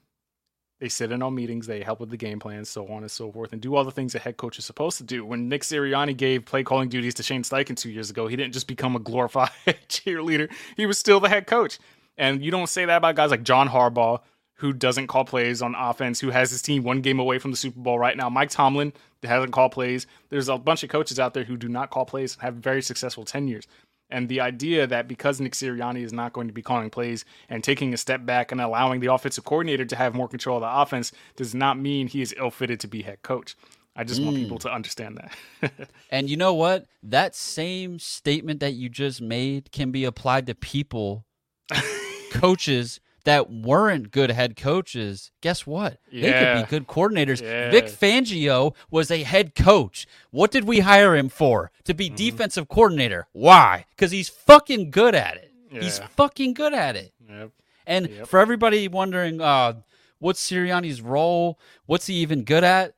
They 0.80 0.88
sit 0.88 1.12
in 1.12 1.22
on 1.22 1.34
meetings, 1.34 1.66
they 1.66 1.82
help 1.82 2.00
with 2.00 2.10
the 2.10 2.16
game 2.16 2.40
plan, 2.40 2.64
so 2.64 2.86
on 2.88 3.02
and 3.02 3.10
so 3.10 3.30
forth, 3.30 3.52
and 3.52 3.62
do 3.62 3.74
all 3.74 3.84
the 3.84 3.92
things 3.92 4.14
a 4.14 4.18
head 4.18 4.36
coach 4.36 4.58
is 4.58 4.64
supposed 4.64 4.98
to 4.98 5.04
do. 5.04 5.24
When 5.24 5.48
Nick 5.48 5.62
Sirianni 5.62 6.16
gave 6.16 6.44
play 6.44 6.64
calling 6.64 6.88
duties 6.88 7.14
to 7.14 7.22
Shane 7.22 7.42
Steichen 7.44 7.76
two 7.76 7.90
years 7.90 8.10
ago, 8.10 8.26
he 8.26 8.36
didn't 8.36 8.52
just 8.52 8.66
become 8.66 8.96
a 8.96 8.98
glorified 8.98 9.50
cheerleader; 9.88 10.52
he 10.76 10.84
was 10.84 10.98
still 10.98 11.20
the 11.20 11.28
head 11.28 11.46
coach. 11.46 11.78
And 12.16 12.44
you 12.44 12.50
don't 12.50 12.68
say 12.68 12.84
that 12.84 12.98
about 12.98 13.16
guys 13.16 13.30
like 13.30 13.44
John 13.44 13.68
Harbaugh, 13.68 14.20
who 14.56 14.72
doesn't 14.72 15.08
call 15.08 15.24
plays 15.24 15.62
on 15.62 15.74
offense, 15.74 16.20
who 16.20 16.30
has 16.30 16.50
his 16.50 16.62
team 16.62 16.82
one 16.82 17.00
game 17.00 17.18
away 17.18 17.38
from 17.38 17.50
the 17.50 17.56
Super 17.56 17.80
Bowl 17.80 17.98
right 17.98 18.16
now. 18.16 18.28
Mike 18.28 18.50
Tomlin 18.50 18.92
hasn't 19.22 19.52
called 19.52 19.72
plays. 19.72 20.06
There's 20.28 20.48
a 20.48 20.58
bunch 20.58 20.82
of 20.82 20.90
coaches 20.90 21.18
out 21.18 21.34
there 21.34 21.44
who 21.44 21.56
do 21.56 21.68
not 21.68 21.90
call 21.90 22.04
plays 22.04 22.34
and 22.34 22.42
have 22.42 22.54
very 22.54 22.82
successful 22.82 23.24
tenures. 23.24 23.66
And 24.10 24.28
the 24.28 24.40
idea 24.40 24.86
that 24.86 25.08
because 25.08 25.40
Nick 25.40 25.54
Sirianni 25.54 26.04
is 26.04 26.12
not 26.12 26.32
going 26.32 26.46
to 26.46 26.52
be 26.52 26.62
calling 26.62 26.90
plays 26.90 27.24
and 27.48 27.64
taking 27.64 27.94
a 27.94 27.96
step 27.96 28.24
back 28.24 28.52
and 28.52 28.60
allowing 28.60 29.00
the 29.00 29.12
offensive 29.12 29.44
coordinator 29.44 29.84
to 29.86 29.96
have 29.96 30.14
more 30.14 30.28
control 30.28 30.58
of 30.58 30.60
the 30.60 30.80
offense 30.80 31.10
does 31.36 31.54
not 31.54 31.78
mean 31.78 32.06
he 32.06 32.22
is 32.22 32.34
ill 32.38 32.50
fitted 32.50 32.80
to 32.80 32.88
be 32.88 33.02
head 33.02 33.22
coach. 33.22 33.56
I 33.96 34.04
just 34.04 34.22
want 34.22 34.36
hmm. 34.36 34.42
people 34.42 34.58
to 34.58 34.72
understand 34.72 35.18
that. 35.18 35.88
And 36.10 36.28
you 36.28 36.36
know 36.36 36.54
what? 36.54 36.86
That 37.02 37.34
same 37.34 37.98
statement 37.98 38.60
that 38.60 38.74
you 38.74 38.88
just 38.88 39.20
made 39.20 39.72
can 39.72 39.90
be 39.90 40.04
applied 40.04 40.46
to 40.46 40.54
people, 40.54 41.24
coaches 42.32 43.00
that 43.24 43.50
weren't 43.50 44.10
good 44.10 44.30
head 44.30 44.56
coaches. 44.56 45.30
Guess 45.40 45.66
what? 45.66 45.98
They 46.12 46.32
could 46.32 46.62
be 46.62 46.68
good 46.70 46.86
coordinators. 46.86 47.42
Yeah. 47.42 47.70
Vic 47.70 47.86
Fangio 47.86 48.74
was 48.90 49.10
a 49.10 49.22
head 49.22 49.54
coach. 49.54 50.06
What 50.30 50.50
did 50.50 50.64
we 50.64 50.80
hire 50.80 51.14
him 51.16 51.28
for? 51.28 51.70
To 51.84 51.94
be 51.94 52.06
Mm-hmm. 52.06 52.16
defensive 52.16 52.68
coordinator. 52.68 53.26
Why? 53.32 53.86
Because 53.90 54.10
he's 54.10 54.28
fucking 54.28 54.90
good 54.90 55.14
at 55.14 55.36
it. 55.36 55.50
He's 55.70 55.98
fucking 55.98 56.54
good 56.54 56.72
at 56.74 56.94
it. 56.96 57.12
yep. 57.28 57.50
And 57.86 58.08
Yep. 58.08 58.28
for 58.28 58.38
everybody 58.38 58.86
wondering, 58.88 59.40
uh, 59.40 59.74
what's 60.20 60.40
Sirianni's 60.48 61.02
role? 61.02 61.58
What's 61.86 62.06
he 62.06 62.14
even 62.16 62.44
good 62.44 62.62
at? 62.64 62.94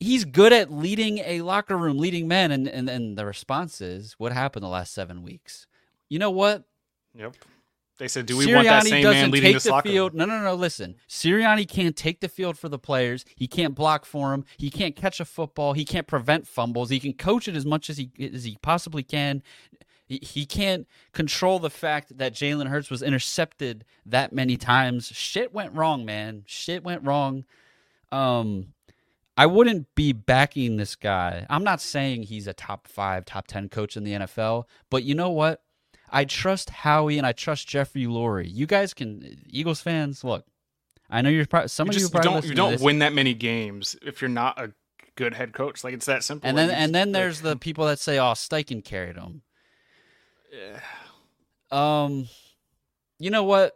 He's 0.00 0.24
good 0.26 0.52
at 0.52 0.70
leading 0.70 1.18
a 1.18 1.40
locker 1.40 1.76
room, 1.76 1.98
leading 1.98 2.28
men, 2.28 2.52
and, 2.52 2.68
and, 2.68 2.88
and 2.90 3.16
the 3.16 3.24
response 3.24 3.80
is, 3.80 4.14
what 4.18 4.32
happened 4.32 4.62
the 4.62 4.68
last 4.68 4.92
seven 4.92 5.22
weeks? 5.22 5.66
You 6.10 6.18
know 6.18 6.30
what? 6.30 6.64
Yep. 7.14 7.34
They 7.98 8.08
said, 8.08 8.26
do 8.26 8.36
we 8.36 8.52
want 8.54 8.66
that 8.66 8.84
same 8.84 9.02
man 9.02 9.30
leading 9.30 9.48
take 9.48 9.56
this 9.56 9.64
the 9.64 9.70
locker 9.70 9.88
field. 9.88 10.12
room? 10.12 10.18
No, 10.20 10.24
no, 10.26 10.42
no. 10.42 10.54
Listen, 10.54 10.94
Sirianni 11.08 11.68
can't 11.68 11.96
take 11.96 12.20
the 12.20 12.28
field 12.28 12.56
for 12.56 12.68
the 12.68 12.78
players. 12.78 13.24
He 13.34 13.48
can't 13.48 13.74
block 13.74 14.04
for 14.04 14.30
them. 14.30 14.44
He 14.56 14.70
can't 14.70 14.94
catch 14.94 15.18
a 15.18 15.24
football. 15.24 15.72
He 15.72 15.84
can't 15.84 16.06
prevent 16.06 16.46
fumbles. 16.46 16.90
He 16.90 17.00
can 17.00 17.12
coach 17.12 17.48
it 17.48 17.56
as 17.56 17.66
much 17.66 17.90
as 17.90 17.98
he 17.98 18.10
as 18.20 18.44
he 18.44 18.56
possibly 18.62 19.02
can. 19.02 19.42
He, 20.06 20.20
he 20.22 20.46
can't 20.46 20.86
control 21.12 21.58
the 21.58 21.70
fact 21.70 22.16
that 22.16 22.32
Jalen 22.32 22.68
Hurts 22.68 22.88
was 22.88 23.02
intercepted 23.02 23.84
that 24.06 24.32
many 24.32 24.56
times. 24.56 25.08
Shit 25.08 25.52
went 25.52 25.74
wrong, 25.74 26.04
man. 26.04 26.44
Shit 26.46 26.82
went 26.82 27.04
wrong. 27.04 27.44
Um, 28.10 28.72
I 29.36 29.46
wouldn't 29.46 29.94
be 29.94 30.12
backing 30.12 30.76
this 30.76 30.96
guy. 30.96 31.46
I'm 31.50 31.62
not 31.62 31.80
saying 31.80 32.24
he's 32.24 32.46
a 32.46 32.54
top 32.54 32.88
five, 32.88 33.24
top 33.24 33.46
ten 33.48 33.68
coach 33.68 33.96
in 33.96 34.04
the 34.04 34.12
NFL, 34.12 34.64
but 34.88 35.04
you 35.04 35.14
know 35.14 35.30
what? 35.30 35.62
I 36.10 36.24
trust 36.24 36.70
Howie 36.70 37.18
and 37.18 37.26
I 37.26 37.32
trust 37.32 37.68
Jeffrey 37.68 38.04
Lurie. 38.06 38.48
You 38.50 38.66
guys 38.66 38.94
can 38.94 39.42
Eagles 39.48 39.80
fans 39.80 40.24
look. 40.24 40.44
I 41.10 41.22
know 41.22 41.30
you're 41.30 41.46
probably 41.46 41.68
some 41.68 41.86
You 41.86 41.90
of 41.90 41.94
just 41.94 42.02
you 42.02 42.06
you 42.18 42.22
probably 42.22 42.40
don't 42.40 42.48
you 42.50 42.54
don't 42.54 42.80
win 42.80 42.98
that 43.00 43.12
many 43.12 43.34
games 43.34 43.96
if 44.02 44.20
you're 44.20 44.28
not 44.28 44.58
a 44.60 44.72
good 45.16 45.34
head 45.34 45.52
coach. 45.52 45.82
Like 45.84 45.94
it's 45.94 46.06
that 46.06 46.22
simple. 46.22 46.48
And 46.48 46.56
then 46.56 46.68
you 46.68 46.74
and 46.74 46.94
then 46.94 47.08
like- 47.08 47.12
there's 47.14 47.40
the 47.40 47.56
people 47.60 47.86
that 47.86 47.98
say, 47.98 48.18
"Oh, 48.18 48.32
Steichen 48.32 48.84
carried 48.84 49.16
him." 49.16 49.42
Um, 51.70 52.26
you 53.18 53.28
know 53.28 53.44
what? 53.44 53.74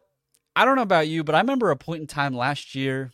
I 0.57 0.65
don't 0.65 0.77
know 0.77 0.83
about 0.83 1.09
you, 1.09 1.23
but 1.25 1.35
I 1.35 1.41
remember 1.41 1.71
a 1.71 1.77
point 1.77 2.01
in 2.01 2.07
time 2.07 2.35
last 2.35 2.75
year. 2.75 3.13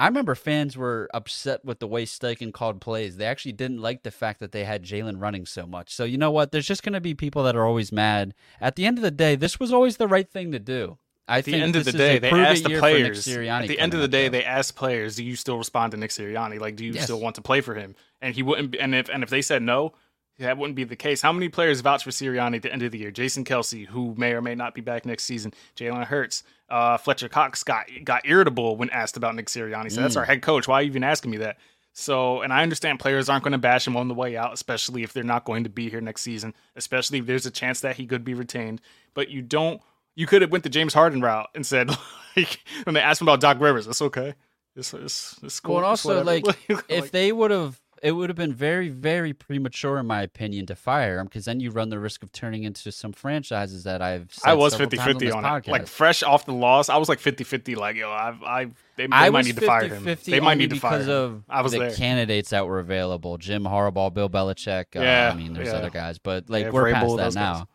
I 0.00 0.06
remember 0.06 0.34
fans 0.34 0.78
were 0.78 1.10
upset 1.12 1.62
with 1.62 1.78
the 1.78 1.86
way 1.86 2.06
Steichen 2.06 2.54
called 2.54 2.80
plays. 2.80 3.18
They 3.18 3.26
actually 3.26 3.52
didn't 3.52 3.82
like 3.82 4.02
the 4.02 4.10
fact 4.10 4.40
that 4.40 4.50
they 4.50 4.64
had 4.64 4.82
Jalen 4.82 5.20
running 5.20 5.44
so 5.44 5.66
much. 5.66 5.94
So 5.94 6.04
you 6.04 6.16
know 6.16 6.30
what? 6.30 6.52
There's 6.52 6.66
just 6.66 6.82
going 6.82 6.94
to 6.94 7.02
be 7.02 7.12
people 7.12 7.42
that 7.44 7.54
are 7.54 7.66
always 7.66 7.92
mad. 7.92 8.32
At 8.62 8.76
the 8.76 8.86
end 8.86 8.96
of 8.96 9.02
the 9.02 9.10
day, 9.10 9.36
this 9.36 9.60
was 9.60 9.74
always 9.74 9.98
the 9.98 10.08
right 10.08 10.26
thing 10.26 10.52
to 10.52 10.58
do. 10.58 10.96
I 11.28 11.38
At 11.38 11.44
the 11.44 11.54
end 11.54 11.76
of 11.76 11.84
the 11.84 11.92
day, 11.92 12.18
they 12.18 12.30
asked 12.30 12.64
the 12.64 12.70
year 12.70 12.80
for 12.80 12.86
Nick 12.86 13.02
players. 13.02 13.28
At 13.28 13.68
the 13.68 13.78
end 13.78 13.92
of 13.92 14.00
the 14.00 14.08
day, 14.08 14.28
though. 14.28 14.38
they 14.38 14.44
asked 14.44 14.74
players, 14.74 15.16
"Do 15.16 15.22
you 15.24 15.36
still 15.36 15.58
respond 15.58 15.90
to 15.92 15.98
Nick 15.98 16.10
Sirianni? 16.10 16.58
Like, 16.58 16.76
do 16.76 16.84
you 16.84 16.94
Yes. 16.94 17.04
still 17.04 17.20
want 17.20 17.36
to 17.36 17.42
play 17.42 17.60
for 17.60 17.74
him?" 17.74 17.94
And 18.22 18.34
he 18.34 18.42
wouldn't. 18.42 18.74
And 18.76 18.94
if 18.94 19.10
and 19.10 19.22
if 19.22 19.28
they 19.28 19.42
said 19.42 19.62
no, 19.62 19.92
that 20.40 20.58
wouldn't 20.58 20.76
be 20.76 20.84
the 20.84 20.96
case. 20.96 21.22
How 21.22 21.32
many 21.32 21.48
players 21.48 21.80
vouch 21.80 22.04
for 22.04 22.10
Sirianni 22.10 22.56
at 22.56 22.62
the 22.62 22.72
end 22.72 22.82
of 22.82 22.92
the 22.92 22.98
year? 22.98 23.10
Jason 23.10 23.44
Kelce, 23.44 23.86
who 23.86 24.14
may 24.16 24.32
or 24.32 24.42
may 24.42 24.54
not 24.54 24.74
be 24.74 24.80
back 24.80 25.06
next 25.06 25.24
season. 25.24 25.52
Jalen 25.76 26.04
Hurts, 26.04 26.42
uh, 26.68 26.96
Fletcher 26.98 27.28
Cox 27.28 27.62
got 27.62 27.86
got 28.04 28.22
irritable 28.26 28.76
when 28.76 28.90
asked 28.90 29.16
about 29.16 29.34
Nick 29.34 29.46
Sirianni. 29.46 29.90
So 29.92 30.00
that's 30.00 30.14
Mm. 30.16 30.18
our 30.20 30.24
head 30.24 30.42
coach. 30.42 30.66
Why 30.68 30.76
are 30.80 30.82
you 30.82 30.88
even 30.88 31.04
asking 31.04 31.30
me 31.30 31.36
that? 31.38 31.56
So, 31.92 32.42
and 32.42 32.52
I 32.52 32.62
understand 32.62 33.00
players 33.00 33.28
aren't 33.28 33.42
going 33.42 33.52
to 33.52 33.58
bash 33.58 33.84
him 33.86 33.96
on 33.96 34.06
the 34.06 34.14
way 34.14 34.36
out, 34.36 34.52
especially 34.52 35.02
if 35.02 35.12
they're 35.12 35.24
not 35.24 35.44
going 35.44 35.64
to 35.64 35.70
be 35.70 35.90
here 35.90 36.00
next 36.00 36.22
season, 36.22 36.54
especially 36.76 37.18
if 37.18 37.26
there's 37.26 37.46
a 37.46 37.50
chance 37.50 37.80
that 37.80 37.96
he 37.96 38.06
could 38.06 38.24
be 38.24 38.32
retained. 38.34 38.80
But 39.14 39.28
you 39.28 39.42
don't. 39.42 39.80
You 40.14 40.26
could 40.26 40.42
have 40.42 40.52
went 40.52 40.64
the 40.64 40.70
James 40.70 40.94
Harden 40.94 41.20
route 41.20 41.48
and 41.54 41.64
said, 41.66 41.90
like, 42.36 42.60
when 42.84 42.94
they 42.94 43.00
asked 43.00 43.20
him 43.20 43.28
about 43.28 43.40
Doc 43.40 43.58
Rivers, 43.60 43.86
that's 43.86 44.02
okay. 44.02 44.34
It's, 44.76 44.94
it's, 44.94 45.38
it's 45.42 45.58
cool. 45.60 45.74
Well, 45.76 45.84
and 45.84 45.86
also, 45.88 46.22
like, 46.22 46.46
Like, 46.68 46.84
if 46.88 47.10
they 47.10 47.32
would 47.32 47.50
have, 47.50 47.80
it 48.02 48.12
would 48.12 48.30
have 48.30 48.36
been 48.36 48.54
very, 48.54 48.88
very 48.88 49.32
premature, 49.32 49.98
in 49.98 50.06
my 50.06 50.22
opinion, 50.22 50.66
to 50.66 50.74
fire 50.74 51.18
him 51.18 51.26
because 51.26 51.44
then 51.44 51.60
you 51.60 51.70
run 51.70 51.90
the 51.90 51.98
risk 51.98 52.22
of 52.22 52.32
turning 52.32 52.64
into 52.64 52.90
some 52.90 53.12
franchises 53.12 53.84
that 53.84 54.00
I've. 54.00 54.28
I 54.44 54.54
was 54.54 54.72
several 54.72 54.90
50 54.90 54.96
50 55.04 55.24
this 55.26 55.34
on 55.34 55.44
it. 55.44 55.48
podcast. 55.48 55.68
Like, 55.68 55.86
fresh 55.86 56.22
off 56.22 56.46
the 56.46 56.52
loss, 56.52 56.88
I 56.88 56.96
was 56.96 57.08
like 57.08 57.18
50 57.18 57.44
50. 57.44 57.74
Like, 57.74 57.96
yo, 57.96 58.10
I've, 58.10 58.42
I've, 58.42 58.74
they, 58.96 59.06
they 59.06 59.12
I 59.12 59.30
might 59.30 59.44
need 59.44 59.56
to 59.56 59.66
fire 59.66 59.88
him. 59.88 60.04
They 60.24 60.40
might 60.40 60.58
need 60.58 60.70
to 60.70 60.76
fire 60.76 60.92
him. 60.92 60.98
because 61.00 61.08
him. 61.08 61.14
of 61.14 61.42
I 61.48 61.62
was 61.62 61.72
the 61.72 61.78
there. 61.78 61.90
candidates 61.90 62.50
that 62.50 62.66
were 62.66 62.78
available: 62.78 63.36
Jim 63.38 63.64
Harbaugh, 63.64 64.12
Bill 64.12 64.30
Belichick. 64.30 64.96
Uh, 64.96 65.00
Yeah, 65.02 65.30
I 65.32 65.36
mean, 65.36 65.52
there's 65.52 65.68
yeah. 65.68 65.74
other 65.74 65.90
guys, 65.90 66.18
but 66.18 66.48
like 66.48 66.66
Yeah, 66.66 66.70
we're 66.70 66.92
Vrabel, 66.92 67.18
past 67.18 67.34
that 67.34 67.40
now. 67.40 67.68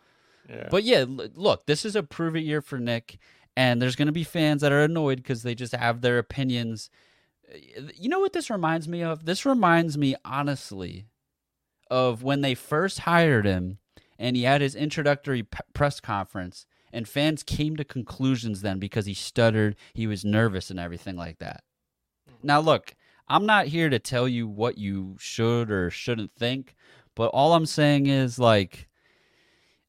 Yeah. 0.50 0.68
But 0.70 0.84
yeah, 0.84 1.06
look, 1.08 1.66
this 1.66 1.86
is 1.86 1.96
a 1.96 2.04
prove 2.04 2.36
it 2.36 2.42
year 2.42 2.62
for 2.62 2.78
Nick, 2.80 3.18
and 3.56 3.82
there's 3.82 3.96
going 3.96 4.08
to 4.08 4.12
be 4.12 4.24
fans 4.24 4.62
that 4.62 4.72
are 4.72 4.82
annoyed 4.84 5.18
because 5.18 5.44
they 5.44 5.56
just 5.56 5.74
have 5.74 6.02
their 6.02 6.18
opinions. 6.18 6.90
You 7.96 8.10
know 8.10 8.20
what 8.20 8.34
this 8.34 8.50
reminds 8.50 8.88
me 8.88 9.04
of? 9.04 9.26
This 9.26 9.46
reminds 9.46 9.98
me, 9.98 10.16
honestly, 10.24 11.08
of 11.90 12.24
when 12.24 12.42
they 12.42 12.56
first 12.56 13.00
hired 13.00 13.46
him 13.46 13.80
and 14.18 14.36
he 14.36 14.44
had 14.44 14.62
his 14.62 14.76
introductory 14.76 15.44
p- 15.44 15.60
press 15.74 16.00
conference, 16.00 16.66
and 16.94 17.08
fans 17.08 17.44
came 17.44 17.76
to 17.76 17.84
conclusions 17.84 18.62
then 18.62 18.80
because 18.80 19.06
he 19.06 19.14
stuttered, 19.14 19.76
he 19.94 20.08
was 20.08 20.24
nervous, 20.24 20.70
and 20.70 20.80
everything 20.80 21.18
like 21.18 21.40
that. 21.40 21.64
Mm-hmm. 22.30 22.48
Now, 22.48 22.60
look, 22.62 22.96
I'm 23.28 23.46
not 23.46 23.68
here 23.68 23.90
to 23.90 24.00
tell 24.00 24.28
you 24.28 24.48
what 24.48 24.78
you 24.78 25.18
should 25.20 25.70
or 25.70 25.90
shouldn't 25.90 26.34
think, 26.34 26.76
but 27.16 27.28
all 27.28 27.54
I'm 27.54 27.66
saying 27.66 28.08
is 28.08 28.40
like 28.40 28.88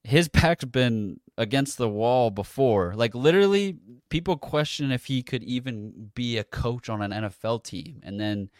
his 0.03 0.29
back's 0.29 0.65
been 0.65 1.21
against 1.38 1.79
the 1.79 1.88
wall 1.88 2.31
before. 2.31 2.94
Like 2.94 3.14
literally, 3.14 3.79
people 4.09 4.37
question 4.37 4.90
if 4.90 5.07
he 5.07 5.22
could 5.22 5.42
even 5.42 6.11
be 6.14 6.38
a 6.38 6.44
coach 6.44 6.88
on 6.88 7.03
an 7.03 7.11
NFL 7.11 7.64
team, 7.64 8.01
and 8.03 8.18
then 8.20 8.51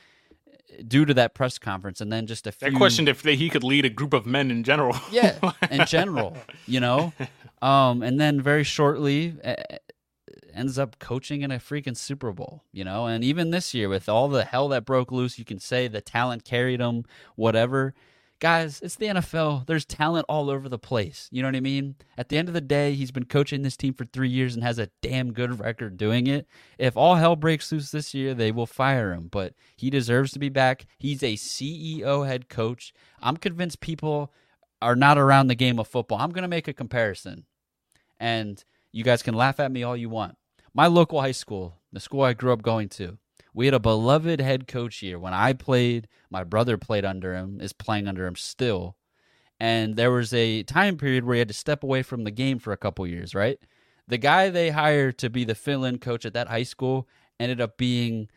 due 0.87 1.05
to 1.05 1.15
that 1.15 1.35
press 1.35 1.59
conference, 1.59 2.01
and 2.01 2.13
then 2.13 2.27
just 2.27 2.47
a 2.47 2.53
few 2.53 2.71
They 2.71 2.77
questioned 2.77 3.09
if 3.09 3.23
they, 3.23 3.37
he 3.37 3.49
could 3.49 3.65
lead 3.65 3.85
a 3.85 3.91
group 3.91 4.13
of 4.13 4.27
men 4.27 4.51
in 4.51 4.65
general. 4.65 4.97
yeah, 5.11 5.39
in 5.71 5.87
general, 5.87 6.37
you 6.67 6.81
know. 6.81 7.13
Um, 7.63 8.03
and 8.03 8.21
then 8.21 8.41
very 8.41 8.65
shortly 8.65 9.35
uh, 9.43 9.55
ends 10.53 10.79
up 10.79 10.99
coaching 10.99 11.43
in 11.43 11.51
a 11.51 11.59
freaking 11.59 11.97
Super 11.97 12.33
Bowl, 12.33 12.63
you 12.73 12.85
know. 12.85 13.07
And 13.07 13.25
even 13.25 13.51
this 13.51 13.75
year, 13.75 13.89
with 13.89 14.09
all 14.09 14.29
the 14.29 14.45
hell 14.45 14.69
that 14.69 14.85
broke 14.85 15.13
loose, 15.13 15.39
you 15.39 15.45
can 15.45 15.59
say 15.59 15.89
the 15.89 16.01
talent 16.01 16.45
carried 16.45 16.81
him, 16.81 17.05
whatever. 17.37 17.95
Guys, 18.39 18.81
it's 18.83 18.97
the 18.97 19.07
NFL. 19.07 19.67
There's 19.67 19.87
talent 19.87 20.27
all 20.29 20.51
over 20.51 20.69
the 20.69 20.79
place. 20.79 21.27
You 21.33 21.41
know 21.41 21.49
what 21.49 21.57
I 21.57 21.61
mean? 21.61 21.95
At 22.19 22.29
the 22.29 22.37
end 22.37 22.49
of 22.49 22.55
the 22.55 22.61
day, 22.61 22.93
he's 22.93 23.11
been 23.11 23.25
coaching 23.25 23.63
this 23.63 23.79
team 23.79 23.95
for 23.95 24.05
three 24.05 24.29
years 24.29 24.55
and 24.55 24.63
has 24.63 24.79
a 24.79 24.91
damn 25.01 25.33
good 25.33 25.59
record 25.59 25.97
doing 25.97 26.27
it. 26.27 26.47
If 26.77 26.99
all 26.99 27.15
hell 27.15 27.35
breaks 27.35 27.73
loose 27.73 27.91
this 27.91 28.13
year, 28.13 28.35
they 28.35 28.53
will 28.53 28.67
fire 28.67 29.15
him. 29.15 29.29
But 29.31 29.55
he 29.75 29.89
deserves 29.89 30.33
to 30.33 30.39
be 30.39 30.51
back. 30.51 30.85
He's 30.99 31.23
a 31.23 31.35
CEO 31.35 32.27
head 32.27 32.51
coach. 32.51 32.93
I'm 33.23 33.39
convinced 33.39 33.81
people 33.81 34.31
are 34.83 34.97
not 34.97 35.17
around 35.17 35.47
the 35.47 35.55
game 35.55 35.79
of 35.79 35.89
football. 35.89 36.19
I'm 36.19 36.31
going 36.31 36.43
to 36.43 36.49
make 36.49 36.69
a 36.69 36.75
comparison. 36.75 37.47
And 38.21 38.63
you 38.93 39.03
guys 39.03 39.23
can 39.23 39.35
laugh 39.35 39.59
at 39.61 39.73
me 39.73 39.83
all 39.83 39.97
you 39.97 40.11
want. 40.11 40.37
My 40.75 40.89
local 40.89 41.23
high 41.23 41.33
school, 41.33 41.79
the 41.91 42.01
school 42.01 42.21
I 42.21 42.35
grew 42.35 42.53
up 42.53 42.61
going 42.61 42.91
to, 42.91 43.17
we 43.57 43.65
had 43.65 43.75
a 43.75 43.81
beloved 43.81 44.39
head 44.39 44.69
coach 44.69 44.99
here. 44.99 45.19
When 45.19 45.33
I 45.33 45.55
played, 45.55 46.09
my 46.29 46.45
brother 46.45 46.77
played 46.77 47.07
under 47.07 47.35
him, 47.35 47.59
is 47.59 47.73
playing 47.73 48.07
under 48.07 48.27
him 48.27 48.37
still. 48.37 48.97
And 49.59 49.97
there 49.97 50.11
was 50.11 50.35
a 50.35 50.63
time 50.63 50.99
period 50.99 51.25
where 51.25 51.37
he 51.37 51.39
had 51.39 51.49
to 51.49 51.55
step 51.55 51.83
away 51.83 52.03
from 52.03 52.25
the 52.25 52.31
game 52.31 52.59
for 52.59 52.75
a 52.75 52.77
couple 52.77 53.07
years, 53.07 53.35
right? 53.35 53.59
The 54.07 54.19
guy 54.19 54.51
they 54.51 54.69
hired 54.69 55.17
to 55.19 55.31
be 55.31 55.45
the 55.45 55.55
fill 55.55 55.87
in 55.87 55.99
coach 55.99 56.27
at 56.27 56.35
that 56.35 56.49
high 56.49 56.65
school 56.65 57.09
ended 57.41 57.59
up 57.59 57.79
being 57.79 58.29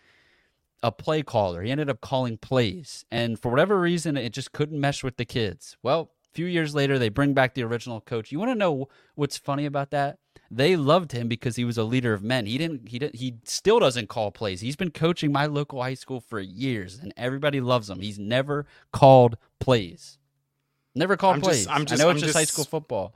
a 0.82 0.90
play 0.90 1.22
caller. 1.22 1.64
He 1.64 1.70
ended 1.72 1.90
up 1.90 2.00
calling 2.00 2.38
plays. 2.38 3.04
And 3.12 3.38
for 3.38 3.50
whatever 3.50 3.78
reason, 3.78 4.16
it 4.16 4.32
just 4.32 4.54
couldn't 4.54 4.80
mesh 4.80 5.04
with 5.04 5.18
the 5.18 5.26
kids. 5.26 5.76
Well, 5.84 6.12
a 6.32 6.34
few 6.34 6.46
years 6.46 6.74
later, 6.74 6.98
they 6.98 7.10
bring 7.10 7.34
back 7.34 7.56
the 7.56 7.64
original 7.64 8.00
coach. 8.00 8.32
You 8.32 8.40
want 8.40 8.52
to 8.52 8.56
know 8.56 8.88
what's 9.16 9.38
funny 9.38 9.66
about 9.66 9.92
that? 9.92 10.20
They 10.52 10.76
loved 10.76 11.12
him 11.12 11.28
because 11.28 11.56
he 11.56 11.64
was 11.66 11.78
a 11.78 11.84
leader 11.84 12.14
of 12.14 12.24
men. 12.24 12.46
He 12.46 12.58
didn't. 12.58 12.90
He 12.90 13.00
didn't, 13.00 13.16
he 13.16 13.36
still 13.44 13.80
doesn't 13.80 14.10
call 14.10 14.32
plays. 14.32 14.62
He's 14.62 14.76
been 14.76 14.92
coaching 14.92 15.32
my 15.32 15.46
local 15.46 15.82
high 15.82 15.94
school 15.94 16.20
for 16.20 16.40
years, 16.40 16.98
and 17.00 17.14
everybody 17.16 17.62
loves 17.62 17.90
him. 17.90 18.00
He's 18.00 18.18
never 18.20 18.66
called 18.92 19.38
plays. 19.60 20.18
Never 20.96 21.16
called 21.18 21.36
I'm 21.36 21.42
plays. 21.42 21.66
just- 21.66 21.70
I'm 21.70 21.86
just- 21.86 22.02
I 22.02 22.04
know 22.04 22.10
it's 22.10 22.22
I'm 22.22 22.28
just, 22.28 22.38
high 22.38 22.46
school 22.46 22.66
football. 22.66 23.14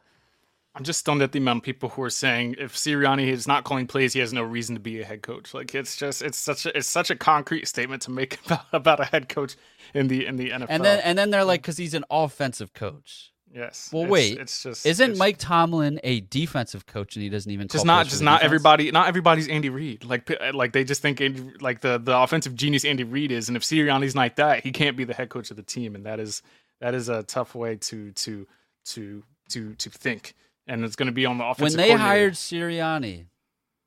I'm 0.75 0.84
just 0.84 0.99
stunned 1.01 1.21
at 1.21 1.31
the 1.31 1.38
amount 1.39 1.57
of 1.57 1.63
people 1.63 1.89
who 1.89 2.01
are 2.01 2.09
saying 2.09 2.55
if 2.57 2.75
Sirianni 2.75 3.27
is 3.27 3.47
not 3.47 3.63
calling 3.63 3.86
plays, 3.86 4.13
he 4.13 4.19
has 4.21 4.34
no 4.34 4.41
reason 4.41 4.73
to 4.75 4.81
be 4.81 5.01
a 5.01 5.05
head 5.05 5.21
coach. 5.21 5.53
Like 5.53 5.75
it's 5.75 5.95
just 5.95 6.21
it's 6.23 6.38
such 6.38 6.65
a 6.65 6.75
it's 6.75 6.88
such 6.88 7.11
a 7.11 7.15
concrete 7.15 7.67
statement 7.67 8.01
to 8.03 8.11
make 8.11 8.39
about, 8.45 8.65
about 8.73 8.99
a 8.99 9.05
head 9.05 9.29
coach 9.29 9.55
in 9.93 10.07
the 10.07 10.25
in 10.25 10.36
the 10.36 10.49
NFL. 10.49 10.65
And 10.69 10.84
then 10.84 10.99
and 11.01 11.15
then 11.17 11.29
they're 11.29 11.43
like, 11.43 11.61
because 11.61 11.77
he's 11.77 11.93
an 11.93 12.05
offensive 12.09 12.73
coach. 12.73 13.32
Yes, 13.54 13.89
Well, 13.93 14.04
it's- 14.04 14.12
wait. 14.12 14.38
it's 14.39 14.64
just 14.64 14.86
Isn't 14.86 15.12
it's 15.12 15.20
Mike 15.20 15.38
Tomlin 15.38 15.99
a 16.04 16.22
defensive 16.22 16.86
coach 16.86 17.16
and 17.16 17.24
he 17.24 17.30
doesn't 17.30 17.51
even 17.51 17.68
just 17.68 17.86
not 17.86 18.08
just 18.08 18.22
not 18.22 18.38
defense? 18.39 18.45
everybody 18.45 18.91
not 18.91 19.08
everybody's 19.08 19.47
Andy 19.47 19.70
Reid. 19.70 20.04
Like 20.04 20.30
like 20.54 20.74
they 20.74 20.84
just 20.84 21.01
think 21.01 21.22
Andy, 21.22 21.51
like 21.62 21.82
the 21.82 21.97
the 21.97 22.18
offensive 22.18 22.56
genius 22.56 22.84
Andy 22.86 23.04
Reid 23.04 23.32
is, 23.32 23.47
and 23.47 23.56
if 23.56 23.64
Sirianni's 23.64 24.16
not 24.16 24.36
that, 24.38 24.64
he 24.64 24.72
can't 24.72 24.97
be 24.97 25.04
the 25.04 25.14
head 25.14 25.30
coach 25.30 25.51
of 25.51 25.58
the 25.58 25.64
team, 25.64 25.95
and 25.95 26.06
that 26.06 26.20
is 26.20 26.41
that 26.82 26.93
is 26.93 27.10
a 27.10 27.24
tough 27.24 27.56
way 27.56 27.76
to 27.78 28.12
to 28.12 28.47
to 28.86 29.24
to 29.49 29.76
to 29.76 29.89
think. 29.89 30.34
And 30.66 30.86
it's 30.86 30.95
going 30.95 31.08
to 31.08 31.12
be 31.14 31.26
on 31.26 31.38
the 31.38 31.43
offensive. 31.45 31.78
when 31.78 31.88
they 31.89 31.93
hired 31.93 32.34
Sirianni, 32.36 33.26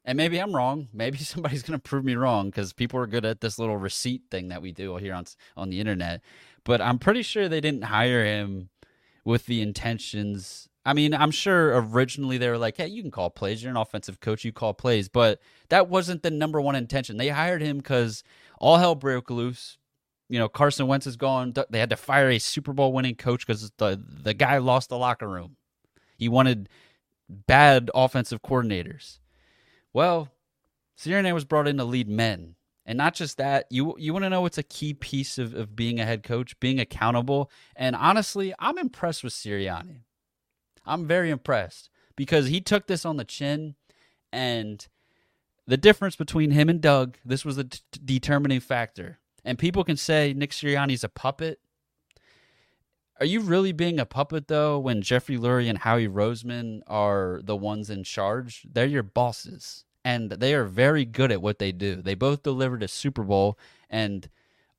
and 0.05 0.17
maybe 0.19 0.39
I'm 0.39 0.55
wrong. 0.55 0.89
Maybe 0.93 1.17
somebody's 1.33 1.63
going 1.63 1.79
to 1.79 1.83
prove 1.83 2.05
me 2.05 2.15
wrong 2.17 2.51
because 2.51 2.73
people 2.75 3.01
are 3.01 3.07
good 3.07 3.25
at 3.25 3.41
this 3.41 3.59
little 3.59 3.79
receipt 3.79 4.23
thing 4.31 4.49
that 4.49 4.61
we 4.63 4.73
do 4.73 4.97
here 4.97 5.15
on 5.15 5.25
on 5.57 5.71
the 5.71 5.81
internet. 5.81 6.21
But 6.65 6.81
I'm 6.83 6.99
pretty 6.99 7.23
sure 7.23 7.49
they 7.49 7.61
didn't 7.63 7.85
hire 7.85 8.25
him 8.27 8.69
with 9.27 9.47
the 9.47 9.61
intentions. 9.61 10.69
I 10.87 10.93
mean, 10.93 11.13
I'm 11.13 11.33
sure 11.33 11.79
originally 11.79 12.39
they 12.39 12.49
were 12.49 12.57
like, 12.57 12.77
"Hey, 12.77 12.87
you 12.87 13.03
can 13.03 13.11
call 13.11 13.29
plays. 13.29 13.63
You're 13.63 13.73
an 13.73 13.77
offensive 13.77 14.21
coach. 14.21 14.45
You 14.45 14.53
call 14.53 14.73
plays." 14.73 15.09
But 15.09 15.41
that 15.69 15.89
wasn't 15.89 16.23
the 16.23 16.31
number 16.31 16.61
one 16.61 16.77
intention. 16.77 17.17
They 17.17 17.29
hired 17.29 17.61
him 17.61 17.79
because 17.79 18.23
all 18.59 18.79
hell 18.79 18.95
broke 18.95 19.29
loose. 19.29 19.79
You 20.29 20.39
know, 20.39 20.49
Carson 20.49 20.87
Wentz 20.87 21.07
is 21.07 21.17
gone. 21.17 21.55
They 21.71 21.81
had 21.81 21.91
to 21.91 21.97
fire 21.97 22.31
a 22.31 22.39
Super 22.39 22.73
Bowl 22.73 22.93
winning 22.93 23.17
coach 23.17 23.47
because 23.47 23.71
the 23.79 24.01
the 24.07 24.33
guy 24.35 24.59
lost 24.59 24.89
the 24.89 24.99
locker 24.99 25.29
room. 25.29 25.57
He 26.17 26.29
wanted 26.29 26.69
bad 27.29 27.91
offensive 27.95 28.43
coordinators. 28.43 29.19
Well, 29.93 30.29
Sirianni 30.99 31.35
was 31.35 31.45
brought 31.45 31.69
in 31.69 31.79
to 31.79 31.85
lead 31.85 32.09
men. 32.09 32.56
And 32.87 32.97
not 32.97 33.15
just 33.15 33.37
that, 33.39 33.67
you 33.69 33.97
you 33.99 34.13
want 34.13 34.25
to 34.25 34.31
know 34.31 34.43
what's 34.43 34.59
a 34.59 34.63
key 34.63 34.95
piece 34.95 35.39
of, 35.39 35.55
of 35.55 35.75
being 35.75 35.99
a 35.99 36.05
head 36.05 36.23
coach, 36.23 36.59
being 36.61 36.79
accountable. 36.79 37.51
And 37.75 37.97
honestly, 37.97 38.55
I'm 38.61 38.79
impressed 38.79 39.25
with 39.25 39.33
Sirianni. 39.33 40.03
I'm 40.87 41.05
very 41.05 41.31
impressed 41.31 41.91
because 42.15 42.47
he 42.47 42.61
took 42.61 42.87
this 42.87 43.05
on 43.05 43.17
the 43.17 43.25
chin 43.25 43.75
and 44.33 44.87
the 45.67 45.77
difference 45.77 46.15
between 46.15 46.53
him 46.53 46.69
and 46.69 46.81
Doug, 46.81 47.19
this 47.25 47.45
was 47.45 47.57
the 47.57 47.65
d- 47.65 47.79
determining 48.05 48.61
factor. 48.61 49.19
And 49.45 49.59
people 49.59 49.83
can 49.83 49.97
say 49.97 50.33
Nick 50.33 50.53
Sirianni's 50.53 51.03
a 51.03 51.09
puppet. 51.09 51.59
Are 53.19 53.27
you 53.27 53.41
really 53.41 53.73
being 53.73 53.99
a 53.99 54.07
puppet 54.07 54.47
though 54.47 54.79
when 54.79 55.03
Jeffrey 55.03 55.37
Lurie 55.37 55.69
and 55.69 55.79
Howie 55.79 56.07
Roseman 56.07 56.83
are 56.87 57.41
the 57.43 57.57
ones 57.57 57.91
in 57.91 58.05
charge? 58.05 58.65
They're 58.71 58.87
your 58.87 59.03
bosses 59.03 59.86
and 60.07 60.31
they 60.31 60.55
are 60.55 60.65
very 60.65 61.05
good 61.05 61.33
at 61.33 61.43
what 61.43 61.59
they 61.59 61.73
do. 61.73 62.01
They 62.01 62.15
both 62.15 62.45
delivered 62.45 62.85
a 62.85 62.89
Super 62.89 63.25
Bowl 63.25 63.59
and 63.91 64.29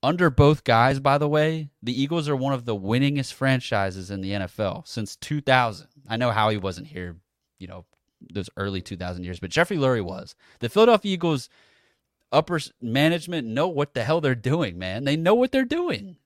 under 0.02 0.30
both 0.30 0.64
guys, 0.64 1.00
by 1.02 1.18
the 1.18 1.28
way, 1.28 1.70
the 1.84 2.00
Eagles 2.02 2.30
are 2.30 2.36
one 2.36 2.54
of 2.54 2.64
the 2.66 2.76
winningest 2.76 3.34
franchises 3.34 4.10
in 4.10 4.22
the 4.22 4.32
NFL 4.32 4.88
since 4.88 5.16
2000. 5.18 5.88
I 6.08 6.16
know 6.16 6.32
Howie 6.32 6.56
wasn't 6.58 6.88
here, 6.88 7.18
you 7.60 7.68
know, 7.68 7.84
those 8.32 8.50
early 8.56 8.80
2000 8.82 9.24
years, 9.26 9.40
but 9.40 9.50
Jeffrey 9.50 9.76
Lurie 9.76 10.02
was. 10.06 10.34
The 10.60 10.70
Philadelphia 10.70 11.14
Eagles 11.14 11.50
upper 12.32 12.60
management 12.82 13.48
know 13.48 13.68
what 13.68 13.94
the 13.96 14.04
hell 14.04 14.22
they're 14.22 14.36
doing, 14.36 14.78
man. 14.78 15.04
They 15.04 15.18
know 15.18 15.36
what 15.36 15.52
they're 15.52 15.66
doing. 15.66 16.18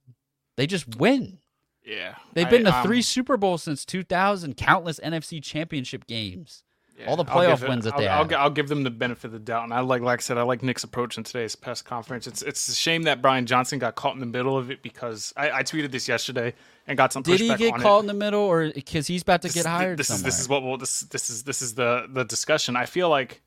They 0.58 0.68
just 0.68 0.98
win. 0.98 1.40
yeah, 1.84 2.16
They've 2.34 2.46
I- 2.46 2.50
been 2.50 2.66
to 2.66 2.76
um, 2.78 2.84
three 2.86 3.02
Super 3.02 3.38
Bowls 3.38 3.64
since 3.64 3.86
2000, 3.86 4.58
countless 4.58 5.00
NFC 5.00 5.42
championship 5.42 6.06
games. 6.08 6.64
Yeah, 7.02 7.10
All 7.10 7.16
the 7.16 7.26
playoff 7.26 7.62
it- 7.64 7.70
wins 7.70 7.86
that 7.86 7.94
I'll, 7.94 8.00
they 8.00 8.08
I'll, 8.08 8.18
have. 8.20 8.30
gi- 8.30 8.36
I'll 8.36 8.50
give 8.50 8.68
them 8.70 8.84
the 8.84 8.90
benefit 8.92 9.26
of 9.26 9.32
the 9.34 9.40
doubt, 9.40 9.64
and 9.66 9.74
I 9.74 9.80
like, 9.82 10.02
like 10.02 10.20
I 10.20 10.22
said, 10.22 10.38
I 10.38 10.44
like 10.44 10.62
Nick's 10.64 10.84
approach 10.84 11.18
in 11.18 11.24
today's 11.24 11.56
press 11.56 11.82
conference. 11.82 12.28
It's 12.28 12.42
it's 12.42 12.68
a 12.68 12.76
shame 12.76 13.04
that 13.04 13.22
Brian 13.22 13.46
Johnson 13.46 13.80
got 13.80 13.96
caught 13.96 14.14
in 14.14 14.20
the 14.20 14.26
middle 14.26 14.58
of 14.58 14.70
it 14.72 14.82
because 14.84 15.34
I, 15.36 15.52
I 15.52 15.64
tweeted 15.64 15.92
this 15.92 16.08
yesterday 16.08 16.54
and 16.88 16.98
got 16.98 17.12
some 17.14 17.24
Did 17.24 17.40
he 17.40 17.56
get 17.56 17.76
caught 17.76 17.98
it. 17.98 18.02
in 18.02 18.08
the 18.08 18.14
middle, 18.14 18.42
or 18.42 18.72
because 18.72 19.08
he's 19.08 19.22
about 19.22 19.42
to 19.44 19.48
This 19.48 19.56
get 19.56 19.66
hired 19.66 19.98
This 20.00 20.10
is 20.10 20.24
this 20.24 20.40
is 20.40 20.48
what 20.50 20.64
well 20.64 20.78
this 20.78 21.02
this 21.02 21.30
is 21.30 21.44
this 21.44 21.62
is 21.62 21.76
the 21.76 22.08
the 22.12 22.24
discussion. 22.24 22.76
I 22.76 22.86
feel 22.86 23.10
like 23.10 23.42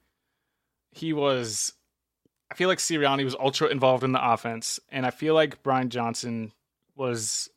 he 0.93 1.13
was. 1.13 1.73
I 2.51 2.57
feel 2.57 2.69
like 2.69 2.79
Sirianni 2.79 3.25
was 3.25 3.35
ultra 3.35 3.69
involved 3.69 4.05
in 4.05 4.13
the 4.13 4.33
offense, 4.33 4.79
and 4.91 5.05
I 5.07 5.11
feel 5.11 5.35
like 5.35 5.63
Brian 5.63 5.89
Johnson 5.91 6.53
was 6.95 7.49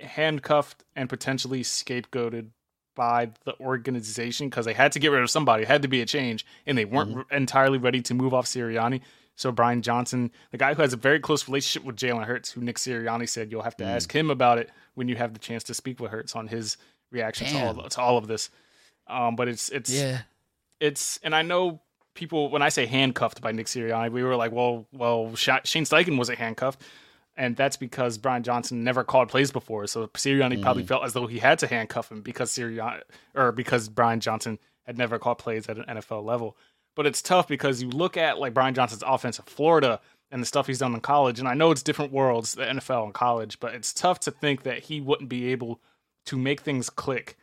handcuffed 0.00 0.82
and 0.96 1.08
potentially 1.08 1.62
scapegoated 1.62 2.48
by 2.94 3.30
the 3.44 3.58
organization 3.60 4.48
because 4.48 4.64
they 4.64 4.72
had 4.72 4.92
to 4.92 4.98
get 4.98 5.08
rid 5.08 5.22
of 5.22 5.30
somebody. 5.30 5.62
It 5.62 5.68
had 5.68 5.82
to 5.82 5.88
be 5.88 6.00
a 6.00 6.06
change, 6.06 6.44
and 6.66 6.76
they 6.76 6.84
weren't 6.84 7.16
re- 7.16 7.24
entirely 7.30 7.78
ready 7.78 8.02
to 8.02 8.14
move 8.14 8.34
off 8.34 8.46
Sirianni. 8.46 9.00
So 9.34 9.50
Brian 9.50 9.82
Johnson, 9.82 10.30
the 10.50 10.58
guy 10.58 10.74
who 10.74 10.82
has 10.82 10.92
a 10.92 10.96
very 10.96 11.18
close 11.18 11.48
relationship 11.48 11.86
with 11.86 11.96
Jalen 11.96 12.24
Hurts, 12.24 12.52
who 12.52 12.60
Nick 12.60 12.76
Sirianni 12.76 13.28
said 13.28 13.50
you'll 13.50 13.62
have 13.62 13.76
to 13.78 13.84
ask 13.84 14.12
him 14.12 14.30
about 14.30 14.58
it 14.58 14.70
when 14.94 15.08
you 15.08 15.16
have 15.16 15.32
the 15.32 15.38
chance 15.38 15.64
to 15.64 15.74
speak 15.74 16.00
with 16.00 16.10
Hurts 16.10 16.36
on 16.36 16.48
his 16.48 16.76
reaction 17.10 17.46
to 17.48 17.64
all, 17.64 17.88
to 17.88 18.00
all 18.00 18.18
of 18.18 18.26
this. 18.26 18.50
Um, 19.06 19.36
but 19.36 19.48
it's 19.48 19.68
it's 19.70 19.90
yeah. 19.90 20.22
it's 20.80 21.18
and 21.22 21.34
I 21.34 21.42
know 21.42 21.80
people 22.14 22.50
when 22.50 22.62
I 22.62 22.68
say 22.68 22.86
handcuffed 22.86 23.40
by 23.40 23.52
Nick 23.52 23.66
Sirianni, 23.66 24.12
we 24.12 24.22
were 24.22 24.36
like, 24.36 24.52
well, 24.52 24.86
well, 24.92 25.34
Sha- 25.34 25.60
Shane 25.64 25.84
Steichen 25.84 26.18
wasn't 26.18 26.38
handcuffed, 26.38 26.82
and 27.36 27.56
that's 27.56 27.76
because 27.76 28.18
Brian 28.18 28.42
Johnson 28.42 28.84
never 28.84 29.04
called 29.04 29.28
plays 29.28 29.50
before, 29.50 29.86
so 29.86 30.06
Sirianni 30.08 30.58
Mm. 30.58 30.62
probably 30.62 30.84
felt 30.84 31.04
as 31.04 31.12
though 31.12 31.26
he 31.26 31.38
had 31.38 31.58
to 31.60 31.66
handcuff 31.66 32.10
him 32.10 32.20
because 32.22 32.50
Sirianni 32.52 33.02
or 33.34 33.52
because 33.52 33.88
Brian 33.88 34.20
Johnson 34.20 34.58
had 34.86 34.98
never 34.98 35.18
called 35.18 35.38
plays 35.38 35.68
at 35.68 35.78
an 35.78 35.84
NFL 35.88 36.24
level. 36.24 36.56
But 36.94 37.06
it's 37.06 37.22
tough 37.22 37.48
because 37.48 37.82
you 37.82 37.88
look 37.88 38.16
at 38.16 38.38
like 38.38 38.52
Brian 38.52 38.74
Johnson's 38.74 39.02
offense 39.06 39.38
at 39.38 39.48
Florida 39.48 40.00
and 40.30 40.42
the 40.42 40.46
stuff 40.46 40.66
he's 40.66 40.78
done 40.78 40.94
in 40.94 41.00
college, 41.00 41.38
and 41.38 41.48
I 41.48 41.54
know 41.54 41.70
it's 41.70 41.82
different 41.82 42.12
worlds, 42.12 42.54
the 42.54 42.64
NFL 42.66 43.04
and 43.04 43.14
college, 43.14 43.60
but 43.60 43.74
it's 43.74 43.92
tough 43.94 44.20
to 44.20 44.30
think 44.30 44.62
that 44.64 44.80
he 44.80 45.00
wouldn't 45.00 45.28
be 45.30 45.50
able 45.52 45.80
to 46.26 46.36
make 46.36 46.60
things 46.60 46.90
click 46.90 47.36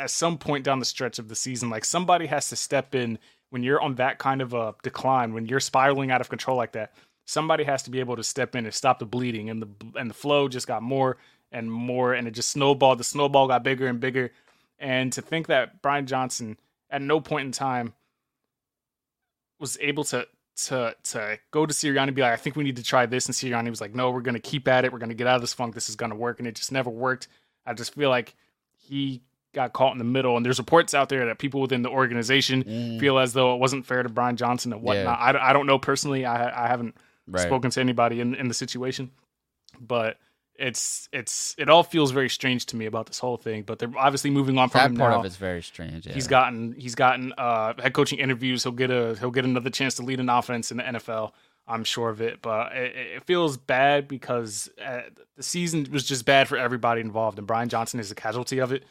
at 0.00 0.10
some 0.10 0.38
point 0.38 0.64
down 0.64 0.78
the 0.78 0.84
stretch 0.84 1.18
of 1.18 1.28
the 1.28 1.34
season. 1.34 1.68
Like 1.68 1.84
somebody 1.84 2.26
has 2.26 2.48
to 2.48 2.56
step 2.56 2.94
in 2.94 3.18
when 3.50 3.62
you're 3.62 3.80
on 3.80 3.96
that 3.96 4.18
kind 4.18 4.40
of 4.40 4.54
a 4.54 4.74
decline, 4.82 5.32
when 5.34 5.46
you're 5.46 5.60
spiraling 5.60 6.10
out 6.10 6.20
of 6.20 6.28
control 6.28 6.56
like 6.56 6.72
that. 6.72 6.92
Somebody 7.28 7.64
has 7.64 7.82
to 7.82 7.90
be 7.90 8.00
able 8.00 8.16
to 8.16 8.22
step 8.24 8.56
in 8.56 8.64
and 8.64 8.72
stop 8.74 8.98
the 8.98 9.04
bleeding, 9.04 9.50
and 9.50 9.60
the 9.62 9.68
and 10.00 10.08
the 10.08 10.14
flow 10.14 10.48
just 10.48 10.66
got 10.66 10.82
more 10.82 11.18
and 11.52 11.70
more, 11.70 12.14
and 12.14 12.26
it 12.26 12.30
just 12.32 12.48
snowballed. 12.50 12.98
The 12.98 13.04
snowball 13.04 13.46
got 13.48 13.62
bigger 13.62 13.86
and 13.86 14.00
bigger, 14.00 14.32
and 14.78 15.12
to 15.12 15.20
think 15.20 15.46
that 15.48 15.82
Brian 15.82 16.06
Johnson 16.06 16.56
at 16.90 17.02
no 17.02 17.20
point 17.20 17.44
in 17.44 17.52
time 17.52 17.92
was 19.60 19.76
able 19.80 20.04
to 20.04 20.26
to 20.66 20.94
to 21.04 21.38
go 21.50 21.66
to 21.66 21.74
Sirianni 21.74 22.08
and 22.08 22.16
be 22.16 22.22
like, 22.22 22.32
I 22.32 22.36
think 22.36 22.56
we 22.56 22.64
need 22.64 22.76
to 22.76 22.82
try 22.82 23.06
this, 23.06 23.26
and 23.26 23.34
Sirianni 23.34 23.70
was 23.70 23.80
like, 23.80 23.94
No, 23.94 24.10
we're 24.10 24.22
gonna 24.22 24.40
keep 24.40 24.66
at 24.66 24.84
it. 24.84 24.92
We're 24.92 24.98
gonna 24.98 25.14
get 25.14 25.26
out 25.26 25.36
of 25.36 25.40
this 25.42 25.52
funk. 25.54 25.74
This 25.74 25.88
is 25.88 25.96
gonna 25.96 26.16
work, 26.16 26.38
and 26.38 26.48
it 26.48 26.54
just 26.54 26.72
never 26.72 26.90
worked. 26.90 27.28
I 27.66 27.74
just 27.74 27.94
feel 27.94 28.10
like 28.10 28.34
he 28.76 29.22
got 29.54 29.72
caught 29.72 29.92
in 29.92 29.98
the 29.98 30.04
middle, 30.04 30.36
and 30.36 30.44
there's 30.44 30.58
reports 30.58 30.94
out 30.94 31.08
there 31.08 31.26
that 31.26 31.38
people 31.38 31.60
within 31.60 31.82
the 31.82 31.88
organization 31.90 32.64
Mm. 32.64 33.00
feel 33.00 33.18
as 33.18 33.32
though 33.32 33.54
it 33.54 33.58
wasn't 33.60 33.84
fair 33.86 34.02
to 34.02 34.08
Brian 34.08 34.36
Johnson 34.36 34.72
and 34.72 34.82
whatnot. 34.82 35.18
I, 35.20 35.32
don't- 35.32 35.42
I 35.42 35.52
don't 35.52 35.66
know 35.66 35.78
personally. 35.78 36.24
I 36.24 36.64
I 36.64 36.68
haven't 36.68 36.96
Right. 37.28 37.46
spoken 37.46 37.70
to 37.70 37.80
anybody 37.80 38.20
in 38.20 38.34
in 38.34 38.48
the 38.48 38.54
situation, 38.54 39.10
but. 39.80 40.18
It's 40.60 41.08
it's 41.12 41.54
it 41.56 41.68
all 41.68 41.84
feels 41.84 42.10
very 42.10 42.28
strange 42.28 42.66
to 42.66 42.76
me 42.76 42.86
about 42.86 43.06
this 43.06 43.20
whole 43.20 43.36
thing, 43.36 43.62
but 43.62 43.78
they're 43.78 43.92
obviously 43.96 44.30
moving 44.30 44.58
on 44.58 44.68
from 44.68 44.92
That 44.92 44.98
part 44.98 45.12
now. 45.12 45.20
of 45.20 45.24
it's 45.24 45.36
very 45.36 45.62
strange. 45.62 46.04
Yeah. 46.04 46.14
He's 46.14 46.26
gotten 46.26 46.72
he's 46.72 46.96
gotten 46.96 47.32
uh, 47.38 47.74
head 47.80 47.92
coaching 47.92 48.18
interviews. 48.18 48.64
He'll 48.64 48.72
get 48.72 48.90
a 48.90 49.14
he'll 49.20 49.30
get 49.30 49.44
another 49.44 49.70
chance 49.70 49.94
to 49.94 50.02
lead 50.02 50.18
an 50.18 50.28
offense 50.28 50.72
in 50.72 50.78
the 50.78 50.82
NFL. 50.82 51.30
I'm 51.68 51.84
sure 51.84 52.08
of 52.08 52.20
it, 52.20 52.42
but 52.42 52.72
it, 52.72 52.96
it 52.96 53.24
feels 53.24 53.56
bad 53.56 54.08
because 54.08 54.68
uh, 54.84 55.02
the 55.36 55.44
season 55.44 55.86
was 55.92 56.02
just 56.02 56.24
bad 56.24 56.48
for 56.48 56.58
everybody 56.58 57.02
involved, 57.02 57.38
and 57.38 57.46
Brian 57.46 57.68
Johnson 57.68 58.00
is 58.00 58.10
a 58.10 58.16
casualty 58.16 58.58
of 58.58 58.72
it. 58.72 58.82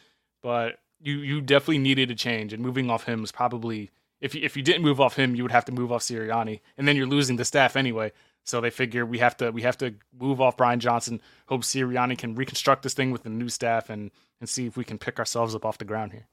But 0.41 0.79
you 1.01 1.17
you 1.17 1.41
definitely 1.41 1.79
needed 1.79 2.09
a 2.11 2.15
change, 2.15 2.53
and 2.53 2.63
moving 2.63 2.89
off 2.89 3.03
him 3.03 3.19
was 3.19 3.33
probably 3.33 3.91
if 4.21 4.33
you, 4.33 4.41
if 4.41 4.55
you 4.55 4.63
didn't 4.63 4.83
move 4.83 5.01
off 5.01 5.17
him, 5.17 5.35
you 5.35 5.43
would 5.43 5.51
have 5.51 5.65
to 5.65 5.73
move 5.73 5.91
off 5.91 6.01
Sirianni, 6.03 6.61
and 6.77 6.88
then 6.88 6.95
you're 6.95 7.07
losing 7.07 7.35
the 7.35 7.43
staff 7.43 7.75
anyway. 7.75 8.13
So 8.47 8.61
they 8.61 8.69
figure 8.69 9.05
we 9.05 9.19
have 9.19 9.35
to 9.37 9.51
we 9.51 9.63
have 9.63 9.77
to 9.79 9.95
move 10.17 10.39
off 10.39 10.55
Brian 10.55 10.79
Johnson. 10.79 11.21
Hope 11.47 11.63
Sirianni 11.63 12.17
can 12.17 12.33
reconstruct 12.33 12.81
this 12.81 12.93
thing 12.93 13.11
with 13.11 13.23
the 13.23 13.29
new 13.29 13.49
staff 13.49 13.89
and 13.89 14.09
and 14.39 14.47
see 14.47 14.65
if 14.65 14.77
we 14.77 14.85
can 14.85 14.97
pick 14.97 15.19
ourselves 15.19 15.53
up 15.53 15.65
off 15.65 15.77
the 15.77 15.85
ground 15.85 16.13
here. 16.13 16.27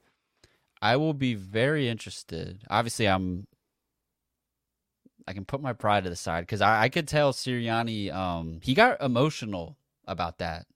I 0.81 0.95
will 0.95 1.13
be 1.13 1.33
very 1.33 1.89
interested. 1.89 2.63
Obviously, 2.69 3.07
I'm. 3.07 3.47
I 5.27 5.33
can 5.33 5.43
put 5.43 5.59
my 5.59 5.73
pride 5.73 6.03
to 6.03 6.09
the 6.09 6.15
side 6.15 6.41
because 6.41 6.61
I, 6.61 6.83
I 6.83 6.89
could 6.89 7.07
tell 7.07 7.33
Sirianni. 7.33 8.13
Um, 8.13 8.59
he 8.63 8.75
got 8.75 9.01
emotional 9.01 9.77
about 10.07 10.37
that 10.37 10.67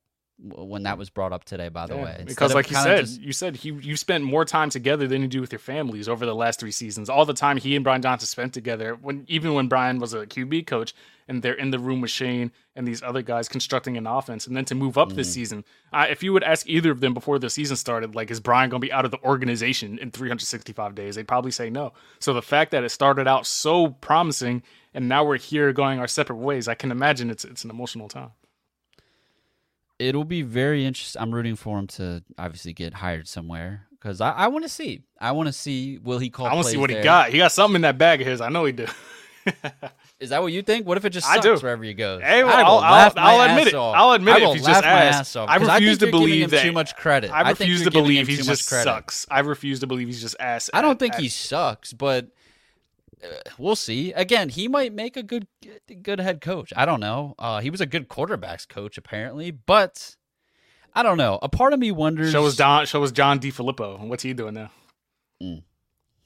when 0.41 0.83
that 0.83 0.97
was 0.97 1.09
brought 1.09 1.33
up 1.33 1.43
today. 1.43 1.67
By 1.69 1.85
the 1.85 1.95
Yeah, 1.95 2.03
way, 2.03 2.09
Instead 2.19 2.27
because 2.27 2.53
like 2.55 2.69
you 2.69 2.77
said, 2.77 2.99
just- 3.05 3.21
you 3.21 3.33
said 3.33 3.55
he 3.57 3.71
you 3.71 3.95
spent 3.97 4.23
more 4.23 4.45
time 4.45 4.69
together 4.69 5.07
than 5.07 5.21
you 5.21 5.27
do 5.27 5.41
with 5.41 5.51
your 5.51 5.59
families 5.59 6.07
over 6.07 6.25
the 6.25 6.35
last 6.35 6.59
three 6.59 6.71
seasons. 6.71 7.09
All 7.09 7.25
the 7.25 7.33
time 7.33 7.57
he 7.57 7.75
and 7.75 7.83
Brian 7.83 8.01
Johnson 8.01 8.27
spent 8.27 8.53
together, 8.53 8.95
when 8.95 9.25
even 9.27 9.53
when 9.53 9.67
Brian 9.67 9.99
was 9.99 10.13
a 10.13 10.25
QB 10.25 10.65
coach 10.67 10.93
and 11.27 11.41
they're 11.43 11.53
in 11.53 11.69
the 11.71 11.77
room 11.77 12.01
with 12.01 12.09
Shane 12.09 12.51
and 12.75 12.87
these 12.87 13.03
other 13.03 13.21
guys 13.21 13.47
constructing 13.49 13.97
an 13.97 14.07
offense, 14.07 14.47
and 14.47 14.55
then 14.55 14.65
to 14.65 14.75
move 14.75 14.97
up 14.97 15.09
Mm-hmm. 15.09 15.17
this 15.17 15.33
season, 15.33 15.63
uh, 15.93 16.05
if 16.09 16.23
you 16.23 16.31
would 16.33 16.43
ask 16.43 16.67
either 16.67 16.89
of 16.91 17.01
them 17.01 17.13
before 17.13 17.37
the 17.37 17.49
season 17.49 17.75
started, 17.75 18.15
like 18.15 18.31
is 18.31 18.39
Brian 18.39 18.69
going 18.69 18.81
to 18.81 18.87
be 18.87 18.91
out 18.93 19.05
of 19.05 19.11
the 19.11 19.21
organization 19.23 19.97
in 19.99 20.09
365 20.11 20.95
days? 20.95 21.15
They'd 21.15 21.27
probably 21.27 21.51
say 21.51 21.69
no. 21.69 21.93
So 22.19 22.33
the 22.33 22.41
fact 22.41 22.71
that 22.71 22.83
it 22.83 22.89
started 22.89 23.27
out 23.27 23.45
so 23.45 23.89
promising 23.89 24.63
and 24.93 25.07
now 25.07 25.23
we're 25.23 25.37
here 25.37 25.71
going 25.73 25.99
our 25.99 26.07
separate 26.07 26.37
ways, 26.37 26.67
I 26.67 26.73
can 26.75 26.91
imagine 26.91 27.29
it's 27.29 27.43
it's 27.45 27.63
an 27.63 27.69
emotional 27.69 28.07
time. 28.07 28.31
It'll 30.00 30.24
be 30.26 30.41
very 30.41 30.86
interesting. 30.86 31.22
I'm 31.22 31.34
rooting 31.34 31.56
for 31.56 31.78
him 31.78 31.88
to 31.88 32.24
obviously 32.38 32.74
get 32.74 32.93
hired 32.95 33.28
somewhere 33.28 33.86
because 33.91 34.22
I, 34.22 34.32
I 34.32 34.47
want 34.47 34.64
to 34.66 34.70
see. 34.70 35.02
I 35.20 35.32
want 35.34 35.47
to 35.47 35.54
see. 35.54 35.97
Will 36.00 36.20
he 36.20 36.30
call? 36.30 36.47
I 36.47 36.54
want 36.54 36.66
to 36.66 36.72
see 36.72 36.78
what 36.78 36.89
he 36.89 37.02
got. 37.02 37.30
He 37.32 37.38
got 37.38 37.52
something 37.52 37.76
in 37.76 37.82
that 37.84 37.97
bag 37.97 38.22
of 38.22 38.28
his. 38.28 38.41
I 38.41 38.50
know 38.50 38.66
he 38.66 38.72
do. 38.72 38.88
Is 40.20 40.32
that 40.32 40.41
what 40.41 40.52
you 40.52 40.62
think? 40.62 40.86
What 40.86 40.97
if 40.97 41.06
it 41.06 41.12
just 41.12 41.26
I 41.28 41.36
sucks 41.39 41.45
do. 41.45 41.56
wherever 41.66 41.82
he 41.84 41.93
goes? 41.93 42.22
Hey, 42.22 42.43
well, 42.43 42.54
I 42.54 42.62
will 42.64 42.80
I'll- 42.80 42.84
I'll- 42.84 43.14
I'll 43.39 43.50
admit 43.50 43.68
ass 43.68 43.74
it. 43.74 43.76
off. 43.76 43.95
I'll 43.95 44.12
admit 44.12 44.36
I 44.36 44.38
it 44.39 44.43
if 44.50 44.56
you 44.58 44.62
laugh 44.64 44.74
just 44.76 44.84
my 44.84 44.89
ask. 45.04 45.20
ass 45.22 45.36
off, 45.38 45.50
I 45.50 45.56
refuse 45.56 45.97
think 45.97 46.12
to 46.12 46.18
believe 46.18 46.50
that- 46.52 46.62
too 46.62 46.72
much 46.74 46.95
credit. 46.97 47.32
I 47.32 47.50
refuse 47.50 47.80
you're 47.82 47.89
to 47.89 47.91
believe 47.91 48.28
he 48.28 48.36
just 48.36 48.68
credit. 48.68 48.84
sucks. 48.84 49.26
I 49.32 49.39
refuse 49.39 49.80
to 49.80 49.88
believe 49.88 50.08
he's 50.08 50.22
just 50.22 50.36
ass. 50.39 50.70
I 50.74 50.82
don't 50.82 51.00
think 51.00 51.14
at- 51.16 51.22
he 51.22 51.30
sucks, 51.30 51.93
but 51.93 52.28
we'll 53.57 53.76
see. 53.76 54.11
Again, 54.13 54.49
he 54.49 54.67
might 54.67 54.93
make 54.93 55.17
a 55.17 55.24
good 55.24 55.47
good 56.03 56.20
head 56.20 56.41
coach. 56.41 56.72
I 56.76 56.86
don't 56.86 56.99
know. 56.99 57.36
Uh, 57.39 57.59
he 57.59 57.70
was 57.70 57.82
a 57.82 57.86
good 57.86 58.07
quarterbacks 58.09 58.67
coach 58.67 58.97
apparently, 58.97 59.51
but 59.51 60.15
I 60.93 61.03
don't 61.03 61.17
know. 61.17 61.39
A 61.41 61.49
part 61.49 61.74
of 61.74 61.80
me 61.80 61.91
wonders. 61.91 62.32
Show 62.32 62.45
us 62.45 62.55
Don. 62.55 62.86
Show 62.86 63.03
us 63.03 63.11
John 63.11 63.39
DeFilippo. 63.39 63.99
What's 64.07 64.24
he 64.24 64.34
doing 64.34 64.53
now? 64.55 64.72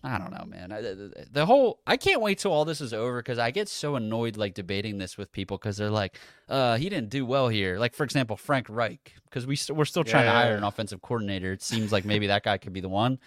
I 0.06 0.18
don't 0.18 0.32
know, 0.32 0.44
man. 0.46 0.74
I, 0.74 0.82
the, 0.82 1.26
the 1.32 1.46
whole 1.46 1.80
I 1.88 1.96
can't 1.96 2.20
wait 2.22 2.38
till 2.40 2.52
all 2.52 2.66
this 2.66 2.82
is 2.82 2.94
over 2.94 3.20
because 3.22 3.40
I 3.40 3.52
get 3.52 3.70
so 3.70 3.96
annoyed 3.96 4.36
like 4.36 4.54
debating 4.54 4.98
this 4.98 5.18
with 5.18 5.32
people 5.32 5.58
because 5.58 5.78
they're 5.78 5.90
like, 5.90 6.18
uh, 6.50 6.76
he 6.76 6.90
didn't 6.90 7.10
do 7.10 7.26
well 7.26 7.48
here. 7.48 7.80
Like 7.80 7.94
for 7.96 8.04
example, 8.04 8.36
Frank 8.36 8.68
Reich 8.70 9.14
because 9.26 9.48
we 9.48 9.56
st- 9.56 9.78
we're 9.78 9.86
still 9.86 10.04
trying 10.04 10.24
to 10.24 10.32
Yeah. 10.32 10.44
hire 10.44 10.56
an 10.58 10.64
offensive 10.66 11.02
coordinator. 11.02 11.54
It 11.54 11.62
seems 11.62 11.94
like 11.94 12.04
maybe 12.04 12.28
that 12.28 12.44
guy 12.44 12.58
could 12.58 12.74
be 12.74 12.82
the 12.82 12.90
one. 12.90 13.18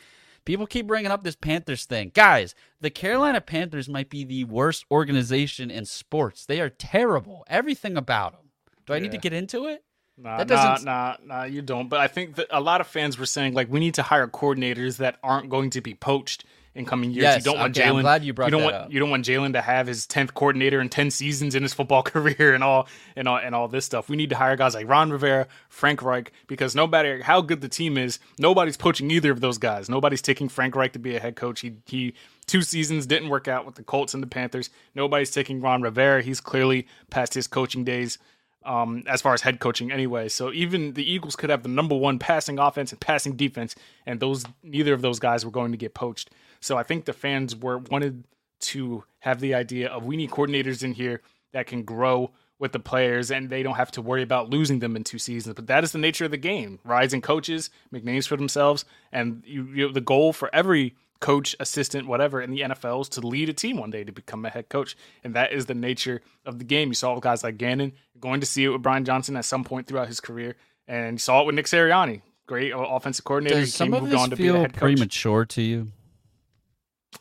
People 0.47 0.67
keep 0.67 0.87
bringing 0.87 1.11
up 1.11 1.25
this 1.25 1.37
Panthers 1.37 1.85
thing, 1.85 2.13
guys. 2.15 2.55
The 2.81 2.89
Carolina 2.89 3.41
Panthers 3.43 3.89
might 3.89 4.09
be 4.09 4.25
the 4.25 4.45
worst 4.45 4.87
organization 4.91 5.71
in 5.71 5.85
sports. 5.85 6.47
They 6.47 6.61
are 6.61 6.71
terrible. 6.71 7.45
Everything 7.49 7.97
about 7.99 8.33
them. 8.33 8.51
Do 8.87 8.95
I 8.95 9.01
need 9.01 9.11
to 9.11 9.19
get 9.19 9.33
into 9.35 9.67
it? 9.67 9.83
Nah, 10.17 10.39
That 10.39 10.49
doesn't- 10.49 10.87
nah, 10.87 11.17
nah. 11.23 11.43
You 11.45 11.61
don't. 11.61 11.89
But 11.89 12.01
I 12.01 12.07
think 12.07 12.37
that 12.37 12.47
a 12.51 12.61
lot 12.61 12.81
of 12.81 12.87
fans 12.87 13.19
were 13.19 13.27
saying 13.27 13.53
like 13.53 13.71
we 13.71 13.81
need 13.81 13.95
to 13.95 14.03
hire 14.03 14.27
coordinators 14.29 14.97
that 14.99 15.19
aren't 15.23 15.51
going 15.51 15.69
to 15.71 15.81
be 15.83 15.93
poached 15.95 16.45
in 16.77 16.85
coming 16.85 17.11
years. 17.11 17.22
Yes, 17.22 17.39
you 17.39 17.51
don't 17.51 17.59
want 17.59 17.77
okay, 17.77 17.89
Jalen. 17.89 18.03
glad 18.03 18.24
you 18.24 18.33
brought 18.33 18.51
don't 18.51 18.61
that 18.61 18.64
want 18.64 18.77
up. 18.77 18.93
you 18.93 19.01
don't 19.01 19.11
want 19.11 19.24
Jalen 19.24 19.55
to 19.55 19.61
have 19.62 19.87
his 19.87 20.07
tenth 20.07 20.35
coordinator 20.35 20.81
in 20.81 20.89
ten 20.89 21.11
seasons 21.11 21.55
in 21.55 21.62
his 21.62 21.74
football 21.74 22.03
career 22.05 22.55
and 22.55 22.62
all 22.62 22.87
and 23.16 23.27
all 23.27 23.39
and 23.39 23.55
all 23.55 23.68
this 23.68 23.85
stuff. 23.85 24.09
We 24.09 24.16
need 24.16 24.31
to 24.31 24.37
hire 24.37 24.57
guys 24.57 24.74
like 24.74 24.89
Ron 24.89 25.11
Rivera, 25.11 25.49
Frank 25.68 26.03
Reich, 26.03 26.33
because 26.47 26.74
no 26.74 26.87
matter 26.87 27.22
how 27.22 27.41
good 27.41 27.61
the 27.61 27.68
team 27.68 27.99
is, 27.99 28.18
nobody's 28.39 28.77
poaching 28.77 29.11
either 29.11 29.33
of 29.33 29.41
those 29.41 29.59
guys. 29.59 29.89
Nobody's 29.89 30.22
taking 30.22 30.49
Frank 30.49 30.77
Reich 30.77 30.93
to 30.93 30.99
be 30.99 31.16
a 31.16 31.20
head 31.20 31.37
coach. 31.37 31.61
He 31.61 31.77
he 31.87 32.14
two 32.47 32.62
seasons 32.62 33.07
didn't 33.07 33.29
work 33.29 33.49
out 33.49 33.66
with 33.66 33.74
the 33.74 33.83
Colts 33.83 34.14
and 34.14 34.22
the 34.22 34.29
Panthers. 34.29 34.70
Nobody's 34.95 35.31
taking 35.31 35.61
Ron 35.61 35.83
Rivera. 35.83 36.22
He's 36.22 36.41
clearly 36.41 36.87
past 37.11 37.35
his 37.35 37.47
coaching 37.47 37.85
days 37.85 38.18
um, 38.67 39.05
as 39.07 39.23
far 39.23 39.33
as 39.33 39.41
head 39.41 39.61
coaching 39.61 39.91
anyway. 39.91 40.29
So 40.29 40.53
even 40.53 40.93
the 40.93 41.11
Eagles 41.11 41.37
could 41.37 41.51
have 41.51 41.62
the 41.62 41.69
number 41.69 41.95
one 41.95 42.19
passing 42.19 42.59
offense 42.59 42.93
and 42.93 43.01
passing 43.01 43.37
defense, 43.37 43.75
and 44.05 44.21
those 44.21 44.45
neither 44.62 44.93
of 44.93 45.03
those 45.03 45.19
guys 45.19 45.45
were 45.45 45.51
going 45.51 45.73
to 45.73 45.79
get 45.79 45.95
poached. 45.95 46.31
So 46.61 46.77
I 46.77 46.83
think 46.83 47.05
the 47.05 47.12
fans 47.12 47.57
were 47.57 47.79
wanted 47.79 48.25
to 48.59 49.05
have 49.21 49.41
the 49.41 49.55
idea 49.55 49.89
of 49.89 50.05
we 50.05 50.17
need 50.17 50.31
coordinators 50.31 50.83
in 50.83 50.93
here 50.93 51.23
that 51.53 51.67
can 51.67 51.83
grow 51.85 52.33
with 52.59 52.73
the 52.73 52.81
players 52.81 53.31
and 53.31 53.51
they 53.51 53.62
don't 53.62 53.75
have 53.75 53.91
to 53.93 54.03
worry 54.03 54.23
about 54.23 54.49
losing 54.49 54.79
them 54.79 54.97
in 54.97 55.05
two 55.05 55.19
seasons. 55.19 55.55
But 55.55 55.67
that 55.67 55.85
is 55.85 55.93
the 55.93 55.99
nature 55.99 56.25
of 56.25 56.31
the 56.31 56.39
game. 56.39 56.79
Rising 56.85 57.21
coaches 57.21 57.71
make 57.91 58.03
names 58.05 58.27
for 58.27 58.37
themselves, 58.37 58.85
and 59.12 59.43
you, 59.47 59.64
you 59.67 59.93
the 59.93 60.01
goal 60.01 60.33
for 60.33 60.55
every 60.55 60.95
coach, 61.21 61.57
assistant, 61.61 62.07
whatever 62.07 62.41
in 62.41 62.51
the 62.51 62.61
NFL 62.61 63.03
is 63.03 63.09
to 63.11 63.21
lead 63.27 63.49
a 63.49 63.53
team 63.53 63.77
one 63.79 63.91
day 63.91 64.05
to 64.05 64.12
become 64.12 64.45
a 64.45 64.51
head 64.51 64.69
coach. 64.69 64.97
And 65.25 65.35
that 65.35 65.53
is 65.53 65.67
the 65.67 65.75
nature 65.75 66.21
of 66.45 66.59
the 66.59 66.64
game. 66.64 66.89
You 66.89 66.95
saw 66.95 67.19
guys 67.21 67.43
like 67.45 67.57
Gannon, 67.59 67.93
going 68.21 68.41
to 68.41 68.47
see 68.47 68.64
it 68.64 68.69
with 68.69 68.83
Brian 68.83 69.05
Johnson 69.05 69.37
at 69.37 69.45
some 69.45 69.64
point 69.64 69.87
throughout 69.87 70.09
his 70.09 70.21
career, 70.21 70.57
and 70.87 71.14
you 71.14 71.19
saw 71.19 71.41
it 71.43 71.47
with 71.47 71.55
Nick 71.55 71.67
Sirianni. 71.67 72.23
Great 72.47 72.73
offensive 72.77 73.25
coordinator. 73.25 73.61
Does 73.61 73.75
some 73.75 73.93
of 73.93 74.09
this 74.09 74.27
feel 74.39 74.67
premature 74.69 75.45
to 75.47 75.62
you? 75.62 75.89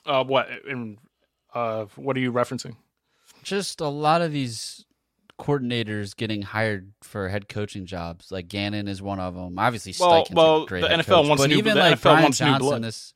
Uh, 0.05 0.23
what? 0.23 0.47
In, 0.67 0.97
uh, 1.53 1.85
what 1.95 2.15
are 2.17 2.19
you 2.19 2.31
referencing? 2.31 2.75
just 3.43 3.79
a 3.79 3.87
lot 3.87 4.21
of 4.23 4.31
these 4.31 4.85
coordinators 5.39 6.15
getting 6.15 6.41
hired 6.41 6.91
for 7.03 7.29
head 7.29 7.47
coaching 7.47 7.85
jobs. 7.85 8.31
Like 8.31 8.47
Gannon 8.47 8.87
is 8.87 9.01
one 9.01 9.19
of 9.19 9.35
them. 9.35 9.59
Obviously, 9.59 9.93
Well- 9.99 10.25
Steichen's 10.25 10.35
well, 10.35 10.65
the 10.65 10.75
NFL 10.77 11.05
coach, 11.05 11.27
wants 11.27 11.43
but 11.43 11.49
new- 11.49 11.57
even 11.57 11.73
the 11.75 11.79
like 11.79 11.93
NFL 11.99 12.01
Brian 12.01 12.23
wants 12.23 12.41
new 12.41 12.47
Johnson, 12.47 12.67
blood. 12.67 12.83
this 12.83 13.13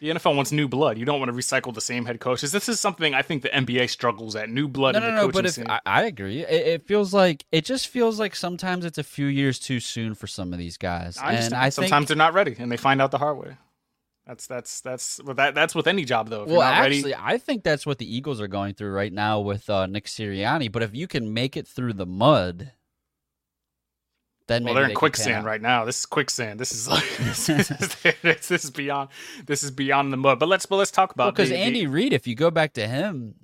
The 0.00 0.08
NFL 0.08 0.34
wants 0.34 0.50
new 0.50 0.66
blood. 0.66 0.96
You 0.96 1.04
don't 1.04 1.20
want 1.20 1.30
to 1.30 1.36
recycle 1.36 1.74
the 1.74 1.80
same 1.82 2.06
head 2.06 2.20
coaches. 2.20 2.52
This 2.52 2.70
is 2.70 2.80
something 2.80 3.12
I 3.14 3.20
think 3.20 3.42
the 3.42 3.50
NBA 3.50 3.90
struggles 3.90 4.34
at. 4.34 4.48
New 4.48 4.66
blood. 4.66 4.94
no, 4.94 4.98
in 4.98 5.04
no, 5.04 5.10
the 5.10 5.16
no. 5.26 5.32
coaching 5.32 5.64
But 5.64 5.74
if. 5.74 5.82
I, 5.86 6.00
I 6.00 6.04
agree, 6.04 6.40
it, 6.40 6.66
it 6.66 6.86
feels 6.86 7.12
like 7.12 7.44
it 7.52 7.66
just 7.66 7.88
feels 7.88 8.18
like 8.18 8.34
sometimes 8.34 8.84
it's 8.86 8.98
a 8.98 9.02
few 9.02 9.26
years 9.26 9.58
too 9.58 9.78
soon 9.78 10.14
for 10.14 10.26
some 10.26 10.52
of 10.54 10.58
these 10.58 10.78
guys. 10.78 11.18
I 11.18 11.28
understand. 11.28 11.52
and 11.54 11.62
I 11.62 11.68
Sometimes 11.68 11.90
think, 11.90 12.08
they're 12.08 12.16
not 12.16 12.34
ready, 12.34 12.56
and 12.58 12.72
they 12.72 12.78
find 12.78 13.02
out 13.02 13.10
the 13.10 13.18
hard 13.18 13.36
way. 13.38 13.56
That's 14.26 14.46
that's 14.46 14.80
that's 14.80 15.20
well, 15.24 15.34
that 15.34 15.54
that's 15.54 15.74
with 15.74 15.86
any 15.86 16.04
job 16.04 16.28
though. 16.28 16.44
If 16.44 16.48
well, 16.48 16.58
you're 16.58 16.64
not 16.64 16.86
actually, 16.86 17.12
ready, 17.12 17.22
I 17.22 17.36
think 17.36 17.64
that's 17.64 17.84
what 17.84 17.98
the 17.98 18.16
Eagles 18.16 18.40
are 18.40 18.48
going 18.48 18.74
through 18.74 18.92
right 18.92 19.12
now 19.12 19.40
with 19.40 19.68
uh, 19.68 19.86
Nick 19.86 20.06
Sirianni. 20.06 20.70
But 20.70 20.82
if 20.82 20.94
you 20.94 21.08
can 21.08 21.34
make 21.34 21.56
it 21.56 21.66
through 21.66 21.94
the 21.94 22.06
mud, 22.06 22.72
then 24.50 24.64
well, 24.64 24.74
they're 24.74 24.84
in 24.84 24.90
pan 24.90 24.96
quicksand 24.96 25.44
right 25.46 25.62
now. 25.62 25.84
This 25.84 25.98
is 26.00 26.06
quicksand. 26.06 26.58
This 26.58 26.72
is 26.72 26.88
like 26.88 27.04
this, 27.18 27.48
is, 27.48 27.68
this 28.22 28.64
is 28.64 28.70
beyond 28.70 29.10
this 29.46 29.62
is 29.62 29.70
beyond 29.70 30.12
the 30.12 30.16
mud. 30.16 30.38
But 30.38 30.48
let's 30.48 30.66
but 30.66 30.76
let's 30.76 30.90
talk 30.90 31.12
about 31.12 31.34
because 31.34 31.50
the- 31.50 31.56
Andy 31.56 31.86
Reid, 31.86 32.12
if 32.12 32.26
you 32.26 32.34
go 32.34 32.50
back 32.50 32.72
to 32.74 32.86
him, 32.86 33.34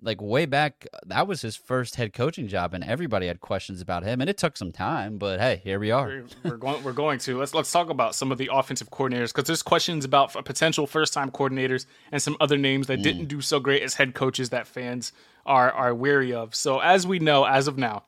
like 0.00 0.20
way 0.20 0.46
back, 0.46 0.86
that 1.06 1.26
was 1.26 1.42
his 1.42 1.56
first 1.56 1.96
head 1.96 2.12
coaching 2.12 2.46
job, 2.46 2.74
and 2.74 2.84
everybody 2.84 3.26
had 3.26 3.40
questions 3.40 3.80
about 3.80 4.04
him, 4.04 4.20
and 4.20 4.30
it 4.30 4.36
took 4.36 4.56
some 4.56 4.70
time. 4.70 5.18
But 5.18 5.40
hey, 5.40 5.60
here 5.64 5.80
we 5.80 5.90
are. 5.90 6.06
we're, 6.06 6.50
we're 6.50 6.56
going 6.56 6.84
we're 6.84 6.92
going 6.92 7.18
to 7.20 7.38
let's 7.38 7.54
let's 7.54 7.72
talk 7.72 7.90
about 7.90 8.14
some 8.14 8.30
of 8.30 8.38
the 8.38 8.50
offensive 8.52 8.90
coordinators 8.90 9.34
because 9.34 9.44
there's 9.44 9.62
questions 9.62 10.04
about 10.04 10.32
potential 10.44 10.86
first 10.86 11.12
time 11.12 11.30
coordinators 11.30 11.86
and 12.12 12.22
some 12.22 12.36
other 12.38 12.58
names 12.58 12.86
that 12.86 13.00
mm. 13.00 13.02
didn't 13.02 13.26
do 13.26 13.40
so 13.40 13.58
great 13.58 13.82
as 13.82 13.94
head 13.94 14.14
coaches 14.14 14.50
that 14.50 14.66
fans 14.66 15.12
are 15.44 15.72
are 15.72 15.94
wary 15.94 16.32
of. 16.32 16.54
So 16.54 16.78
as 16.78 17.06
we 17.06 17.18
know, 17.18 17.44
as 17.44 17.66
of 17.66 17.76
now, 17.76 18.04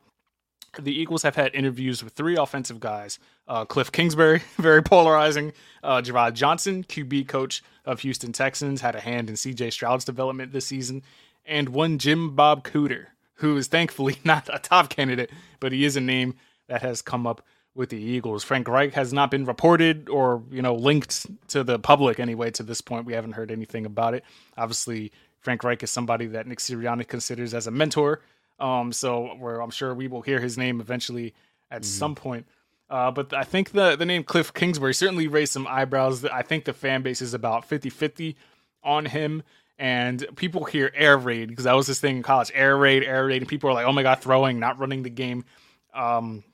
the 0.82 0.94
Eagles 0.94 1.22
have 1.22 1.36
had 1.36 1.54
interviews 1.54 2.02
with 2.02 2.12
three 2.14 2.36
offensive 2.36 2.80
guys: 2.80 3.18
uh, 3.48 3.64
Cliff 3.64 3.92
Kingsbury, 3.92 4.42
very 4.58 4.82
polarizing; 4.82 5.52
uh, 5.82 6.00
Jerrod 6.00 6.34
Johnson, 6.34 6.84
QB 6.84 7.28
coach 7.28 7.62
of 7.84 8.00
Houston 8.00 8.32
Texans, 8.32 8.80
had 8.80 8.94
a 8.94 9.00
hand 9.00 9.28
in 9.30 9.36
C.J. 9.36 9.68
Stroud's 9.68 10.04
development 10.04 10.52
this 10.52 10.66
season, 10.66 11.02
and 11.44 11.70
one 11.70 11.98
Jim 11.98 12.34
Bob 12.34 12.64
Cooter, 12.64 13.06
who 13.34 13.56
is 13.56 13.66
thankfully 13.66 14.18
not 14.24 14.48
a 14.52 14.58
top 14.58 14.88
candidate, 14.88 15.30
but 15.60 15.72
he 15.72 15.84
is 15.84 15.96
a 15.96 16.00
name 16.00 16.34
that 16.68 16.82
has 16.82 17.02
come 17.02 17.26
up 17.26 17.42
with 17.74 17.90
the 17.90 17.98
Eagles. 17.98 18.42
Frank 18.42 18.66
Reich 18.66 18.94
has 18.94 19.12
not 19.12 19.30
been 19.30 19.44
reported 19.44 20.08
or 20.08 20.42
you 20.50 20.62
know 20.62 20.74
linked 20.74 21.26
to 21.48 21.62
the 21.62 21.78
public 21.78 22.18
anyway. 22.18 22.50
To 22.52 22.62
this 22.62 22.80
point, 22.80 23.06
we 23.06 23.12
haven't 23.12 23.32
heard 23.32 23.50
anything 23.50 23.86
about 23.86 24.14
it. 24.14 24.24
Obviously, 24.56 25.12
Frank 25.40 25.62
Reich 25.62 25.82
is 25.82 25.90
somebody 25.90 26.26
that 26.26 26.46
Nick 26.46 26.58
Sirianni 26.58 27.06
considers 27.06 27.54
as 27.54 27.66
a 27.66 27.70
mentor. 27.70 28.22
Um, 28.58 28.92
so 28.92 29.34
where 29.38 29.60
I'm 29.60 29.70
sure 29.70 29.94
we 29.94 30.08
will 30.08 30.22
hear 30.22 30.40
his 30.40 30.56
name 30.56 30.80
eventually 30.80 31.34
at 31.70 31.84
some 31.84 32.14
point. 32.14 32.46
Uh, 32.88 33.10
but 33.10 33.34
I 33.34 33.44
think 33.44 33.72
the 33.72 33.96
the 33.96 34.06
name 34.06 34.22
Cliff 34.22 34.54
Kingsbury 34.54 34.94
certainly 34.94 35.26
raised 35.28 35.52
some 35.52 35.66
eyebrows. 35.66 36.24
I 36.24 36.42
think 36.42 36.64
the 36.64 36.72
fan 36.72 37.02
base 37.02 37.20
is 37.20 37.34
about 37.34 37.68
50-50 37.68 38.36
on 38.82 39.06
him. 39.06 39.42
And 39.78 40.24
people 40.36 40.64
hear 40.64 40.90
air 40.94 41.18
raid 41.18 41.48
because 41.48 41.64
that 41.64 41.74
was 41.74 41.86
this 41.86 42.00
thing 42.00 42.16
in 42.18 42.22
college 42.22 42.50
air 42.54 42.76
raid, 42.78 43.02
air 43.02 43.26
raid. 43.26 43.42
And 43.42 43.48
people 43.48 43.68
are 43.68 43.74
like, 43.74 43.84
oh 43.84 43.92
my 43.92 44.02
God, 44.02 44.20
throwing, 44.20 44.58
not 44.58 44.78
running 44.78 45.02
the 45.02 45.10
game. 45.10 45.44
Um, 45.92 46.44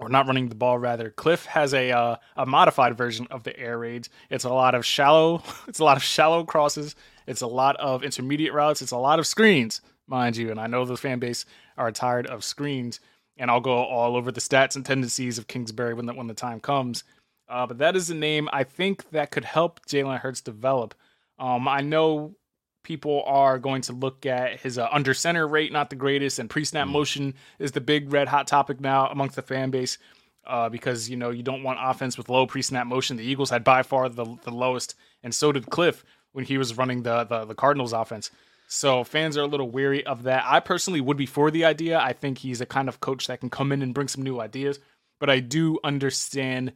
or 0.00 0.08
not 0.08 0.26
running 0.26 0.48
the 0.48 0.54
ball 0.54 0.78
rather. 0.78 1.10
Cliff 1.10 1.44
has 1.44 1.74
a 1.74 1.92
uh, 1.92 2.16
a 2.36 2.46
modified 2.46 2.96
version 2.96 3.26
of 3.30 3.44
the 3.44 3.56
air 3.58 3.78
raids. 3.78 4.08
It's 4.30 4.44
a 4.44 4.48
lot 4.50 4.74
of 4.74 4.84
shallow. 4.84 5.42
It's 5.68 5.78
a 5.78 5.84
lot 5.84 5.96
of 5.96 6.02
shallow 6.02 6.44
crosses. 6.44 6.96
It's 7.26 7.42
a 7.42 7.46
lot 7.46 7.76
of 7.76 8.02
intermediate 8.02 8.52
routes. 8.52 8.82
It's 8.82 8.92
a 8.92 8.96
lot 8.96 9.18
of 9.18 9.26
screens, 9.26 9.82
mind 10.10 10.36
you. 10.36 10.50
And 10.50 10.60
I 10.60 10.66
know 10.66 10.84
the 10.84 10.96
fan 10.96 11.18
base 11.18 11.46
are 11.78 11.90
tired 11.92 12.26
of 12.26 12.44
screens. 12.44 13.00
And 13.38 13.50
I'll 13.50 13.60
go 13.60 13.72
all 13.72 14.16
over 14.16 14.30
the 14.30 14.40
stats 14.40 14.76
and 14.76 14.84
tendencies 14.84 15.38
of 15.38 15.46
Kingsbury 15.46 15.94
when 15.94 16.04
the 16.06 16.12
when 16.12 16.26
the 16.26 16.34
time 16.34 16.60
comes. 16.60 17.04
Uh, 17.48 17.66
but 17.66 17.78
that 17.78 17.96
is 17.96 18.10
a 18.10 18.14
name 18.14 18.48
I 18.52 18.64
think 18.64 19.10
that 19.10 19.30
could 19.30 19.44
help 19.44 19.84
Jalen 19.86 20.20
Hurts 20.20 20.40
develop. 20.40 20.94
Um, 21.38 21.66
I 21.66 21.80
know 21.80 22.34
people 22.82 23.22
are 23.26 23.58
going 23.58 23.82
to 23.82 23.92
look 23.92 24.26
at 24.26 24.60
his 24.60 24.78
uh, 24.78 24.88
under 24.92 25.14
center 25.14 25.48
rate, 25.48 25.72
not 25.72 25.90
the 25.90 25.96
greatest, 25.96 26.38
and 26.38 26.50
pre 26.50 26.64
snap 26.64 26.86
motion 26.86 27.34
is 27.58 27.72
the 27.72 27.80
big 27.80 28.12
red 28.12 28.28
hot 28.28 28.46
topic 28.46 28.80
now 28.80 29.06
amongst 29.08 29.36
the 29.36 29.42
fan 29.42 29.70
base. 29.70 29.98
Uh, 30.46 30.68
because 30.70 31.08
you 31.08 31.16
know 31.16 31.30
you 31.30 31.42
don't 31.42 31.62
want 31.62 31.78
offense 31.80 32.16
with 32.16 32.30
low 32.30 32.46
pre-snap 32.46 32.86
motion. 32.86 33.18
The 33.18 33.22
Eagles 33.22 33.50
had 33.50 33.62
by 33.62 33.82
far 33.82 34.08
the, 34.08 34.24
the 34.42 34.50
lowest, 34.50 34.94
and 35.22 35.34
so 35.34 35.52
did 35.52 35.68
Cliff 35.68 36.02
when 36.32 36.46
he 36.46 36.56
was 36.56 36.78
running 36.78 37.02
the, 37.02 37.24
the 37.24 37.44
the 37.44 37.54
Cardinals 37.54 37.92
offense. 37.92 38.30
So 38.72 39.02
fans 39.02 39.36
are 39.36 39.42
a 39.42 39.48
little 39.48 39.68
weary 39.68 40.06
of 40.06 40.22
that. 40.22 40.44
I 40.46 40.60
personally 40.60 41.00
would 41.00 41.16
be 41.16 41.26
for 41.26 41.50
the 41.50 41.64
idea. 41.64 41.98
I 41.98 42.12
think 42.12 42.38
he's 42.38 42.60
a 42.60 42.66
kind 42.66 42.88
of 42.88 43.00
coach 43.00 43.26
that 43.26 43.40
can 43.40 43.50
come 43.50 43.72
in 43.72 43.82
and 43.82 43.92
bring 43.92 44.06
some 44.06 44.22
new 44.22 44.40
ideas. 44.40 44.78
But 45.18 45.28
I 45.28 45.40
do 45.40 45.80
understand 45.82 46.74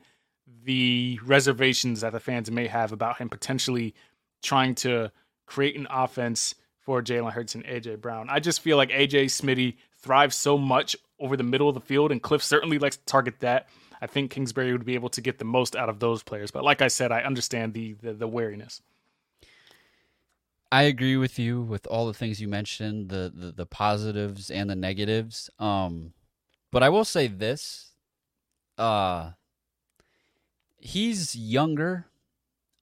the 0.64 1.20
reservations 1.24 2.00
that 2.00 2.12
the 2.12 2.18
fans 2.18 2.50
may 2.50 2.66
have 2.66 2.90
about 2.90 3.18
him 3.18 3.28
potentially 3.28 3.94
trying 4.42 4.74
to 4.74 5.12
create 5.46 5.76
an 5.76 5.86
offense 5.88 6.56
for 6.80 7.00
Jalen 7.00 7.30
Hurts 7.30 7.54
and 7.54 7.64
AJ 7.64 8.00
Brown. 8.00 8.26
I 8.28 8.40
just 8.40 8.60
feel 8.60 8.76
like 8.76 8.90
AJ 8.90 9.26
Smitty 9.26 9.76
thrives 9.96 10.34
so 10.34 10.58
much 10.58 10.96
over 11.20 11.36
the 11.36 11.44
middle 11.44 11.68
of 11.68 11.74
the 11.74 11.80
field, 11.80 12.10
and 12.10 12.20
Cliff 12.20 12.42
certainly 12.42 12.80
likes 12.80 12.96
to 12.96 13.04
target 13.04 13.38
that. 13.38 13.68
I 14.02 14.08
think 14.08 14.32
Kingsbury 14.32 14.72
would 14.72 14.84
be 14.84 14.96
able 14.96 15.10
to 15.10 15.20
get 15.20 15.38
the 15.38 15.44
most 15.44 15.76
out 15.76 15.88
of 15.88 16.00
those 16.00 16.24
players. 16.24 16.50
But 16.50 16.64
like 16.64 16.82
I 16.82 16.88
said, 16.88 17.12
I 17.12 17.22
understand 17.22 17.72
the 17.72 17.92
the, 18.02 18.14
the 18.14 18.28
wariness. 18.28 18.82
I 20.74 20.82
agree 20.82 21.16
with 21.16 21.38
you 21.38 21.62
with 21.62 21.86
all 21.86 22.08
the 22.08 22.12
things 22.14 22.40
you 22.40 22.48
mentioned, 22.48 23.08
the 23.08 23.32
the, 23.32 23.52
the 23.52 23.66
positives 23.66 24.50
and 24.50 24.68
the 24.68 24.74
negatives. 24.74 25.48
Um, 25.60 26.14
but 26.72 26.82
I 26.82 26.88
will 26.88 27.04
say 27.04 27.28
this: 27.28 27.92
uh, 28.76 29.30
he's 30.76 31.36
younger, 31.36 32.06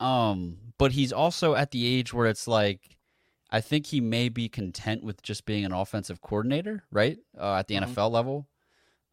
um, 0.00 0.72
but 0.78 0.92
he's 0.92 1.12
also 1.12 1.54
at 1.54 1.70
the 1.70 1.86
age 1.86 2.14
where 2.14 2.26
it's 2.26 2.48
like, 2.48 2.96
I 3.50 3.60
think 3.60 3.88
he 3.88 4.00
may 4.00 4.30
be 4.30 4.48
content 4.48 5.04
with 5.04 5.20
just 5.22 5.44
being 5.44 5.66
an 5.66 5.72
offensive 5.72 6.22
coordinator, 6.22 6.84
right? 6.90 7.18
Uh, 7.38 7.56
at 7.56 7.68
the 7.68 7.74
Mhm. 7.74 7.82
NFL 7.82 8.10
level, 8.10 8.48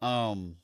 um, 0.00 0.56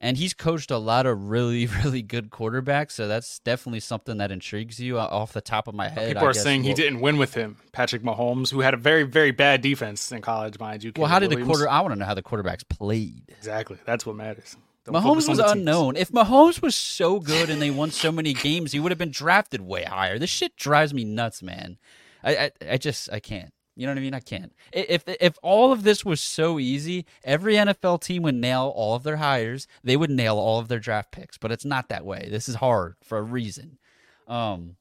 and 0.00 0.16
he's 0.16 0.32
coached 0.34 0.70
a 0.70 0.78
lot 0.78 1.06
of 1.06 1.30
really, 1.30 1.66
really 1.84 2.02
good 2.02 2.30
quarterbacks, 2.30 2.92
so 2.92 3.06
that's 3.06 3.38
definitely 3.40 3.80
something 3.80 4.18
that 4.18 4.30
intrigues 4.30 4.80
you. 4.80 4.98
Uh, 4.98 5.08
Off 5.10 5.32
the 5.32 5.40
top 5.40 5.68
of 5.68 5.74
my 5.74 5.88
head, 5.88 6.08
People 6.08 6.24
I 6.24 6.30
are 6.30 6.32
guess 6.32 6.42
saying 6.42 6.64
he 6.64 6.74
didn't 6.74 7.00
win 7.00 7.18
with 7.18 7.34
him. 7.34 7.56
Patrick 7.72 8.02
Mahomes, 8.02 8.50
who 8.50 8.60
had 8.60 8.74
a 8.74 8.78
very 8.78 9.02
very 9.02 9.30
bad 9.30 9.60
defense 9.60 10.10
in 10.12 10.22
college, 10.22 10.58
mind 10.58 10.82
you. 10.82 10.92
Well, 10.96 11.08
how 11.08 11.18
did 11.18 11.30
the 11.30 11.44
quarter? 11.44 11.68
I 11.68 11.80
want 11.80 11.92
to 11.94 11.98
know 11.98 12.06
how 12.06 12.14
the 12.14 12.22
quarterbacks 12.22 12.66
played. 12.68 13.24
Exactly. 13.28 13.78
That's 13.84 14.06
what 14.06 14.16
matters. 14.16 14.56
Don't 14.84 14.94
Mahomes 14.94 15.28
was 15.28 15.38
unknown. 15.38 15.96
If 15.96 16.10
Mahomes 16.10 16.62
was 16.62 16.74
so 16.74 17.20
good 17.20 17.50
and 17.50 17.60
they 17.60 17.70
won 17.70 17.90
so 17.90 18.10
many 18.10 18.32
games, 18.32 18.72
he 18.72 18.80
would 18.80 18.90
have 18.90 18.98
been 18.98 19.10
drafted 19.10 19.60
way 19.60 19.84
higher. 19.84 20.18
This 20.18 20.30
shit 20.30 20.56
drives 20.56 20.94
me 20.94 21.04
nuts, 21.04 21.42
man. 21.42 21.76
I, 22.24 22.36
I, 22.36 22.50
I 22.72 22.76
just, 22.78 23.12
I 23.12 23.20
can't. 23.20 23.52
You 23.76 23.86
know 23.86 23.92
what 23.92 23.98
I 23.98 24.02
mean? 24.02 24.14
I 24.14 24.20
can't. 24.20 24.52
If 24.72 25.04
if 25.06 25.38
all 25.42 25.72
of 25.72 25.84
this 25.84 26.04
was 26.04 26.20
so 26.20 26.58
easy, 26.58 27.06
every 27.24 27.54
NFL 27.54 28.02
team 28.02 28.22
would 28.24 28.34
nail 28.34 28.72
all 28.74 28.94
of 28.94 29.04
their 29.04 29.16
hires. 29.16 29.66
They 29.82 29.96
would 29.96 30.10
nail 30.10 30.36
all 30.36 30.58
of 30.58 30.68
their 30.68 30.80
draft 30.80 31.12
picks. 31.12 31.38
But 31.38 31.52
it's 31.52 31.64
not 31.64 31.88
that 31.88 32.04
way. 32.04 32.28
This 32.30 32.48
is 32.48 32.56
hard 32.56 32.96
for 33.02 33.18
a 33.18 33.22
reason. 33.22 33.78
Um, 34.26 34.76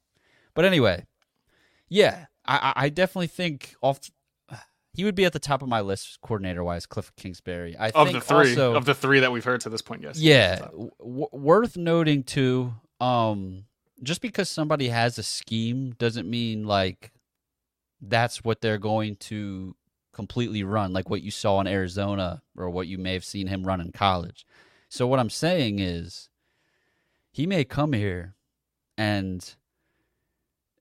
but 0.54 0.66
anyway, 0.66 1.06
yeah, 1.88 2.26
I, 2.46 2.74
I 2.76 2.90
definitely 2.90 3.28
think 3.28 3.76
off. 3.82 4.00
He 4.94 5.06
would 5.06 5.16
be 5.16 5.24
at 5.24 5.34
the 5.34 5.40
top 5.40 5.62
of 5.62 5.70
my 5.70 5.82
list, 5.82 6.20
coordinator 6.22 6.64
wise, 6.64 6.86
Cliff 6.86 7.14
Kingsbury. 7.16 7.78
I 7.78 7.92
Of 7.92 8.12
the 8.12 8.20
three, 8.20 8.50
also, 8.50 8.76
of 8.76 8.86
the 8.86 8.96
three 8.96 9.20
that 9.22 9.32
we've 9.32 9.46
heard 9.46 9.62
to 9.62 9.70
this 9.70 9.82
point, 9.84 10.02
yes. 10.02 10.20
yeah, 10.20 10.68
w- 11.00 11.28
worth 11.32 11.78
noting 11.78 12.24
too. 12.24 12.74
Um, 13.00 13.66
just 14.02 14.22
because 14.22 14.50
somebody 14.50 14.90
has 14.90 15.18
a 15.18 15.24
scheme 15.24 15.92
doesn't 16.00 16.30
mean 16.30 16.66
like 16.66 17.12
that's 18.02 18.44
what 18.44 18.62
they're 18.62 18.78
going 18.78 19.16
to 19.18 19.76
completely 20.14 20.64
run, 20.64 20.94
like 20.94 21.10
what 21.10 21.22
you 21.22 21.32
saw 21.32 21.60
in 21.62 21.68
Arizona 21.68 22.42
or 22.58 22.70
what 22.70 22.88
you 22.88 22.98
may 22.98 23.14
have 23.14 23.26
seen 23.26 23.48
him 23.48 23.64
run 23.64 23.82
in 23.82 23.92
college. 23.92 24.46
So 24.90 25.08
what 25.08 25.20
I'm 25.20 25.30
saying 25.30 25.80
is, 25.80 26.30
he 27.32 27.46
may 27.46 27.64
come 27.64 27.94
here 27.94 28.36
and 28.98 29.56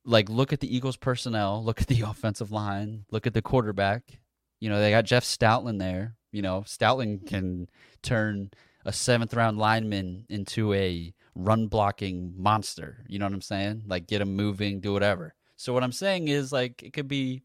like 0.04 0.28
look 0.28 0.52
at 0.52 0.60
the 0.60 0.74
Eagles 0.74 0.96
personnel, 0.96 1.62
look 1.64 1.80
at 1.80 1.86
the 1.86 2.00
offensive 2.02 2.50
line, 2.50 3.04
look 3.10 3.26
at 3.26 3.34
the 3.34 3.42
quarterback. 3.42 4.20
You 4.60 4.70
know, 4.70 4.80
they 4.80 4.90
got 4.90 5.04
Jeff 5.04 5.24
Stoutland 5.24 5.78
there. 5.78 6.16
You 6.32 6.42
know, 6.42 6.62
Stoutland 6.62 7.26
can 7.26 7.68
turn 8.02 8.50
a 8.84 8.92
seventh 8.92 9.34
round 9.34 9.58
lineman 9.58 10.26
into 10.28 10.72
a 10.72 11.14
run 11.34 11.68
blocking 11.68 12.34
monster. 12.36 13.04
You 13.06 13.18
know 13.18 13.26
what 13.26 13.34
I'm 13.34 13.40
saying? 13.40 13.84
Like 13.86 14.06
get 14.06 14.20
him 14.20 14.34
moving, 14.34 14.80
do 14.80 14.92
whatever. 14.92 15.34
So 15.60 15.74
what 15.74 15.82
I'm 15.82 15.92
saying 15.92 16.28
is 16.28 16.52
like 16.52 16.82
it 16.84 16.92
could 16.92 17.08
be 17.08 17.42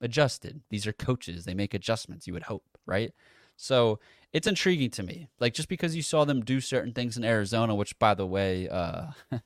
adjusted. 0.00 0.60
These 0.70 0.86
are 0.88 0.92
coaches. 0.92 1.44
They 1.44 1.54
make 1.54 1.72
adjustments, 1.72 2.26
you 2.26 2.32
would 2.34 2.42
hope, 2.42 2.64
right? 2.84 3.12
So 3.56 4.00
it's 4.32 4.48
intriguing 4.48 4.90
to 4.90 5.04
me. 5.04 5.28
Like 5.38 5.54
just 5.54 5.68
because 5.68 5.94
you 5.94 6.02
saw 6.02 6.24
them 6.24 6.44
do 6.44 6.60
certain 6.60 6.92
things 6.92 7.16
in 7.16 7.24
Arizona, 7.24 7.74
which 7.74 7.96
by 8.00 8.14
the 8.14 8.26
way, 8.26 8.68
uh 8.68 9.06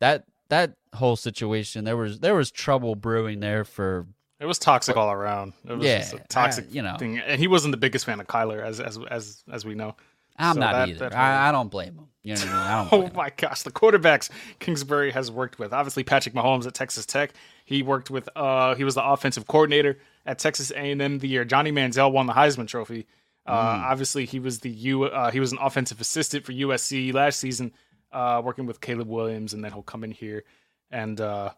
that 0.00 0.24
that 0.50 0.74
whole 0.94 1.16
situation, 1.16 1.84
there 1.84 1.96
was 1.96 2.20
there 2.20 2.34
was 2.34 2.50
trouble 2.50 2.94
brewing 2.94 3.40
there 3.40 3.64
for 3.64 4.06
It 4.38 4.46
was 4.46 4.58
toxic 4.58 4.96
all 4.96 5.10
around. 5.10 5.54
It 5.66 5.72
was 5.72 5.86
Yeah, 5.86 5.98
just 6.00 6.12
a 6.14 6.18
toxic 6.28 6.66
I- 6.66 6.72
you 6.72 6.82
know. 6.82 6.96
thing. 6.98 7.18
And 7.18 7.40
he 7.40 7.46
wasn't 7.48 7.72
the 7.72 7.78
biggest 7.78 8.04
fan 8.04 8.20
of 8.20 8.26
Kyler, 8.26 8.62
as 8.62 8.80
as 8.80 8.98
as 9.10 9.42
as 9.50 9.64
we 9.64 9.74
know. 9.74 9.96
I'm 10.36 10.54
So 10.54 10.60
not 10.60 10.72
that- 10.72 10.88
either. 10.90 10.98
that 11.08 11.16
I, 11.16 11.48
I 11.48 11.52
don't 11.52 11.70
blame 11.70 11.94
him. 11.94 12.08
You 12.24 12.34
know 12.34 12.40
what 12.40 12.48
I 12.48 12.52
mean? 12.52 12.56
I 12.56 12.90
don't 12.90 13.12
Oh 13.14 13.16
my 13.16 13.30
gosh, 13.36 13.62
the 13.62 13.70
quarterbacks 13.70 14.30
Kingsbury 14.58 15.12
has 15.12 15.30
worked 15.30 15.58
with. 15.58 15.72
Obviously, 15.72 16.02
Patrick 16.02 16.34
Mahomes 16.34 16.66
at 16.66 16.74
Texas 16.74 17.06
Tech. 17.06 17.32
He 17.64 17.82
worked 17.82 18.10
with. 18.10 18.28
Uh, 18.34 18.74
he 18.74 18.82
was 18.82 18.94
the 18.94 19.04
offensive 19.04 19.46
coordinator 19.46 19.98
at 20.26 20.38
Texas 20.38 20.70
A&M 20.70 21.18
the 21.18 21.28
year 21.28 21.44
Johnny 21.44 21.70
Manziel 21.70 22.10
won 22.10 22.26
the 22.26 22.32
Heisman 22.32 22.66
Trophy. 22.66 23.06
Uh, 23.46 23.84
Obviously, 23.86 24.24
he 24.24 24.40
was 24.40 24.60
the 24.60 24.70
U. 24.70 25.04
Uh, 25.04 25.30
he 25.30 25.38
was 25.38 25.52
an 25.52 25.58
offensive 25.60 26.00
assistant 26.00 26.46
for 26.46 26.52
USC 26.52 27.12
last 27.12 27.38
season, 27.38 27.72
uh, 28.10 28.40
working 28.42 28.64
with 28.64 28.80
Caleb 28.80 29.08
Williams, 29.08 29.52
and 29.52 29.62
then 29.62 29.70
he'll 29.70 29.82
come 29.82 30.02
in 30.02 30.10
here 30.10 30.44
and 30.90 31.20
uh, 31.20 31.50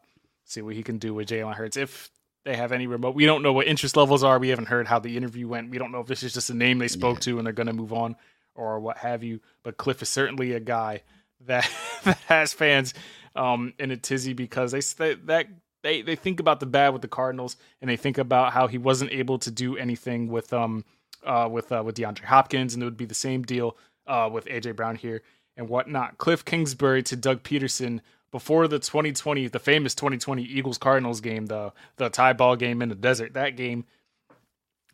see 0.44 0.62
what 0.62 0.74
he 0.74 0.82
can 0.82 0.98
do 0.98 1.14
with 1.14 1.28
Jalen 1.28 1.54
Hurts 1.54 1.76
if 1.76 2.10
they 2.44 2.56
have 2.56 2.72
any 2.72 2.88
remote. 2.88 3.14
We 3.14 3.24
don't 3.24 3.42
know 3.42 3.52
what 3.52 3.68
interest 3.68 3.96
levels 3.96 4.24
are. 4.24 4.40
We 4.40 4.48
haven't 4.48 4.66
heard 4.66 4.88
how 4.88 4.98
the 4.98 5.16
interview 5.16 5.46
went. 5.46 5.70
We 5.70 5.78
don't 5.78 5.92
know 5.92 6.00
if 6.00 6.08
this 6.08 6.24
is 6.24 6.34
just 6.34 6.50
a 6.50 6.54
name 6.54 6.78
they 6.78 6.88
spoke 6.88 7.20
to 7.20 7.38
and 7.38 7.46
they're 7.46 7.52
going 7.52 7.66
to 7.68 7.72
move 7.72 7.92
on 7.92 8.16
or 8.56 8.80
what 8.80 8.98
have 8.98 9.22
you. 9.22 9.40
But 9.62 9.76
Cliff 9.76 10.02
is 10.02 10.08
certainly 10.08 10.52
a 10.52 10.60
guy 10.60 11.02
that, 11.46 11.70
that 12.04 12.18
has 12.26 12.52
fans 12.52 12.94
um, 13.34 13.74
in 13.78 13.90
a 13.90 13.96
tizzy 13.96 14.32
because 14.32 14.72
they 14.72 14.80
that 15.26 15.48
they 15.82 16.02
they 16.02 16.16
think 16.16 16.40
about 16.40 16.60
the 16.60 16.66
bad 16.66 16.92
with 16.92 17.02
the 17.02 17.08
Cardinals 17.08 17.56
and 17.80 17.88
they 17.88 17.96
think 17.96 18.18
about 18.18 18.52
how 18.52 18.66
he 18.66 18.78
wasn't 18.78 19.12
able 19.12 19.38
to 19.38 19.50
do 19.50 19.76
anything 19.76 20.28
with 20.28 20.52
um 20.52 20.84
uh 21.24 21.48
with 21.50 21.70
uh, 21.70 21.82
with 21.84 21.96
DeAndre 21.96 22.24
Hopkins 22.24 22.74
and 22.74 22.82
it 22.82 22.86
would 22.86 22.96
be 22.96 23.04
the 23.04 23.14
same 23.14 23.42
deal 23.42 23.76
uh 24.06 24.28
with 24.32 24.46
AJ 24.46 24.76
Brown 24.76 24.96
here 24.96 25.22
and 25.56 25.68
whatnot. 25.68 26.18
Cliff 26.18 26.44
Kingsbury 26.44 27.02
to 27.04 27.16
Doug 27.16 27.42
Pederson 27.42 28.00
before 28.30 28.66
the 28.66 28.78
2020 28.78 29.48
the 29.48 29.58
famous 29.58 29.94
2020 29.94 30.42
Eagles 30.42 30.78
Cardinals 30.78 31.20
game 31.20 31.46
the 31.46 31.72
the 31.96 32.08
tie 32.08 32.32
ball 32.32 32.56
game 32.56 32.82
in 32.82 32.88
the 32.88 32.94
desert 32.94 33.34
that 33.34 33.56
game 33.56 33.84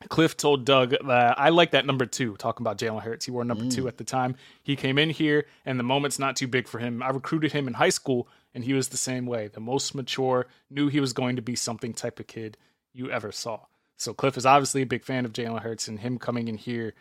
Cliff 0.09 0.37
told 0.37 0.65
Doug 0.65 0.91
that 0.91 1.39
I 1.39 1.51
like 1.51 1.73
that 1.73 1.87
number 1.87 2.07
two, 2.07 2.37
talking 2.37 2.63
about 2.63 2.79
Jalen 2.79 3.03
Hurts. 3.03 3.25
He 3.25 3.31
wore 3.31 3.45
number 3.45 3.69
two 3.69 3.89
at 3.89 3.99
the 3.99 4.05
time. 4.05 4.37
He 4.63 4.77
came 4.77 4.99
in 4.99 5.11
here, 5.11 5.47
and 5.65 5.79
the 5.79 5.85
moment's 5.85 6.19
not 6.19 6.37
too 6.37 6.47
big 6.47 6.69
for 6.69 6.79
him. 6.79 7.03
I 7.03 7.11
recruited 7.11 7.53
him 7.53 7.69
in 7.69 7.75
high 7.75 7.91
school, 7.91 8.29
and 8.55 8.65
he 8.65 8.75
was 8.75 8.89
the 8.89 8.97
same 8.97 9.27
way. 9.27 9.49
The 9.49 9.61
most 9.61 9.95
mature, 9.95 10.47
knew 10.71 10.89
he 10.89 11.01
was 11.01 11.13
going 11.13 11.37
to 11.37 11.43
be 11.43 11.57
something 11.57 11.93
type 11.93 12.21
of 12.21 12.27
kid 12.27 12.57
you 12.93 13.11
ever 13.11 13.33
saw. 13.33 13.61
So 13.97 14.13
Cliff 14.13 14.37
is 14.37 14.47
obviously 14.47 14.83
a 14.83 14.87
big 14.87 15.05
fan 15.05 15.25
of 15.25 15.33
Jalen 15.33 15.63
Hurts, 15.63 15.89
and 15.89 16.01
him 16.01 16.19
coming 16.19 16.49
in 16.49 16.57
here 16.57 16.95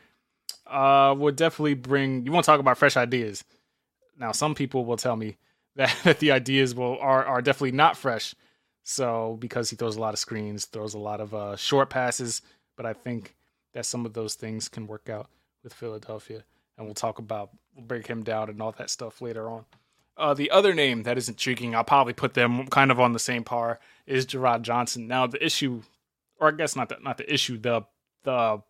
uh, 0.67 1.15
would 1.17 1.35
definitely 1.35 1.73
bring. 1.73 2.25
You 2.25 2.31
want 2.31 2.45
to 2.45 2.51
talk 2.51 2.59
about 2.59 2.77
fresh 2.77 2.97
ideas? 2.97 3.43
Now, 4.17 4.31
some 4.31 4.55
people 4.55 4.85
will 4.85 4.97
tell 4.97 5.15
me 5.15 5.37
that, 5.75 5.95
that 6.03 6.19
the 6.19 6.31
ideas 6.31 6.75
will 6.75 6.97
are 6.99 7.25
are 7.25 7.41
definitely 7.41 7.71
not 7.71 7.97
fresh. 7.97 8.35
So 8.83 9.37
because 9.39 9.69
he 9.69 9.75
throws 9.75 9.95
a 9.95 10.01
lot 10.01 10.13
of 10.13 10.19
screens, 10.19 10.65
throws 10.65 10.93
a 10.93 10.99
lot 10.99 11.21
of 11.21 11.33
uh, 11.33 11.55
short 11.55 11.89
passes, 11.89 12.41
but 12.81 12.89
I 12.89 12.93
think 12.93 13.35
that 13.73 13.85
some 13.85 14.07
of 14.07 14.13
those 14.13 14.33
things 14.33 14.67
can 14.67 14.87
work 14.87 15.07
out 15.07 15.29
with 15.63 15.71
Philadelphia, 15.71 16.43
and 16.77 16.87
we'll 16.87 16.95
talk 16.95 17.19
about 17.19 17.51
we'll 17.75 17.85
break 17.85 18.07
him 18.07 18.23
down 18.23 18.49
and 18.49 18.59
all 18.59 18.71
that 18.71 18.89
stuff 18.89 19.21
later 19.21 19.47
on. 19.47 19.65
Uh, 20.17 20.33
the 20.33 20.49
other 20.49 20.73
name 20.73 21.03
that 21.03 21.15
is 21.15 21.29
intriguing, 21.29 21.75
I'll 21.75 21.83
probably 21.83 22.13
put 22.13 22.33
them 22.33 22.65
kind 22.67 22.89
of 22.89 22.99
on 22.99 23.13
the 23.13 23.19
same 23.19 23.43
par, 23.43 23.79
is 24.07 24.25
Jerrod 24.25 24.63
Johnson. 24.63 25.07
Now 25.07 25.27
the 25.27 25.43
issue, 25.45 25.83
or 26.39 26.47
I 26.47 26.51
guess 26.53 26.75
not 26.75 26.89
the 26.89 26.97
not 27.03 27.19
the 27.19 27.31
issue, 27.31 27.59
the 27.59 27.83
the 28.23 28.63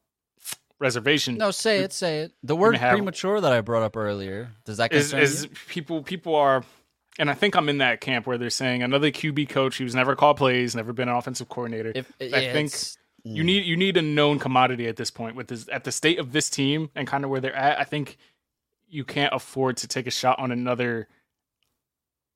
reservation. 0.77 1.37
No, 1.37 1.51
say 1.51 1.77
it, 1.79 1.93
say 1.93 2.19
it. 2.19 2.33
The 2.43 2.57
word 2.57 2.75
have- 2.75 2.91
premature 2.91 3.39
that 3.39 3.53
I 3.53 3.61
brought 3.61 3.83
up 3.83 3.95
earlier. 3.95 4.51
Does 4.65 4.75
that 4.75 4.91
is 4.91 5.13
is 5.13 5.47
people 5.69 6.03
people 6.03 6.35
are 6.35 6.65
and 7.17 7.29
I 7.29 7.33
think 7.33 7.55
I'm 7.55 7.69
in 7.69 7.77
that 7.79 8.01
camp 8.01 8.25
where 8.27 8.37
they're 8.37 8.49
saying 8.49 8.83
another 8.83 9.11
QB 9.11 9.49
coach 9.49 9.77
who's 9.77 9.95
never 9.95 10.15
called 10.15 10.37
plays, 10.37 10.75
never 10.75 10.93
been 10.93 11.09
an 11.09 11.15
offensive 11.15 11.49
coordinator. 11.49 11.91
If, 11.93 12.11
I 12.19 12.25
yeah, 12.25 12.53
think 12.53 12.73
it's- 13.23 13.35
you 13.35 13.43
mm. 13.43 13.45
need 13.45 13.65
you 13.65 13.77
need 13.77 13.97
a 13.97 14.01
known 14.01 14.39
commodity 14.39 14.87
at 14.87 14.95
this 14.95 15.11
point 15.11 15.35
with 15.35 15.47
this 15.47 15.67
at 15.71 15.83
the 15.83 15.91
state 15.91 16.19
of 16.19 16.31
this 16.31 16.49
team 16.49 16.89
and 16.95 17.07
kind 17.07 17.23
of 17.23 17.29
where 17.29 17.39
they're 17.39 17.55
at. 17.55 17.79
I 17.79 17.83
think 17.83 18.17
you 18.89 19.03
can't 19.05 19.33
afford 19.33 19.77
to 19.77 19.87
take 19.87 20.07
a 20.07 20.11
shot 20.11 20.37
on 20.39 20.51
another 20.51 21.07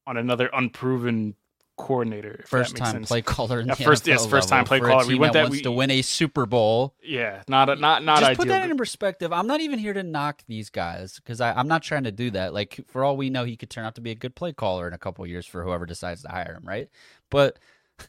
on 0.08 0.18
another 0.18 0.50
unproven 0.54 1.36
coordinator. 1.78 2.32
If 2.32 2.38
that 2.44 2.48
First 2.48 2.78
time 2.78 2.92
sense. 2.94 3.08
play 3.10 3.22
caller 3.22 3.60
in 3.60 3.68
Yeah, 3.68 3.76
the 3.76 3.84
first- 3.84 4.06
NFL 4.06 4.08
yes, 4.08 4.26
first 4.28 4.48
time 4.48 4.64
play 4.64 4.80
caller. 4.80 5.06
We 5.06 5.16
went 5.16 5.34
that 5.34 5.44
that- 5.44 5.52
we- 5.52 5.62
to 5.64 5.72
win 5.72 5.92
a 5.92 6.02
Super 6.04 6.46
Bowl. 6.46 6.96
Yeah, 7.04 7.44
not 7.50 7.70
a, 7.70 7.76
not 7.76 8.02
not 8.04 8.20
Just 8.20 8.30
ideal. 8.32 8.38
put 8.38 8.48
that 8.48 8.70
in 8.70 8.78
perspective. 8.78 9.34
I'm 9.34 9.48
not 9.48 9.60
even 9.60 9.80
here 9.80 9.92
to 9.92 10.04
knock 10.04 10.44
these 10.48 10.70
guys 10.70 11.16
because 11.16 11.42
I'm 11.42 11.68
not 11.68 11.84
trying 11.84 12.06
to 12.06 12.12
do 12.14 12.32
that. 12.32 12.54
Like 12.54 12.80
for 12.88 13.04
all 13.04 13.18
we 13.18 13.30
know, 13.30 13.44
he 13.44 13.58
could 13.58 13.70
turn 13.70 13.84
out 13.84 13.96
to 13.96 14.02
be 14.02 14.12
a 14.12 14.16
good 14.16 14.36
play 14.36 14.54
caller 14.54 14.88
in 14.88 14.94
a 14.94 14.98
couple 14.98 15.26
years 15.28 15.46
for 15.46 15.64
whoever 15.66 15.86
decides 15.86 16.22
to 16.22 16.30
hire 16.30 16.54
him, 16.54 16.64
right? 16.66 16.88
But 17.30 17.60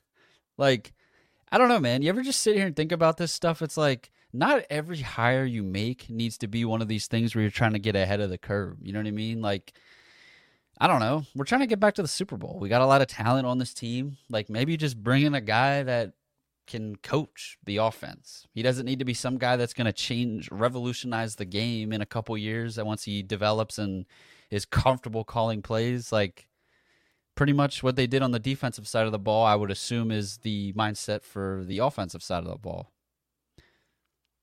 like, 0.59 0.93
I 1.57 1.59
don't 1.59 1.71
know, 1.71 1.81
man. 1.81 2.03
You 2.03 2.11
ever 2.11 2.21
just 2.21 2.43
sit 2.43 2.55
here 2.55 2.67
and 2.67 2.77
think 2.77 2.93
about 2.93 3.17
this 3.17 3.33
stuff? 3.33 3.63
It's 3.63 3.79
like 3.79 4.11
not 4.31 4.67
every 4.69 4.99
hire 4.99 5.47
you 5.47 5.63
make 5.63 6.11
needs 6.11 6.37
to 6.37 6.49
be 6.49 6.67
one 6.67 6.83
of 6.83 6.89
these 6.89 7.07
things 7.07 7.35
where 7.35 7.41
you're 7.41 7.51
trying 7.51 7.73
to 7.73 7.79
get 7.79 7.97
ahead 7.97 8.21
of 8.21 8.29
the 8.29 8.37
curve. 8.37 8.77
You 8.83 8.93
know 8.93 8.99
what 8.99 9.07
I 9.07 9.13
mean? 9.13 9.41
Like. 9.41 9.73
I 10.79 10.87
don't 10.87 11.01
know. 11.01 11.25
We're 11.35 11.47
trying 11.47 11.63
to 11.63 11.67
get 11.67 11.81
back 11.81 11.95
to 11.95 12.03
the 12.03 12.09
Super 12.09 12.37
Bowl. 12.37 12.59
We 12.61 12.69
got 12.69 12.83
a 12.83 12.87
lot 12.87 13.01
of 13.01 13.07
talent 13.07 13.47
on 13.47 13.57
this 13.57 13.73
team. 13.73 14.19
Like 14.29 14.51
maybe 14.51 14.77
just 14.77 15.03
bring 15.03 15.23
in 15.23 15.35
a 15.35 15.41
guy 15.41 15.83
that 15.83 16.13
can 16.67 16.97
coach 16.97 17.57
the 17.65 17.79
offense. 17.79 18.47
He 18.53 18.61
doesn't 18.61 18.85
need 18.85 18.99
to 18.99 19.07
be 19.07 19.15
some 19.15 19.39
guy 19.39 19.57
that's 19.57 19.73
going 19.73 19.87
to 19.87 19.93
change, 19.95 20.51
revolutionize 20.53 21.37
the 21.37 21.47
game 21.47 21.91
in 21.91 22.03
a 22.03 22.07
couple 22.07 22.37
years. 22.37 22.75
That 22.75 22.85
once 22.85 23.05
he 23.05 23.23
develops 23.23 23.79
and 23.79 24.05
is 24.51 24.67
comfortable 24.67 25.25
calling 25.25 25.63
plays, 25.63 26.13
like 26.13 26.47
pretty 27.37 27.53
much 27.53 27.83
what 27.85 27.95
they 27.95 28.09
did 28.09 28.23
on 28.23 28.33
the 28.33 28.41
defensive 28.41 28.89
side 28.89 29.07
of 29.07 29.13
the 29.13 29.19
ball, 29.19 29.45
I 29.47 29.55
would 29.55 29.71
assume 29.71 30.11
is 30.11 30.39
the 30.39 30.73
mindset 30.73 31.23
for 31.23 31.63
the 31.65 31.79
offensive 31.79 32.23
side 32.23 32.43
of 32.43 32.51
the 32.51 32.57
ball. 32.57 32.91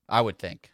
I 0.08 0.20
would 0.20 0.38
think, 0.38 0.70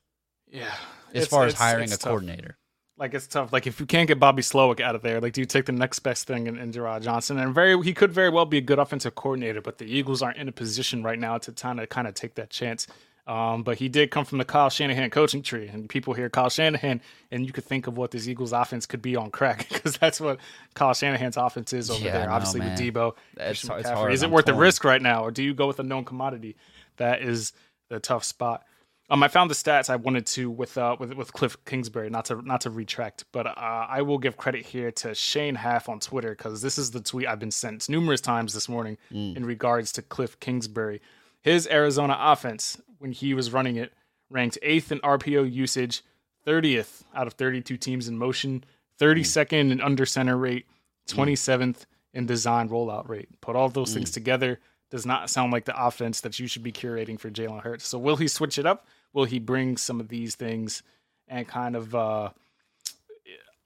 yeah. 0.48 0.74
as 1.14 1.26
far 1.26 1.46
as 1.46 1.54
it's- 1.54 1.62
hiring 1.62 1.84
it's 1.84 1.94
a 1.94 1.98
tough. 1.98 2.10
coordinator. 2.10 2.56
Like 2.98 3.14
it's 3.14 3.26
tough. 3.26 3.50
Like 3.50 3.66
if 3.66 3.80
you 3.80 3.86
can't 3.86 4.06
get 4.06 4.20
Bobby 4.20 4.42
Slowik 4.42 4.78
out 4.78 4.94
of 4.94 5.00
there, 5.00 5.22
like 5.22 5.32
do 5.32 5.40
you 5.40 5.46
take 5.46 5.64
the 5.64 5.72
next 5.72 6.00
best 6.00 6.26
thing 6.26 6.46
in, 6.46 6.58
in 6.58 6.70
Jerrod 6.70 7.00
Johnson? 7.02 7.38
And 7.38 7.54
very 7.54 7.80
he 7.82 7.94
could 7.94 8.12
very 8.12 8.28
well 8.28 8.44
be 8.44 8.58
a 8.58 8.60
good 8.60 8.78
offensive 8.78 9.14
coordinator, 9.14 9.62
but 9.62 9.78
the 9.78 9.86
Eagles 9.86 10.20
aren't 10.20 10.36
in 10.36 10.48
a 10.48 10.52
position 10.52 11.02
right 11.02 11.18
now 11.18 11.38
to 11.38 11.50
kind 11.50 11.80
of 11.80 11.88
kind 11.88 12.06
of 12.06 12.12
take 12.12 12.34
that 12.34 12.50
chance. 12.50 12.86
Um, 13.30 13.62
but 13.62 13.78
he 13.78 13.88
did 13.88 14.10
come 14.10 14.24
from 14.24 14.38
the 14.38 14.44
Kyle 14.44 14.70
Shanahan 14.70 15.08
coaching 15.10 15.40
tree, 15.42 15.68
and 15.68 15.88
people 15.88 16.14
hear 16.14 16.28
Kyle 16.28 16.50
Shanahan, 16.50 17.00
and 17.30 17.46
you 17.46 17.52
could 17.52 17.64
think 17.64 17.86
of 17.86 17.96
what 17.96 18.10
this 18.10 18.26
Eagles 18.26 18.50
offense 18.52 18.86
could 18.86 19.00
be 19.02 19.14
on 19.14 19.30
crack 19.30 19.68
because 19.72 19.96
that's 19.98 20.20
what 20.20 20.40
Kyle 20.74 20.94
Shanahan's 20.94 21.36
offense 21.36 21.72
is 21.72 21.90
over 21.90 22.04
Yeah, 22.04 22.18
there. 22.18 22.30
Obviously 22.30 22.60
with 22.60 22.70
Deebo, 22.78 23.12
It's- 23.36 23.62
it's 23.64 23.88
hard. 23.88 24.12
Is 24.12 24.22
it 24.22 24.26
I'm 24.26 24.32
worth 24.32 24.46
the 24.46 24.54
risk 24.54 24.82
right 24.84 25.00
now, 25.00 25.22
or 25.24 25.30
do 25.30 25.42
you 25.44 25.54
go 25.54 25.68
with 25.68 25.78
a 25.78 25.84
known 25.84 26.04
commodity? 26.04 26.56
That 26.96 27.22
is 27.22 27.52
the 27.88 28.00
tough 28.00 28.24
spot. 28.24 28.64
Um, 29.08 29.22
I 29.24 29.28
found 29.28 29.50
the 29.50 29.54
stats 29.54 29.90
I 29.90 29.96
wanted 29.96 30.24
to 30.26 30.48
with 30.50 30.76
uh 30.78 30.94
with 30.98 31.14
with 31.14 31.32
Cliff 31.32 31.56
Kingsbury, 31.64 32.10
not 32.10 32.24
to 32.26 32.42
not 32.42 32.60
to 32.62 32.70
retract, 32.70 33.24
but 33.32 33.46
uh, 33.46 33.52
I 33.56 34.02
will 34.02 34.18
give 34.18 34.36
credit 34.36 34.64
here 34.64 34.92
to 34.92 35.14
Shane 35.16 35.56
Half 35.56 35.88
on 35.88 35.98
Twitter 35.98 36.30
because 36.30 36.62
this 36.62 36.78
is 36.78 36.92
the 36.92 37.00
tweet 37.00 37.26
I've 37.26 37.40
been 37.40 37.50
sent 37.50 37.88
numerous 37.88 38.20
times 38.20 38.54
this 38.54 38.68
morning 38.68 38.98
in 39.10 39.44
regards 39.46 39.90
to 39.92 40.02
Cliff 40.02 40.38
Kingsbury. 40.40 41.00
His 41.42 41.66
Arizona 41.68 42.16
offense, 42.20 42.80
when 43.00 43.12
he 43.12 43.34
was 43.34 43.52
running 43.52 43.76
it, 43.76 43.92
ranked 44.28 44.58
eighth 44.62 44.92
in 44.92 45.00
RPO 45.00 45.52
usage, 45.52 46.02
30th 46.46 47.02
out 47.14 47.26
of 47.26 47.32
32 47.32 47.76
teams 47.76 48.06
in 48.06 48.16
motion, 48.16 48.62
32nd 49.00 49.72
in 49.72 49.80
under 49.80 50.06
center 50.06 50.36
rate, 50.36 50.66
27th 51.08 51.86
in 52.12 52.26
design 52.26 52.68
rollout 52.68 53.08
rate. 53.08 53.28
Put 53.40 53.56
all 53.56 53.68
those 53.68 53.94
things 53.94 54.10
together, 54.10 54.60
does 54.90 55.06
not 55.06 55.30
sound 55.30 55.52
like 55.52 55.64
the 55.64 55.86
offense 55.86 56.20
that 56.20 56.38
you 56.38 56.46
should 56.46 56.62
be 56.62 56.72
curating 56.72 57.18
for 57.18 57.30
Jalen 57.30 57.62
Hurts. 57.62 57.86
So 57.86 57.98
will 57.98 58.16
he 58.16 58.28
switch 58.28 58.58
it 58.58 58.66
up? 58.66 58.86
Will 59.12 59.24
he 59.24 59.38
bring 59.38 59.76
some 59.76 59.98
of 59.98 60.08
these 60.08 60.34
things 60.34 60.82
and 61.26 61.48
kind 61.48 61.74
of 61.74 61.94
uh, 61.94 62.30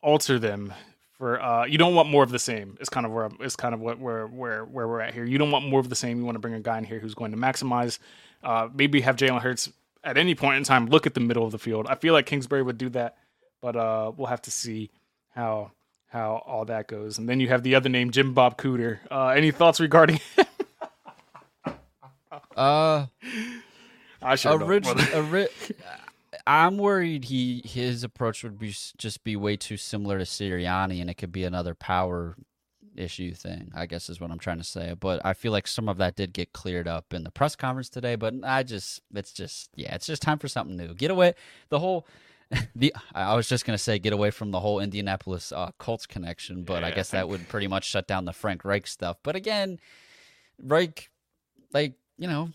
alter 0.00 0.38
them? 0.38 0.72
For 1.18 1.40
uh, 1.40 1.64
you 1.64 1.78
don't 1.78 1.94
want 1.94 2.08
more 2.08 2.22
of 2.22 2.30
the 2.30 2.38
same. 2.38 2.76
Is 2.80 2.88
kind 2.88 3.06
of 3.06 3.12
where 3.12 3.30
is 3.40 3.56
kind 3.56 3.72
of 3.74 3.80
what 3.80 3.98
where 3.98 4.26
where 4.26 4.64
where 4.64 4.88
we're 4.88 5.00
at 5.00 5.14
here. 5.14 5.24
You 5.24 5.38
don't 5.38 5.50
want 5.50 5.66
more 5.66 5.80
of 5.80 5.88
the 5.88 5.94
same. 5.94 6.18
You 6.18 6.24
want 6.24 6.34
to 6.34 6.40
bring 6.40 6.54
a 6.54 6.60
guy 6.60 6.76
in 6.76 6.84
here 6.84 6.98
who's 6.98 7.14
going 7.14 7.30
to 7.30 7.36
maximize. 7.36 7.98
Uh, 8.44 8.68
maybe 8.74 9.00
have 9.00 9.16
Jalen 9.16 9.40
Hurts 9.40 9.70
at 10.04 10.16
any 10.18 10.34
point 10.34 10.58
in 10.58 10.64
time 10.64 10.86
look 10.86 11.06
at 11.06 11.14
the 11.14 11.20
middle 11.20 11.44
of 11.44 11.52
the 11.52 11.58
field. 11.58 11.86
I 11.88 11.94
feel 11.94 12.12
like 12.12 12.26
Kingsbury 12.26 12.62
would 12.62 12.78
do 12.78 12.90
that, 12.90 13.16
but 13.60 13.74
uh, 13.74 14.12
we'll 14.16 14.26
have 14.28 14.42
to 14.42 14.50
see 14.50 14.90
how 15.30 15.72
how 16.08 16.42
all 16.46 16.64
that 16.66 16.86
goes. 16.86 17.18
And 17.18 17.28
then 17.28 17.40
you 17.40 17.48
have 17.48 17.62
the 17.62 17.74
other 17.74 17.88
name, 17.88 18.10
Jim 18.10 18.34
Bob 18.34 18.56
Cooter. 18.56 18.98
Uh, 19.10 19.28
any 19.28 19.50
thoughts 19.50 19.80
regarding? 19.80 20.20
Uh, 22.56 23.06
I 24.22 24.36
should 24.36 24.60
know. 24.60 24.66
originally, 24.66 25.04
ori- 25.14 25.48
I'm 26.46 26.78
worried 26.78 27.24
he 27.24 27.62
his 27.64 28.04
approach 28.04 28.42
would 28.44 28.58
be 28.58 28.74
just 28.96 29.24
be 29.24 29.36
way 29.36 29.56
too 29.56 29.76
similar 29.76 30.18
to 30.18 30.24
Sirianni, 30.24 31.00
and 31.00 31.10
it 31.10 31.14
could 31.14 31.32
be 31.32 31.44
another 31.44 31.74
power 31.74 32.36
issue 32.96 33.34
thing. 33.34 33.70
I 33.74 33.86
guess 33.86 34.08
is 34.08 34.20
what 34.20 34.30
I'm 34.30 34.38
trying 34.38 34.58
to 34.58 34.64
say. 34.64 34.94
But 34.98 35.20
I 35.24 35.32
feel 35.32 35.52
like 35.52 35.66
some 35.66 35.88
of 35.88 35.98
that 35.98 36.16
did 36.16 36.32
get 36.32 36.52
cleared 36.52 36.88
up 36.88 37.12
in 37.12 37.24
the 37.24 37.30
press 37.30 37.56
conference 37.56 37.88
today. 37.88 38.16
But 38.16 38.34
I 38.42 38.62
just, 38.62 39.02
it's 39.14 39.32
just, 39.32 39.70
yeah, 39.74 39.94
it's 39.94 40.06
just 40.06 40.22
time 40.22 40.38
for 40.38 40.48
something 40.48 40.76
new. 40.76 40.94
Get 40.94 41.10
away 41.10 41.34
the 41.68 41.78
whole. 41.78 42.06
The 42.76 42.94
I 43.14 43.34
was 43.34 43.48
just 43.48 43.64
gonna 43.64 43.78
say 43.78 43.98
get 43.98 44.12
away 44.12 44.30
from 44.30 44.50
the 44.50 44.60
whole 44.60 44.78
Indianapolis 44.78 45.50
uh, 45.50 45.70
Colts 45.78 46.06
connection, 46.06 46.62
but 46.62 46.84
I 46.84 46.88
Yeah, 46.88 46.88
I 46.88 46.90
guess 46.92 47.10
that 47.10 47.28
would 47.28 47.48
pretty 47.48 47.66
much 47.66 47.84
shut 47.84 48.06
down 48.06 48.26
the 48.26 48.32
Frank 48.34 48.64
Reich 48.64 48.86
stuff. 48.86 49.16
But 49.22 49.34
again, 49.34 49.80
Reich, 50.62 51.10
like 51.72 51.94
you 52.18 52.28
know, 52.28 52.50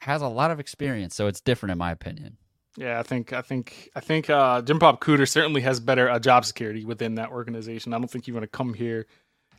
has 0.00 0.22
a 0.22 0.26
lot 0.26 0.50
of 0.50 0.58
experience, 0.58 1.14
so 1.14 1.26
it's 1.26 1.40
different 1.40 1.72
in 1.72 1.78
my 1.78 1.92
opinion. 1.92 2.38
Yeah, 2.78 3.00
I 3.00 3.02
think 3.02 3.32
I 3.32 3.42
think 3.42 3.90
I 3.96 4.00
think 4.00 4.30
uh, 4.30 4.62
Jim 4.62 4.78
Bob 4.78 5.00
Cooter 5.00 5.28
certainly 5.28 5.60
has 5.62 5.80
better 5.80 6.08
uh, 6.08 6.20
job 6.20 6.44
security 6.44 6.84
within 6.84 7.16
that 7.16 7.30
organization. 7.30 7.92
I 7.92 7.98
don't 7.98 8.08
think 8.08 8.28
you 8.28 8.34
want 8.34 8.44
to 8.44 8.48
come 8.48 8.72
here, 8.72 9.06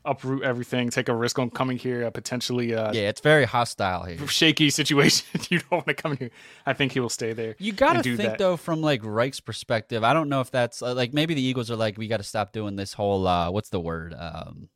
uproot 0.05 0.43
everything, 0.43 0.89
take 0.89 1.09
a 1.09 1.15
risk 1.15 1.37
on 1.39 1.49
coming 1.49 1.77
here, 1.77 2.05
uh, 2.05 2.09
potentially 2.09 2.73
uh, 2.73 2.93
Yeah, 2.93 3.09
it's 3.09 3.21
very 3.21 3.45
hostile 3.45 4.03
here. 4.03 4.25
shaky 4.27 4.69
situation. 4.79 5.25
you 5.49 5.59
don't 5.59 5.71
want 5.71 5.87
to 5.87 5.93
come 5.93 6.17
here. 6.17 6.31
I 6.65 6.73
think 6.73 6.91
he 6.93 6.99
will 6.99 7.09
stay 7.09 7.33
there. 7.33 7.55
You 7.59 7.71
got 7.73 7.93
to 7.93 8.03
think 8.03 8.17
that. 8.17 8.37
though 8.37 8.57
from 8.57 8.81
like 8.81 9.01
Reich's 9.03 9.39
perspective. 9.39 10.03
I 10.03 10.13
don't 10.13 10.29
know 10.29 10.41
if 10.41 10.51
that's 10.51 10.81
uh, 10.81 10.93
like 10.93 11.13
maybe 11.13 11.33
the 11.33 11.41
Eagles 11.41 11.69
are 11.69 11.75
like 11.75 11.97
we 11.97 12.07
got 12.07 12.17
to 12.17 12.23
stop 12.23 12.51
doing 12.53 12.75
this 12.75 12.93
whole 12.93 13.27
uh 13.27 13.51
what's 13.51 13.69
the 13.69 13.79
word? 13.79 14.13
Um 14.17 14.69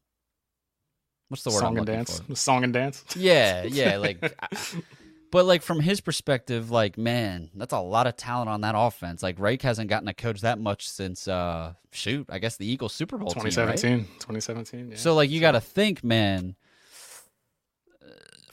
What's 1.29 1.43
the 1.43 1.49
word 1.49 1.59
song 1.61 1.71
I'm 1.73 1.77
and 1.79 1.87
dance, 1.87 2.19
for? 2.19 2.35
song 2.35 2.63
and 2.63 2.73
dance. 2.73 3.03
Yeah, 3.15 3.63
yeah, 3.63 3.97
like 4.05 4.19
I- 4.39 4.47
but 5.33 5.45
like 5.47 5.63
from 5.63 5.79
his 5.79 5.99
perspective 5.99 6.69
like 6.69 6.95
man, 6.95 7.49
that's 7.55 7.73
a 7.73 7.79
lot 7.79 8.05
of 8.05 8.15
talent 8.15 8.49
on 8.49 8.61
that 8.61 8.75
offense. 8.77 9.23
Like 9.23 9.39
Reich 9.39 9.63
hasn't 9.63 9.89
gotten 9.89 10.07
a 10.07 10.13
coach 10.13 10.41
that 10.41 10.59
much 10.59 10.87
since 10.87 11.27
uh 11.27 11.73
shoot, 11.91 12.27
I 12.29 12.37
guess 12.37 12.57
the 12.57 12.67
Eagles 12.67 12.93
Super 12.93 13.17
Bowl 13.17 13.29
team, 13.29 13.41
right? 13.43 13.51
2017, 13.51 14.05
2017. 14.19 14.91
Yeah. 14.91 14.95
So 14.95 15.15
like 15.15 15.31
you 15.31 15.41
got 15.41 15.53
to 15.53 15.59
think, 15.59 16.03
man. 16.03 16.55
uh, 17.99 18.05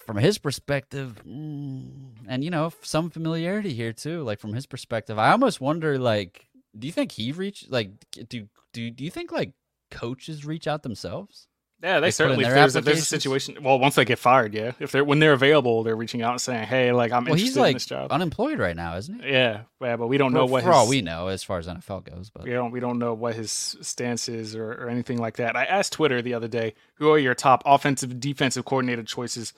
From 0.07 0.17
his 0.17 0.39
perspective, 0.39 1.21
mm, 1.29 2.13
and 2.27 2.43
you 2.43 2.51
know 2.51 2.73
some 2.81 3.11
familiarity 3.11 3.75
here 3.75 3.93
too. 3.93 4.23
Like 4.23 4.41
from 4.41 4.55
his 4.55 4.65
perspective, 4.65 5.19
I 5.19 5.33
almost 5.33 5.61
wonder. 5.61 5.99
Like, 5.99 6.49
do 6.77 6.87
you 6.87 6.93
think 6.95 7.13
he 7.13 7.31
reached? 7.33 7.71
Like, 7.71 7.91
do 8.11 8.49
do 8.73 8.91
do 8.91 9.05
you 9.05 9.11
think 9.11 9.31
like 9.33 9.53
coaches 9.91 10.47
reach 10.47 10.67
out 10.67 10.83
themselves? 10.83 11.47
Yeah, 11.83 12.01
they, 12.01 12.09
They 12.09 12.11
certainly. 12.11 12.45
If 12.45 12.53
there's, 12.53 12.77
if 12.77 12.85
there's 12.85 12.99
a 12.99 13.05
situation, 13.05 13.57
well, 13.63 13.79
once 13.79 13.95
they 13.95 14.05
get 14.05 14.19
fired, 14.19 14.53
yeah. 14.53 14.73
If 14.79 14.93
they're 14.93 15.05
when 15.05 15.19
they're 15.19 15.33
available, 15.33 15.83
they're 15.83 15.97
reaching 15.97 16.21
out 16.21 16.33
and 16.33 16.41
saying, 16.41 16.67
"Hey, 16.67 16.93
like 16.93 17.11
I'm 17.11 17.25
Well, 17.25 17.33
interested 17.35 17.47
he's 17.47 17.57
in 17.57 17.63
like 17.63 17.77
this 17.77 17.87
job." 17.87 18.13
unemployed 18.13 18.59
right 18.59 18.77
now, 18.77 18.97
isn't 18.97 19.23
he? 19.23 19.31
yeah, 19.33 19.63
yeah, 19.81 19.97
but 19.97 20.09
we 20.09 20.19
don't 20.19 20.35
know 20.35 20.45
what 20.45 20.63
for 20.63 20.69
his, 20.69 20.77
all 20.77 20.89
we 20.89 21.01
know 21.01 21.29
as 21.29 21.43
far 21.43 21.59
as 21.59 21.67
NFL 21.67 22.05
goes. 22.05 22.29
But 22.29 22.45
we 22.45 22.51
don't 22.51 22.71
we 22.71 22.81
don't 22.81 22.99
know 22.99 23.15
what 23.15 23.35
his 23.35 23.51
stance 23.81 24.29
is 24.29 24.55
or, 24.55 24.73
or 24.73 24.89
anything 24.91 25.19
like 25.19 25.37
that. 25.37 25.57
I 25.57 25.65
asked 25.65 25.95
Twitter 25.95 26.21
the 26.21 26.35
other 26.35 26.49
day, 26.49 26.75
"Who 26.97 27.11
are 27.13 27.19
your 27.19 27.35
top 27.35 27.63
offensive 27.65 28.21
defensive 28.21 28.67
coordinator 28.67 29.03
choices 29.03 29.55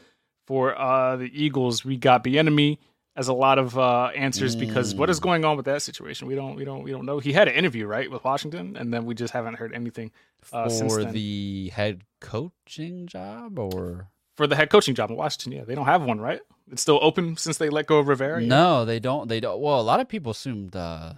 for 0.47 0.79
uh, 0.81 1.17
the 1.17 1.31
Eagles?" 1.33 1.85
We 1.85 1.97
got 1.97 2.23
Bieniemy 2.23 2.79
as 3.15 3.29
a 3.29 3.33
lot 3.33 3.59
of 3.59 3.77
uh, 3.79 4.11
answers 4.17 4.57
because 4.57 4.95
what 4.95 5.11
is 5.11 5.21
Mm. 5.21 5.23
going 5.23 5.45
on 5.45 5.57
with 5.57 5.67
that 5.67 5.83
situation? 5.83 6.27
We 6.29 6.35
don't 6.35 6.55
we 6.57 6.65
don't 6.65 6.83
we 6.83 6.91
don't 6.91 7.05
know. 7.05 7.19
He 7.19 7.33
had 7.33 7.47
an 7.49 7.55
interview 7.55 7.87
right 7.87 8.11
with 8.11 8.25
Washington, 8.25 8.77
and 8.77 8.93
then 8.93 9.05
we 9.05 9.15
just 9.15 9.33
haven't 9.35 9.55
heard 9.55 9.73
anything 9.75 10.11
uh, 10.53 10.69
since 10.69 10.93
for 10.93 11.05
the 11.05 11.71
head 11.75 12.03
coaching 12.21 13.07
job, 13.07 13.59
or 13.59 14.09
for 14.37 14.47
the 14.47 14.57
head 14.57 14.71
coaching 14.71 14.95
job 14.95 15.11
in 15.11 15.17
Washington. 15.17 15.53
Yeah, 15.53 15.65
they 15.65 15.75
don't 15.75 15.87
have 15.87 16.03
one, 16.03 16.21
right? 16.21 16.41
It's 16.71 16.81
still 16.81 16.99
open 17.03 17.37
since 17.37 17.59
they 17.59 17.69
let 17.69 17.87
go 17.87 17.99
of 17.99 18.09
Rivera. 18.09 18.41
No, 18.41 18.85
they 18.87 18.99
don't. 18.99 19.29
They 19.29 19.41
don't. 19.41 19.61
Well, 19.61 19.79
a 19.81 19.83
lot 19.83 20.01
of 20.01 20.09
people 20.09 20.33
assumed. 20.33 20.75
uh 20.75 21.15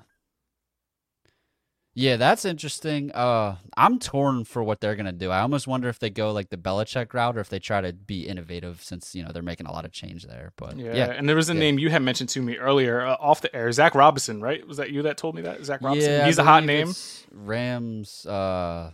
Yeah, 1.97 2.17
that's 2.17 2.45
interesting. 2.45 3.13
Uh 3.13 3.57
I'm 3.77 3.99
torn 4.01 4.45
for 4.45 4.63
what 4.65 4.81
they're 4.81 4.97
gonna 4.97 5.13
do. 5.13 5.31
I 5.31 5.41
almost 5.41 5.67
wonder 5.69 5.89
if 5.89 5.99
they 6.01 6.11
go 6.11 6.33
like 6.33 6.49
the 6.51 6.57
Belichick 6.57 7.15
route 7.15 7.37
or 7.37 7.41
if 7.41 7.49
they 7.49 7.61
try 7.61 7.81
to 7.81 7.93
be 7.93 8.27
innovative, 8.27 8.83
since 8.83 9.15
you 9.15 9.23
know 9.25 9.31
they're 9.33 9.43
making 9.43 9.67
a 9.67 9.73
lot 9.73 9.85
of 9.85 9.93
change 9.93 10.25
there. 10.27 10.53
But 10.57 10.77
Yeah, 10.77 10.95
yeah, 10.95 11.07
and 11.13 11.29
there 11.29 11.37
was 11.37 11.51
a 11.51 11.55
yeah. 11.55 11.61
name 11.61 11.79
you 11.79 11.91
had 11.91 12.03
mentioned 12.03 12.31
to 12.31 12.43
me 12.43 12.57
earlier 12.57 13.01
uh, 13.07 13.17
off 13.21 13.41
the 13.43 13.55
air, 13.55 13.71
Zach 13.71 13.95
Robinson, 13.95 14.41
right? 14.41 14.67
Was 14.67 14.77
that 14.79 14.91
you 14.91 15.03
that 15.03 15.17
told 15.17 15.37
me 15.37 15.43
that? 15.43 15.65
Zach 15.65 15.81
Robinson. 15.83 16.11
Yeah, 16.11 16.27
He's 16.27 16.39
a 16.39 16.45
hot 16.45 16.65
name. 16.65 16.93
Rams. 17.31 18.27
Uh, 18.27 18.91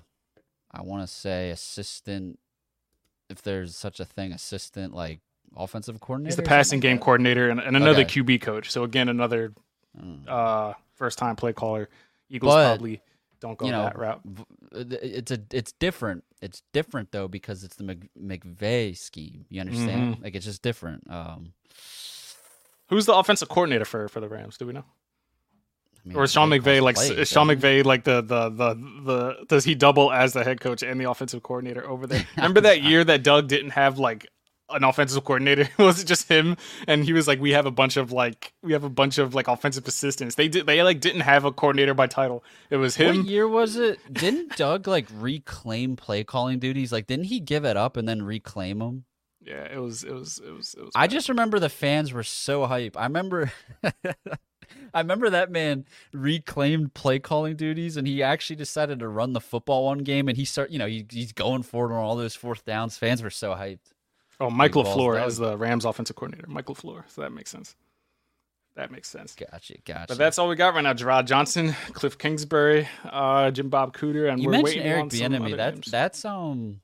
I 0.72 0.82
want 0.82 1.02
to 1.02 1.12
say 1.12 1.50
assistant, 1.50 2.38
if 3.28 3.42
there's 3.42 3.76
such 3.76 3.98
a 4.00 4.04
thing, 4.04 4.32
assistant 4.32 4.94
like 4.94 5.20
offensive 5.56 6.00
coordinator. 6.00 6.30
He's 6.32 6.36
the 6.36 6.42
passing 6.42 6.80
game 6.80 6.98
coordinator 6.98 7.48
and, 7.50 7.58
and 7.60 7.76
another 7.76 8.02
Okay. 8.02 8.22
QB 8.22 8.42
coach. 8.42 8.70
So 8.70 8.84
again, 8.84 9.08
another 9.08 9.52
Mm. 10.00 10.28
uh, 10.28 10.74
first 10.94 11.18
time 11.18 11.34
play 11.34 11.52
caller. 11.52 11.88
Eagles 12.30 12.54
But, 12.54 12.66
probably 12.76 13.02
don't 13.40 13.58
go 13.58 13.66
you 13.66 13.72
know, 13.72 13.82
that 13.84 13.98
route. 13.98 14.20
it's 14.72 15.30
a 15.30 15.38
it's 15.52 15.72
different 15.72 16.24
it's 16.42 16.62
different 16.72 17.10
though 17.12 17.28
because 17.28 17.64
it's 17.64 17.76
the 17.76 17.84
Mc, 17.84 18.08
McVay 18.18 18.96
scheme. 18.96 19.44
You 19.48 19.60
understand? 19.60 20.16
Mhm. 20.16 20.22
Like 20.24 20.34
it's 20.34 20.44
just 20.46 20.62
different. 20.62 21.10
Um, 21.10 21.52
Who's 22.88 23.06
the 23.06 23.14
offensive 23.14 23.48
coordinator 23.48 23.84
for 23.84 24.08
for 24.08 24.20
the 24.20 24.28
Rams? 24.28 24.56
Do 24.58 24.66
we 24.66 24.72
know? 24.72 24.84
I 26.04 26.08
mean, 26.08 26.16
Or 26.16 26.24
is 26.24 26.32
Sean 26.32 26.48
McVay 26.50 26.80
like 26.80 26.96
plays, 26.96 27.10
is 27.10 27.28
Sean 27.28 27.46
doesn't? 27.46 27.62
McVay 27.62 27.84
like 27.84 28.04
the, 28.04 28.20
the 28.22 28.48
the 28.48 28.74
the 29.04 29.44
does 29.48 29.64
he 29.64 29.74
double 29.74 30.10
as 30.10 30.32
the 30.32 30.42
head 30.44 30.60
coach 30.60 30.82
and 30.82 30.98
the 31.00 31.08
offensive 31.10 31.42
coordinator 31.42 31.86
over 31.88 32.06
there? 32.06 32.26
Remember 32.36 32.60
that 32.62 32.82
year 32.82 33.04
that 33.04 33.22
Doug 33.22 33.48
didn't 33.48 33.70
have 33.70 33.98
like 33.98 34.26
an 34.72 34.84
offensive 34.84 35.24
coordinator? 35.24 35.68
was 35.78 36.02
it 36.02 36.06
just 36.06 36.28
him? 36.28 36.56
And 36.86 37.04
he 37.04 37.12
was 37.12 37.26
like, 37.28 37.40
we 37.40 37.52
have 37.52 37.66
a 37.66 37.70
bunch 37.70 37.96
of 37.96 38.12
like 38.12 38.52
we 38.62 38.72
have 38.72 38.84
a 38.84 38.90
bunch 38.90 39.18
of 39.18 39.34
like 39.34 39.48
offensive 39.48 39.86
assistants. 39.86 40.34
They 40.34 40.48
did 40.48 40.66
they 40.66 40.82
like 40.82 41.00
didn't 41.00 41.22
have 41.22 41.44
a 41.44 41.52
coordinator 41.52 41.94
by 41.94 42.06
title. 42.06 42.44
It 42.70 42.76
was 42.76 42.96
him. 42.96 43.18
What 43.18 43.26
year 43.26 43.48
was 43.48 43.76
it? 43.76 43.98
Didn't 44.12 44.56
Doug 44.56 44.86
like 44.86 45.06
reclaim 45.12 45.96
play 45.96 46.24
calling 46.24 46.58
duties? 46.58 46.92
Like, 46.92 47.06
didn't 47.06 47.26
he 47.26 47.40
give 47.40 47.64
it 47.64 47.76
up 47.76 47.96
and 47.96 48.08
then 48.08 48.22
reclaim 48.22 48.78
them? 48.78 49.04
Yeah, 49.42 49.64
it 49.72 49.78
was 49.78 50.04
it 50.04 50.12
was 50.12 50.38
it 50.38 50.52
was 50.52 50.74
it 50.74 50.82
was. 50.82 50.92
I 50.94 51.06
just 51.06 51.28
remember 51.28 51.58
the 51.58 51.70
fans 51.70 52.12
were 52.12 52.22
so 52.22 52.66
hype. 52.66 52.96
I 52.96 53.04
remember 53.04 53.50
I 54.94 55.00
remember 55.00 55.30
that 55.30 55.50
man 55.50 55.86
reclaimed 56.12 56.94
play 56.94 57.18
calling 57.18 57.56
duties 57.56 57.96
and 57.96 58.06
he 58.06 58.22
actually 58.22 58.56
decided 58.56 58.98
to 58.98 59.08
run 59.08 59.32
the 59.32 59.40
football 59.40 59.86
one 59.86 59.98
game 59.98 60.28
and 60.28 60.36
he 60.36 60.44
start 60.44 60.70
you 60.70 60.78
know, 60.78 60.86
he, 60.86 61.06
he's 61.10 61.32
going 61.32 61.62
for 61.62 61.90
it 61.90 61.94
on 61.94 62.02
all 62.02 62.16
those 62.16 62.34
fourth 62.34 62.64
downs. 62.64 62.98
Fans 62.98 63.22
were 63.22 63.30
so 63.30 63.52
hyped. 63.54 63.92
Oh 64.40 64.50
balls, 64.50 64.72
LaFleur 64.72 65.22
as 65.22 65.36
the 65.36 65.56
Rams 65.56 65.84
offensive 65.84 66.16
coordinator. 66.16 66.48
Mike 66.48 66.66
LaFleur. 66.66 67.04
So 67.08 67.20
that 67.20 67.32
makes 67.32 67.50
sense. 67.50 67.76
That 68.76 68.90
makes 68.90 69.08
sense. 69.08 69.34
Gotcha, 69.34 69.74
gotcha. 69.84 70.06
But 70.08 70.18
that's 70.18 70.38
all 70.38 70.48
we 70.48 70.56
got 70.56 70.74
right 70.74 70.82
now. 70.82 70.94
Jerrod 70.94 71.26
Johnson, 71.26 71.74
Cliff 71.92 72.16
Kingsbury, 72.16 72.88
uh, 73.04 73.50
Jim 73.50 73.68
Bob 73.68 73.94
Cooter, 73.96 74.30
and 74.30 74.40
you 74.40 74.46
we're 74.46 74.52
mentioned 74.52 74.84
waiting 74.84 74.92
Eric 74.92 75.06
Bieniemy. 75.06 75.56
That 75.56 75.74
names. 75.74 75.90
that's 75.90 76.24
um 76.24 76.80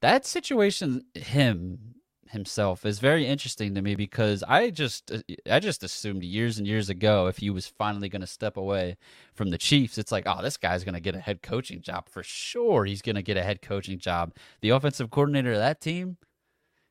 that 0.00 0.26
situation 0.26 1.04
him 1.14 1.92
himself 2.32 2.86
is 2.86 2.98
very 2.98 3.26
interesting 3.26 3.74
to 3.74 3.82
me 3.82 3.94
because 3.94 4.42
I 4.42 4.70
just 4.70 5.12
I 5.48 5.60
just 5.60 5.84
assumed 5.84 6.24
years 6.24 6.58
and 6.58 6.66
years 6.66 6.88
ago 6.88 7.26
if 7.26 7.38
he 7.38 7.50
was 7.50 7.66
finally 7.66 8.08
going 8.08 8.22
to 8.22 8.26
step 8.26 8.56
away 8.56 8.96
from 9.34 9.50
the 9.50 9.58
Chiefs, 9.58 9.98
it's 9.98 10.10
like, 10.10 10.24
oh, 10.26 10.42
this 10.42 10.56
guy's 10.56 10.82
going 10.82 10.94
to 10.94 11.00
get 11.00 11.14
a 11.14 11.20
head 11.20 11.42
coaching 11.42 11.80
job 11.80 12.08
for 12.08 12.22
sure. 12.22 12.84
He's 12.84 13.02
going 13.02 13.16
to 13.16 13.22
get 13.22 13.36
a 13.36 13.42
head 13.42 13.62
coaching 13.62 13.98
job, 13.98 14.34
the 14.60 14.70
offensive 14.70 15.10
coordinator 15.10 15.52
of 15.52 15.58
that 15.58 15.80
team, 15.80 16.16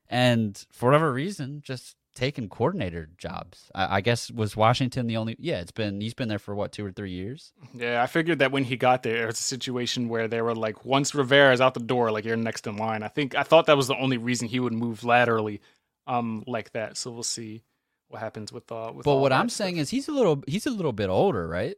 and 0.08 0.64
for 0.70 0.86
whatever 0.86 1.12
reason, 1.12 1.62
just 1.64 1.96
taking 2.14 2.46
coordinator 2.48 3.08
jobs. 3.16 3.70
I, 3.74 3.96
I 3.96 4.00
guess 4.02 4.30
was 4.30 4.54
Washington 4.56 5.06
the 5.06 5.16
only? 5.16 5.36
Yeah, 5.38 5.60
it's 5.60 5.72
been 5.72 6.00
he's 6.00 6.14
been 6.14 6.28
there 6.28 6.38
for 6.38 6.54
what 6.54 6.72
two 6.72 6.84
or 6.84 6.92
three 6.92 7.10
years. 7.12 7.52
Yeah, 7.74 8.02
I 8.02 8.06
figured 8.06 8.38
that 8.40 8.52
when 8.52 8.64
he 8.64 8.76
got 8.76 9.02
there, 9.02 9.22
it 9.22 9.26
was 9.26 9.38
a 9.38 9.42
situation 9.42 10.08
where 10.08 10.28
they 10.28 10.42
were 10.42 10.54
like, 10.54 10.84
once 10.84 11.14
Rivera's 11.14 11.60
out 11.60 11.74
the 11.74 11.80
door, 11.80 12.10
like 12.10 12.24
you're 12.24 12.36
next 12.36 12.66
in 12.66 12.76
line. 12.76 13.02
I 13.02 13.08
think 13.08 13.34
I 13.34 13.42
thought 13.42 13.66
that 13.66 13.76
was 13.76 13.88
the 13.88 13.96
only 13.96 14.18
reason 14.18 14.48
he 14.48 14.60
would 14.60 14.72
move 14.74 15.04
laterally, 15.04 15.60
um, 16.06 16.44
like 16.46 16.72
that. 16.72 16.96
So 16.98 17.10
we'll 17.10 17.22
see 17.22 17.62
what 18.08 18.20
happens 18.20 18.52
with 18.52 18.70
uh. 18.70 18.92
With 18.94 19.04
But 19.04 19.16
what 19.16 19.32
I'm 19.32 19.48
stuff. 19.48 19.64
saying 19.64 19.76
is 19.78 19.88
he's 19.90 20.08
a 20.08 20.12
little 20.12 20.42
he's 20.46 20.66
a 20.66 20.70
little 20.70 20.92
bit 20.92 21.08
older, 21.08 21.48
right? 21.48 21.76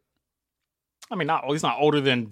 I 1.11 1.16
mean, 1.16 1.26
not 1.26 1.44
he's 1.46 1.62
not 1.62 1.76
older 1.80 2.00
than 2.00 2.30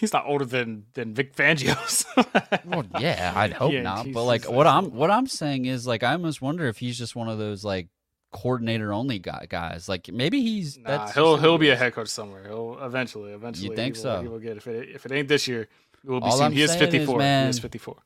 he's 0.00 0.12
not 0.12 0.24
older 0.26 0.44
than 0.44 0.86
than 0.94 1.14
Vic 1.14 1.34
Fangio's. 1.36 2.04
Well, 2.64 2.84
yeah, 2.98 3.32
I'd 3.36 3.52
hope 3.52 3.72
Yeah, 3.72 3.82
not. 3.82 4.06
he's- 4.06 4.14
But 4.14 4.24
like, 4.24 4.44
what 4.50 4.66
I'm 4.66 4.86
what 4.96 5.10
I'm 5.10 5.26
saying 5.26 5.66
is 5.66 5.86
like, 5.86 6.02
I 6.02 6.12
almost 6.12 6.40
wonder 6.42 6.66
if 6.66 6.78
he's 6.78 6.98
just 6.98 7.14
one 7.14 7.28
of 7.28 7.38
those 7.38 7.64
like 7.64 7.88
coordinator 8.32 8.92
only 8.92 9.18
guy 9.18 9.46
guys. 9.48 9.88
Like 9.88 10.08
maybe 10.12 10.40
he's 10.42 10.76
Nah, 10.78 10.88
that's 10.98 11.14
he'll 11.14 11.36
he'll 11.36 11.58
be 11.58 11.70
a 11.70 11.76
head 11.76 11.94
coach 11.94 12.08
somewhere. 12.08 12.44
He'll 12.48 12.78
eventually, 12.82 13.32
eventually. 13.32 13.68
You 13.70 13.76
think 13.76 13.96
he 13.96 14.02
will, 14.02 14.16
so? 14.16 14.22
He 14.22 14.28
will 14.28 14.38
get 14.40 14.56
if 14.56 14.66
it 14.66 14.88
if 14.88 15.06
it 15.06 15.12
ain't 15.12 15.28
this 15.28 15.46
year, 15.46 15.62
it 15.62 16.10
will 16.10 16.20
be 16.20 16.26
All 16.26 16.38
soon. 16.38 16.46
I'm 16.46 16.52
he 16.52 16.62
is 16.62 16.74
54. 16.74 17.20
he 17.20 17.26
is 17.48 17.58
54. 17.58 17.96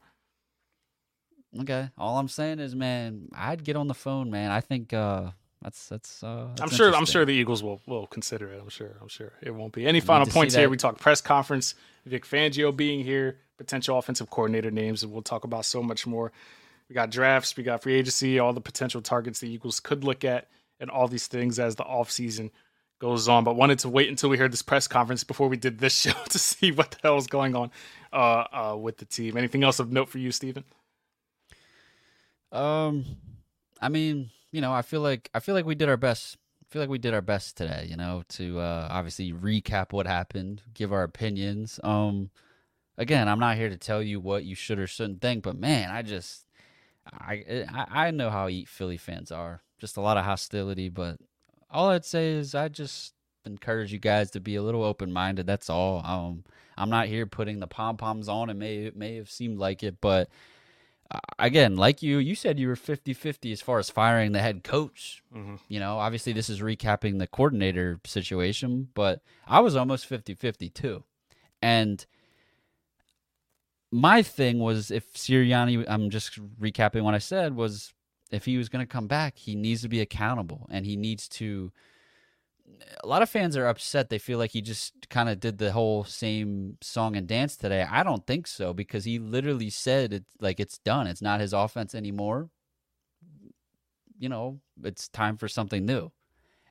Okay, 1.62 1.88
all 1.98 2.18
I'm 2.18 2.28
saying 2.28 2.60
is, 2.60 2.76
man, 2.76 3.28
I'd 3.34 3.64
get 3.64 3.74
on 3.76 3.88
the 3.88 3.94
phone, 3.94 4.30
man. 4.30 4.50
I 4.50 4.60
think 4.60 4.92
uh 4.92 5.30
that's 5.62 5.88
that's. 5.88 6.22
Uh, 6.22 6.48
that's 6.50 6.62
I'm 6.62 6.70
sure. 6.70 6.94
I'm 6.94 7.04
sure 7.04 7.24
the 7.24 7.34
Eagles 7.34 7.62
will 7.62 7.80
will 7.86 8.06
consider 8.06 8.50
it. 8.52 8.60
I'm 8.60 8.70
sure. 8.70 8.96
I'm 9.00 9.08
sure 9.08 9.32
it 9.42 9.54
won't 9.54 9.72
be 9.72 9.86
any 9.86 10.00
final 10.00 10.26
points 10.26 10.54
here. 10.54 10.68
We 10.70 10.76
talk 10.76 10.98
press 10.98 11.20
conference, 11.20 11.74
Vic 12.06 12.24
Fangio 12.24 12.74
being 12.74 13.04
here, 13.04 13.38
potential 13.58 13.98
offensive 13.98 14.30
coordinator 14.30 14.70
names, 14.70 15.02
and 15.02 15.12
we'll 15.12 15.22
talk 15.22 15.44
about 15.44 15.66
so 15.66 15.82
much 15.82 16.06
more. 16.06 16.32
We 16.88 16.94
got 16.94 17.10
drafts, 17.10 17.56
we 17.56 17.62
got 17.62 17.82
free 17.82 17.94
agency, 17.94 18.38
all 18.38 18.52
the 18.52 18.60
potential 18.60 19.00
targets 19.00 19.40
the 19.40 19.50
Eagles 19.50 19.80
could 19.80 20.02
look 20.02 20.24
at, 20.24 20.48
and 20.80 20.90
all 20.90 21.08
these 21.08 21.26
things 21.26 21.58
as 21.58 21.76
the 21.76 21.84
offseason 21.84 22.50
goes 22.98 23.28
on. 23.28 23.44
But 23.44 23.54
wanted 23.54 23.80
to 23.80 23.90
wait 23.90 24.08
until 24.08 24.30
we 24.30 24.38
heard 24.38 24.52
this 24.52 24.62
press 24.62 24.88
conference 24.88 25.22
before 25.24 25.48
we 25.48 25.58
did 25.58 25.78
this 25.78 25.94
show 26.00 26.12
to 26.30 26.38
see 26.38 26.72
what 26.72 26.90
the 26.92 26.96
hell 27.02 27.18
is 27.18 27.26
going 27.26 27.54
on 27.54 27.70
uh, 28.12 28.44
uh, 28.52 28.76
with 28.76 28.96
the 28.96 29.04
team. 29.04 29.36
Anything 29.36 29.62
else 29.62 29.78
of 29.78 29.92
note 29.92 30.08
for 30.08 30.18
you, 30.18 30.32
Stephen? 30.32 30.64
Um, 32.50 33.04
I 33.80 33.88
mean, 33.88 34.30
you 34.52 34.60
know, 34.60 34.72
I 34.72 34.82
feel 34.82 35.00
like 35.00 35.30
I 35.34 35.40
feel 35.40 35.54
like 35.54 35.66
we 35.66 35.74
did 35.74 35.88
our 35.88 35.96
best. 35.96 36.36
I 36.62 36.72
feel 36.72 36.82
like 36.82 36.90
we 36.90 36.98
did 36.98 37.14
our 37.14 37.22
best 37.22 37.56
today. 37.56 37.86
You 37.88 37.96
know, 37.96 38.22
to 38.30 38.60
uh, 38.60 38.88
obviously 38.90 39.32
recap 39.32 39.92
what 39.92 40.06
happened, 40.06 40.62
give 40.74 40.92
our 40.92 41.02
opinions. 41.02 41.80
Um, 41.82 42.30
again, 42.98 43.28
I'm 43.28 43.40
not 43.40 43.56
here 43.56 43.68
to 43.68 43.76
tell 43.76 44.02
you 44.02 44.20
what 44.20 44.44
you 44.44 44.54
should 44.54 44.78
or 44.78 44.86
shouldn't 44.86 45.20
think, 45.20 45.42
but 45.42 45.56
man, 45.56 45.90
I 45.90 46.02
just, 46.02 46.46
I, 47.10 47.64
I, 47.72 48.06
I 48.06 48.10
know 48.10 48.30
how 48.30 48.48
eat 48.48 48.68
Philly 48.68 48.98
fans 48.98 49.32
are. 49.32 49.62
Just 49.78 49.96
a 49.96 50.00
lot 50.02 50.18
of 50.18 50.24
hostility, 50.24 50.90
but 50.90 51.16
all 51.70 51.88
I'd 51.88 52.04
say 52.04 52.32
is 52.32 52.54
I 52.54 52.68
just 52.68 53.14
encourage 53.46 53.92
you 53.92 53.98
guys 53.98 54.30
to 54.32 54.40
be 54.40 54.56
a 54.56 54.62
little 54.62 54.84
open 54.84 55.12
minded. 55.12 55.46
That's 55.46 55.70
all. 55.70 56.02
Um, 56.04 56.44
I'm 56.76 56.90
not 56.90 57.06
here 57.06 57.26
putting 57.26 57.60
the 57.60 57.66
pom 57.66 57.96
poms 57.96 58.28
on. 58.28 58.50
It 58.50 58.54
may 58.54 58.84
it 58.84 58.96
may 58.96 59.16
have 59.16 59.30
seemed 59.30 59.58
like 59.58 59.82
it, 59.82 59.96
but 60.00 60.28
again, 61.38 61.76
like 61.76 62.02
you, 62.02 62.18
you 62.18 62.34
said 62.34 62.58
you 62.58 62.68
were 62.68 62.76
50 62.76 63.12
50 63.14 63.52
as 63.52 63.60
far 63.60 63.78
as 63.78 63.90
firing 63.90 64.32
the 64.32 64.40
head 64.40 64.62
coach. 64.62 65.22
Mm-hmm. 65.34 65.56
You 65.68 65.80
know, 65.80 65.98
obviously, 65.98 66.32
this 66.32 66.48
is 66.48 66.60
recapping 66.60 67.18
the 67.18 67.26
coordinator 67.26 68.00
situation, 68.06 68.88
but 68.94 69.22
I 69.46 69.60
was 69.60 69.76
almost 69.76 70.06
50 70.06 70.34
50 70.34 70.68
too. 70.70 71.04
And 71.62 72.04
my 73.90 74.22
thing 74.22 74.58
was 74.60 74.90
if 74.90 75.12
Sirianni, 75.14 75.84
I'm 75.88 76.10
just 76.10 76.38
recapping 76.60 77.02
what 77.02 77.14
I 77.14 77.18
said, 77.18 77.56
was 77.56 77.92
if 78.30 78.44
he 78.44 78.56
was 78.56 78.68
going 78.68 78.86
to 78.86 78.92
come 78.92 79.08
back, 79.08 79.36
he 79.36 79.56
needs 79.56 79.82
to 79.82 79.88
be 79.88 80.00
accountable 80.00 80.66
and 80.70 80.86
he 80.86 80.96
needs 80.96 81.28
to. 81.28 81.72
A 83.02 83.06
lot 83.06 83.22
of 83.22 83.30
fans 83.30 83.56
are 83.56 83.66
upset. 83.66 84.10
They 84.10 84.18
feel 84.18 84.38
like 84.38 84.50
he 84.50 84.60
just 84.60 85.08
kind 85.08 85.28
of 85.28 85.40
did 85.40 85.58
the 85.58 85.72
whole 85.72 86.04
same 86.04 86.76
song 86.80 87.16
and 87.16 87.26
dance 87.26 87.56
today. 87.56 87.86
I 87.88 88.02
don't 88.02 88.26
think 88.26 88.46
so 88.46 88.72
because 88.72 89.04
he 89.04 89.18
literally 89.18 89.70
said 89.70 90.12
it 90.12 90.24
like 90.40 90.60
it's 90.60 90.78
done. 90.78 91.06
It's 91.06 91.22
not 91.22 91.40
his 91.40 91.52
offense 91.52 91.94
anymore. 91.94 92.50
You 94.18 94.28
know, 94.28 94.60
it's 94.84 95.08
time 95.08 95.36
for 95.36 95.48
something 95.48 95.86
new. 95.86 96.12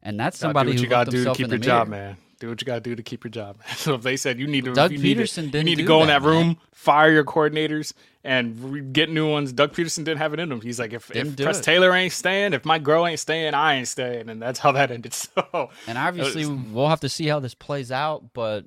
And 0.03 0.19
that's 0.19 0.39
Gotta 0.39 0.49
somebody 0.49 0.71
do 0.71 0.73
what 0.73 0.77
who 0.77 0.83
you 0.83 0.89
gotta 0.89 1.11
do 1.11 1.11
to 1.11 1.17
himself 1.17 1.37
keep 1.37 1.45
in 1.45 1.49
your 1.51 1.59
the 1.59 1.65
job, 1.65 1.87
man. 1.87 2.17
Do 2.39 2.47
what 2.49 2.61
you 2.61 2.65
gotta 2.65 2.79
do 2.79 2.95
to 2.95 3.03
keep 3.03 3.23
your 3.23 3.31
job. 3.31 3.57
So 3.75 3.95
if 3.95 4.01
they 4.01 4.15
said 4.17 4.39
you 4.39 4.47
need 4.47 4.65
to, 4.65 4.73
Doug 4.73 4.91
you 4.91 4.97
need 4.97 5.15
to- 5.15 5.23
Pederson 5.23 5.53
you 5.53 5.63
need 5.63 5.75
to 5.75 5.83
go 5.83 6.01
in 6.01 6.07
that, 6.07 6.21
that 6.21 6.27
room, 6.27 6.47
man. 6.47 6.57
fire 6.71 7.11
your 7.11 7.25
coordinators, 7.25 7.93
and 8.23 8.57
re- 8.73 8.81
get 8.81 9.09
new 9.09 9.29
ones. 9.29 9.51
Doug 9.53 9.73
Pederson 9.73 10.03
didn't 10.05 10.17
have 10.19 10.33
it 10.33 10.39
in 10.39 10.51
him. 10.51 10.61
He's 10.61 10.79
like, 10.79 10.93
if, 10.93 11.09
if 11.15 11.35
Press 11.37 11.59
it. 11.59 11.63
Taylor 11.63 11.93
ain't 11.93 12.13
staying, 12.13 12.53
if 12.53 12.63
my 12.65 12.79
girl 12.79 13.05
ain't 13.05 13.19
staying, 13.19 13.53
I 13.53 13.75
ain't 13.75 13.87
staying, 13.87 14.29
and 14.29 14.41
that's 14.41 14.59
how 14.59 14.71
that 14.73 14.89
ended. 14.91 15.13
So 15.35 15.69
And 15.87 15.97
obviously, 15.97 16.45
we'll 16.45 16.87
have 16.87 16.99
to 17.01 17.09
see 17.09 17.27
how 17.27 17.39
this 17.39 17.53
plays 17.53 17.91
out, 17.91 18.31
but 18.33 18.65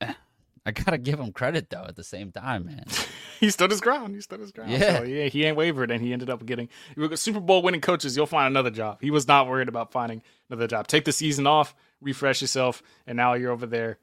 eh, 0.00 0.12
I 0.66 0.70
gotta 0.70 0.98
give 0.98 1.18
him 1.20 1.32
credit 1.32 1.70
though. 1.70 1.84
At 1.86 1.96
the 1.96 2.04
same 2.04 2.30
time, 2.32 2.66
man, 2.66 2.84
he 3.40 3.50
stood 3.50 3.70
his 3.70 3.80
ground. 3.80 4.14
He 4.14 4.20
stood 4.20 4.40
his 4.40 4.52
ground. 4.52 4.70
Yeah. 4.72 4.98
So, 4.98 5.04
yeah, 5.04 5.26
he 5.26 5.44
ain't 5.44 5.56
wavered, 5.56 5.90
and 5.90 6.02
he 6.02 6.12
ended 6.12 6.30
up 6.30 6.44
getting 6.46 6.68
you 6.96 7.02
look 7.02 7.12
at 7.12 7.18
Super 7.18 7.40
Bowl 7.40 7.62
winning 7.62 7.80
coaches. 7.80 8.16
You'll 8.16 8.26
find 8.26 8.46
another 8.46 8.70
job. 8.70 8.98
He 9.00 9.10
was 9.10 9.26
not 9.28 9.48
worried 9.48 9.68
about 9.68 9.92
finding 9.92 10.22
another 10.50 10.66
job. 10.66 10.86
Take 10.86 11.04
the 11.04 11.12
season 11.12 11.46
off, 11.46 11.74
refresh 12.04 12.40
yourself, 12.40 12.82
and 13.06 13.16
now 13.16 13.34
you're 13.34 13.50
over 13.50 13.66
there 13.66 13.98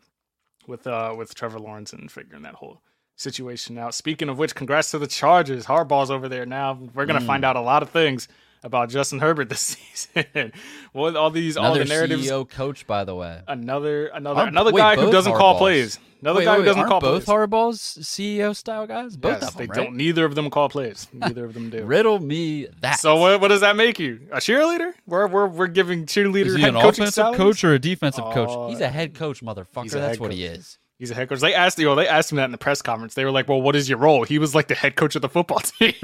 with 0.68 0.86
uh 0.88 1.14
with 1.18 1.34
Trevor 1.34 1.60
Lawrence 1.60 1.94
and 1.94 2.12
figuring 2.12 2.44
that 2.44 2.56
whole 2.56 2.82
situation 3.16 3.78
out. 3.78 3.94
Speaking 3.94 4.28
of 4.30 4.38
which, 4.38 4.56
congrats 4.56 4.92
to 4.92 5.00
the 5.00 5.08
Chargers. 5.08 5.66
Harbaugh's 5.68 6.12
over 6.12 6.28
there 6.28 6.46
now. 6.46 6.78
We're 6.94 7.06
gonna 7.06 7.20
Mm. 7.22 7.28
find 7.28 7.46
out 7.46 7.56
a 7.56 7.62
lot 7.62 7.84
of 7.84 7.90
things 7.92 8.28
about 8.64 8.90
Justin 8.90 9.20
Herbert 9.20 9.50
this 9.50 9.60
season. 10.14 10.52
What 10.94 11.16
all 11.16 11.30
these 11.32 11.58
all 11.58 11.74
the 11.74 11.86
narratives. 11.86 12.28
CEO 12.28 12.48
coach, 12.50 12.86
by 12.88 13.04
the 13.04 13.16
way. 13.16 13.42
Another 13.48 14.08
another 14.08 14.40
Aren't- 14.42 14.52
another 14.52 14.72
wait, 14.72 14.80
guy 14.82 14.96
who 14.96 15.12
doesn't 15.12 15.34
call 15.34 15.56
Harbaughs. 15.56 15.60
plays. 15.60 16.00
Another 16.24 16.38
Wait, 16.38 16.46
guy 16.46 16.52
wait, 16.52 16.58
who 16.60 16.66
doesn't 16.66 16.80
aren't 16.82 16.90
call 16.92 17.00
both 17.02 17.26
plays. 17.26 17.36
Harbaugh's 17.36 17.80
CEO 18.04 18.56
style 18.56 18.86
guys? 18.86 19.18
Both 19.18 19.42
yes, 19.42 19.50
of 19.50 19.58
they 19.58 19.66
them, 19.66 19.76
don't. 19.86 19.96
Neither 19.96 20.24
of 20.24 20.36
them 20.36 20.52
call 20.52 20.70
plays. 20.70 21.08
Neither 21.12 21.46
of 21.46 21.56
them 21.56 21.72
do. 21.72 21.84
Riddle 21.84 22.20
me 22.20 22.68
that. 22.82 23.00
So 23.00 23.16
what, 23.16 23.42
what 23.42 23.48
does 23.48 23.62
that 23.62 23.76
make 23.76 23.98
you? 23.98 24.28
A 24.32 24.38
cheerleader? 24.38 24.92
We're 25.08 25.26
we're, 25.26 25.48
we're 25.48 25.66
giving 25.66 26.06
cheerleader 26.06 26.46
is 26.46 26.56
he 26.58 26.62
head 26.62 26.76
an 26.76 26.82
coaching 26.82 27.06
offensive 27.06 27.14
salaries? 27.16 27.38
coach 27.38 27.64
or 27.64 27.74
a 27.74 27.80
defensive 27.80 28.24
Oh, 28.28 28.32
coach? 28.34 28.70
He's 28.70 28.82
a 28.82 28.90
head 28.90 29.16
coach, 29.16 29.42
motherfucker. 29.42 29.90
That's 29.90 29.94
head 29.96 30.20
what 30.20 30.32
he 30.32 30.44
is. 30.44 30.78
He's 31.02 31.10
a 31.10 31.16
head 31.16 31.30
coach. 31.30 31.40
They 31.40 31.56
asked 31.56 31.80
you. 31.80 31.86
Know, 31.86 31.96
they 31.96 32.08
asked 32.08 32.32
him 32.32 32.36
that 32.36 32.46
in 32.46 32.52
the 32.52 32.60
press 32.60 32.84
conference. 32.84 33.16
They 33.16 33.26
were 33.26 33.32
like, 33.32 33.50
"Well, 33.50 33.60
what 33.60 33.76
is 33.76 33.90
your 33.90 33.98
role?" 33.98 34.24
He 34.24 34.38
was 34.38 34.54
like 34.54 34.68
the 34.68 34.76
head 34.76 34.96
coach 34.96 35.16
of 35.16 35.24
the 35.24 35.30
football 35.30 35.58
team. 35.80 35.96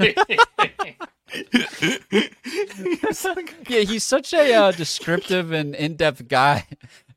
Yeah, 3.68 3.80
he's 3.80 4.04
such 4.04 4.32
a 4.34 4.54
uh, 4.54 4.72
descriptive 4.72 5.52
and 5.52 5.74
in-depth 5.76 6.26
guy. 6.26 6.66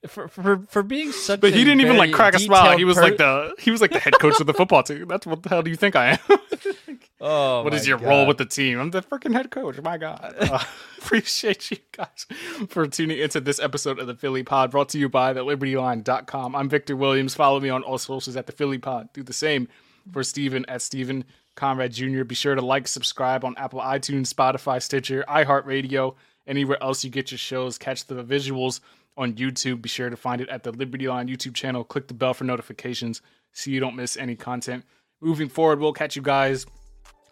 for 0.08 0.28
for 0.28 0.60
for 0.70 0.84
being 0.84 1.12
such. 1.12 1.42
But 1.42 1.54
he 1.54 1.64
didn't 1.64 1.82
even 1.82 1.98
like 1.98 2.12
crack 2.12 2.36
a 2.36 2.40
smile. 2.40 2.78
He 2.78 2.84
was 2.84 2.98
per- 2.98 3.04
like 3.04 3.18
the 3.18 3.56
he 3.58 3.72
was 3.72 3.82
like 3.82 3.92
the 3.92 4.00
head 4.00 4.14
coach 4.20 4.40
of 4.40 4.46
the 4.46 4.54
football 4.54 4.84
team. 4.84 5.08
That's 5.08 5.26
what 5.26 5.42
the 5.42 5.50
hell 5.50 5.64
do 5.64 5.72
you 5.72 5.76
think 5.76 5.96
I 5.96 6.20
am? 6.30 6.91
Oh, 7.24 7.62
What 7.62 7.76
is 7.76 7.88
your 7.88 7.98
role 8.00 8.26
with 8.26 8.40
the 8.40 8.46
team? 8.46 8.80
I'm 8.80 8.90
the 8.90 9.04
freaking 9.04 9.34
head 9.34 9.52
coach. 9.52 9.80
My 9.82 9.98
God. 9.98 10.36
Uh, 10.52 10.64
appreciate 10.98 11.70
you 11.72 11.78
guys 11.92 12.26
for 12.68 12.88
tuning 12.88 13.20
into 13.20 13.40
this 13.40 13.60
episode 13.60 14.00
of 14.00 14.08
the 14.08 14.16
Philly 14.16 14.44
Pod 14.44 14.72
brought 14.72 14.90
to 14.90 15.00
you 15.00 15.08
by 15.08 15.34
the 15.34 15.46
libertyline.com. 15.46 16.56
I'm 16.56 16.68
Victor 16.68 16.96
Williams. 16.96 17.36
Follow 17.36 17.60
me 17.60 17.70
on 17.70 17.84
all 17.84 17.98
socials 17.98 18.36
at 18.36 18.48
the 18.48 18.52
Philly 18.52 18.78
Pod. 18.80 19.10
Do 19.14 19.24
the 19.24 19.34
same 19.34 19.68
for 20.12 20.24
Steven 20.24 20.66
at 20.68 20.82
Steven 20.82 21.24
Conrad 21.56 21.94
Jr. 21.94 22.24
Be 22.24 22.36
sure 22.36 22.56
to 22.56 22.62
like, 22.62 22.88
subscribe 22.88 23.46
on 23.46 23.56
Apple 23.58 23.80
iTunes, 23.82 24.34
Spotify, 24.34 24.82
Stitcher, 24.82 25.24
iHeartRadio, 25.30 26.16
anywhere 26.48 26.82
else 26.82 27.04
you 27.04 27.10
get 27.10 27.32
your 27.32 27.38
shows. 27.38 27.78
Catch 27.78 28.06
the 28.08 28.24
visuals 28.24 28.80
on 29.18 29.34
YouTube. 29.34 29.82
Be 29.82 29.90
sure 29.90 30.10
to 30.10 30.18
find 30.18 30.42
it 30.42 30.50
at 30.50 30.64
the 30.64 30.72
Liberty 30.72 31.08
Line 31.08 31.28
YouTube 31.28 31.54
channel. 31.54 31.84
Click 31.84 32.08
the 32.08 32.14
bell 32.14 32.34
for 32.34 32.46
notifications 32.46 33.22
so 33.54 33.70
you 33.70 33.80
don't 33.80 33.96
miss 33.96 34.18
any 34.18 34.36
content. 34.36 34.84
Moving 35.22 35.50
forward, 35.50 35.80
we'll 35.80 35.94
catch 35.94 36.16
you 36.16 36.22
guys 36.22 36.66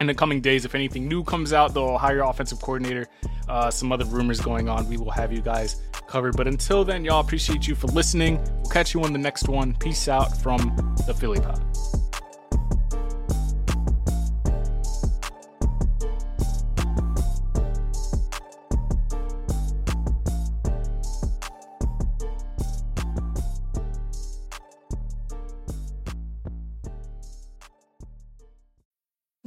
in 0.00 0.06
the 0.06 0.14
coming 0.14 0.40
days. 0.40 0.64
If 0.64 0.74
anything 0.74 1.06
new 1.06 1.22
comes 1.22 1.52
out, 1.52 1.74
they'll 1.74 1.98
hire 1.98 2.20
offensive 2.20 2.60
coordinator. 2.60 3.06
Uh, 3.48 3.70
some 3.70 3.92
other 3.92 4.04
rumors 4.04 4.40
going 4.40 4.68
on. 4.68 4.88
We 4.88 4.96
will 4.96 5.10
have 5.10 5.32
you 5.32 5.40
guys 5.40 5.82
covered. 6.06 6.36
But 6.36 6.48
until 6.48 6.84
then, 6.84 7.04
y'all 7.04 7.20
appreciate 7.20 7.68
you 7.68 7.74
for 7.74 7.88
listening. 7.88 8.42
We'll 8.62 8.70
catch 8.70 8.94
you 8.94 9.02
on 9.02 9.12
the 9.12 9.18
next 9.18 9.48
one. 9.48 9.74
Peace 9.74 10.08
out 10.08 10.36
from 10.40 10.74
the 11.06 11.14
Philly 11.14 11.40
Pod. 11.40 11.60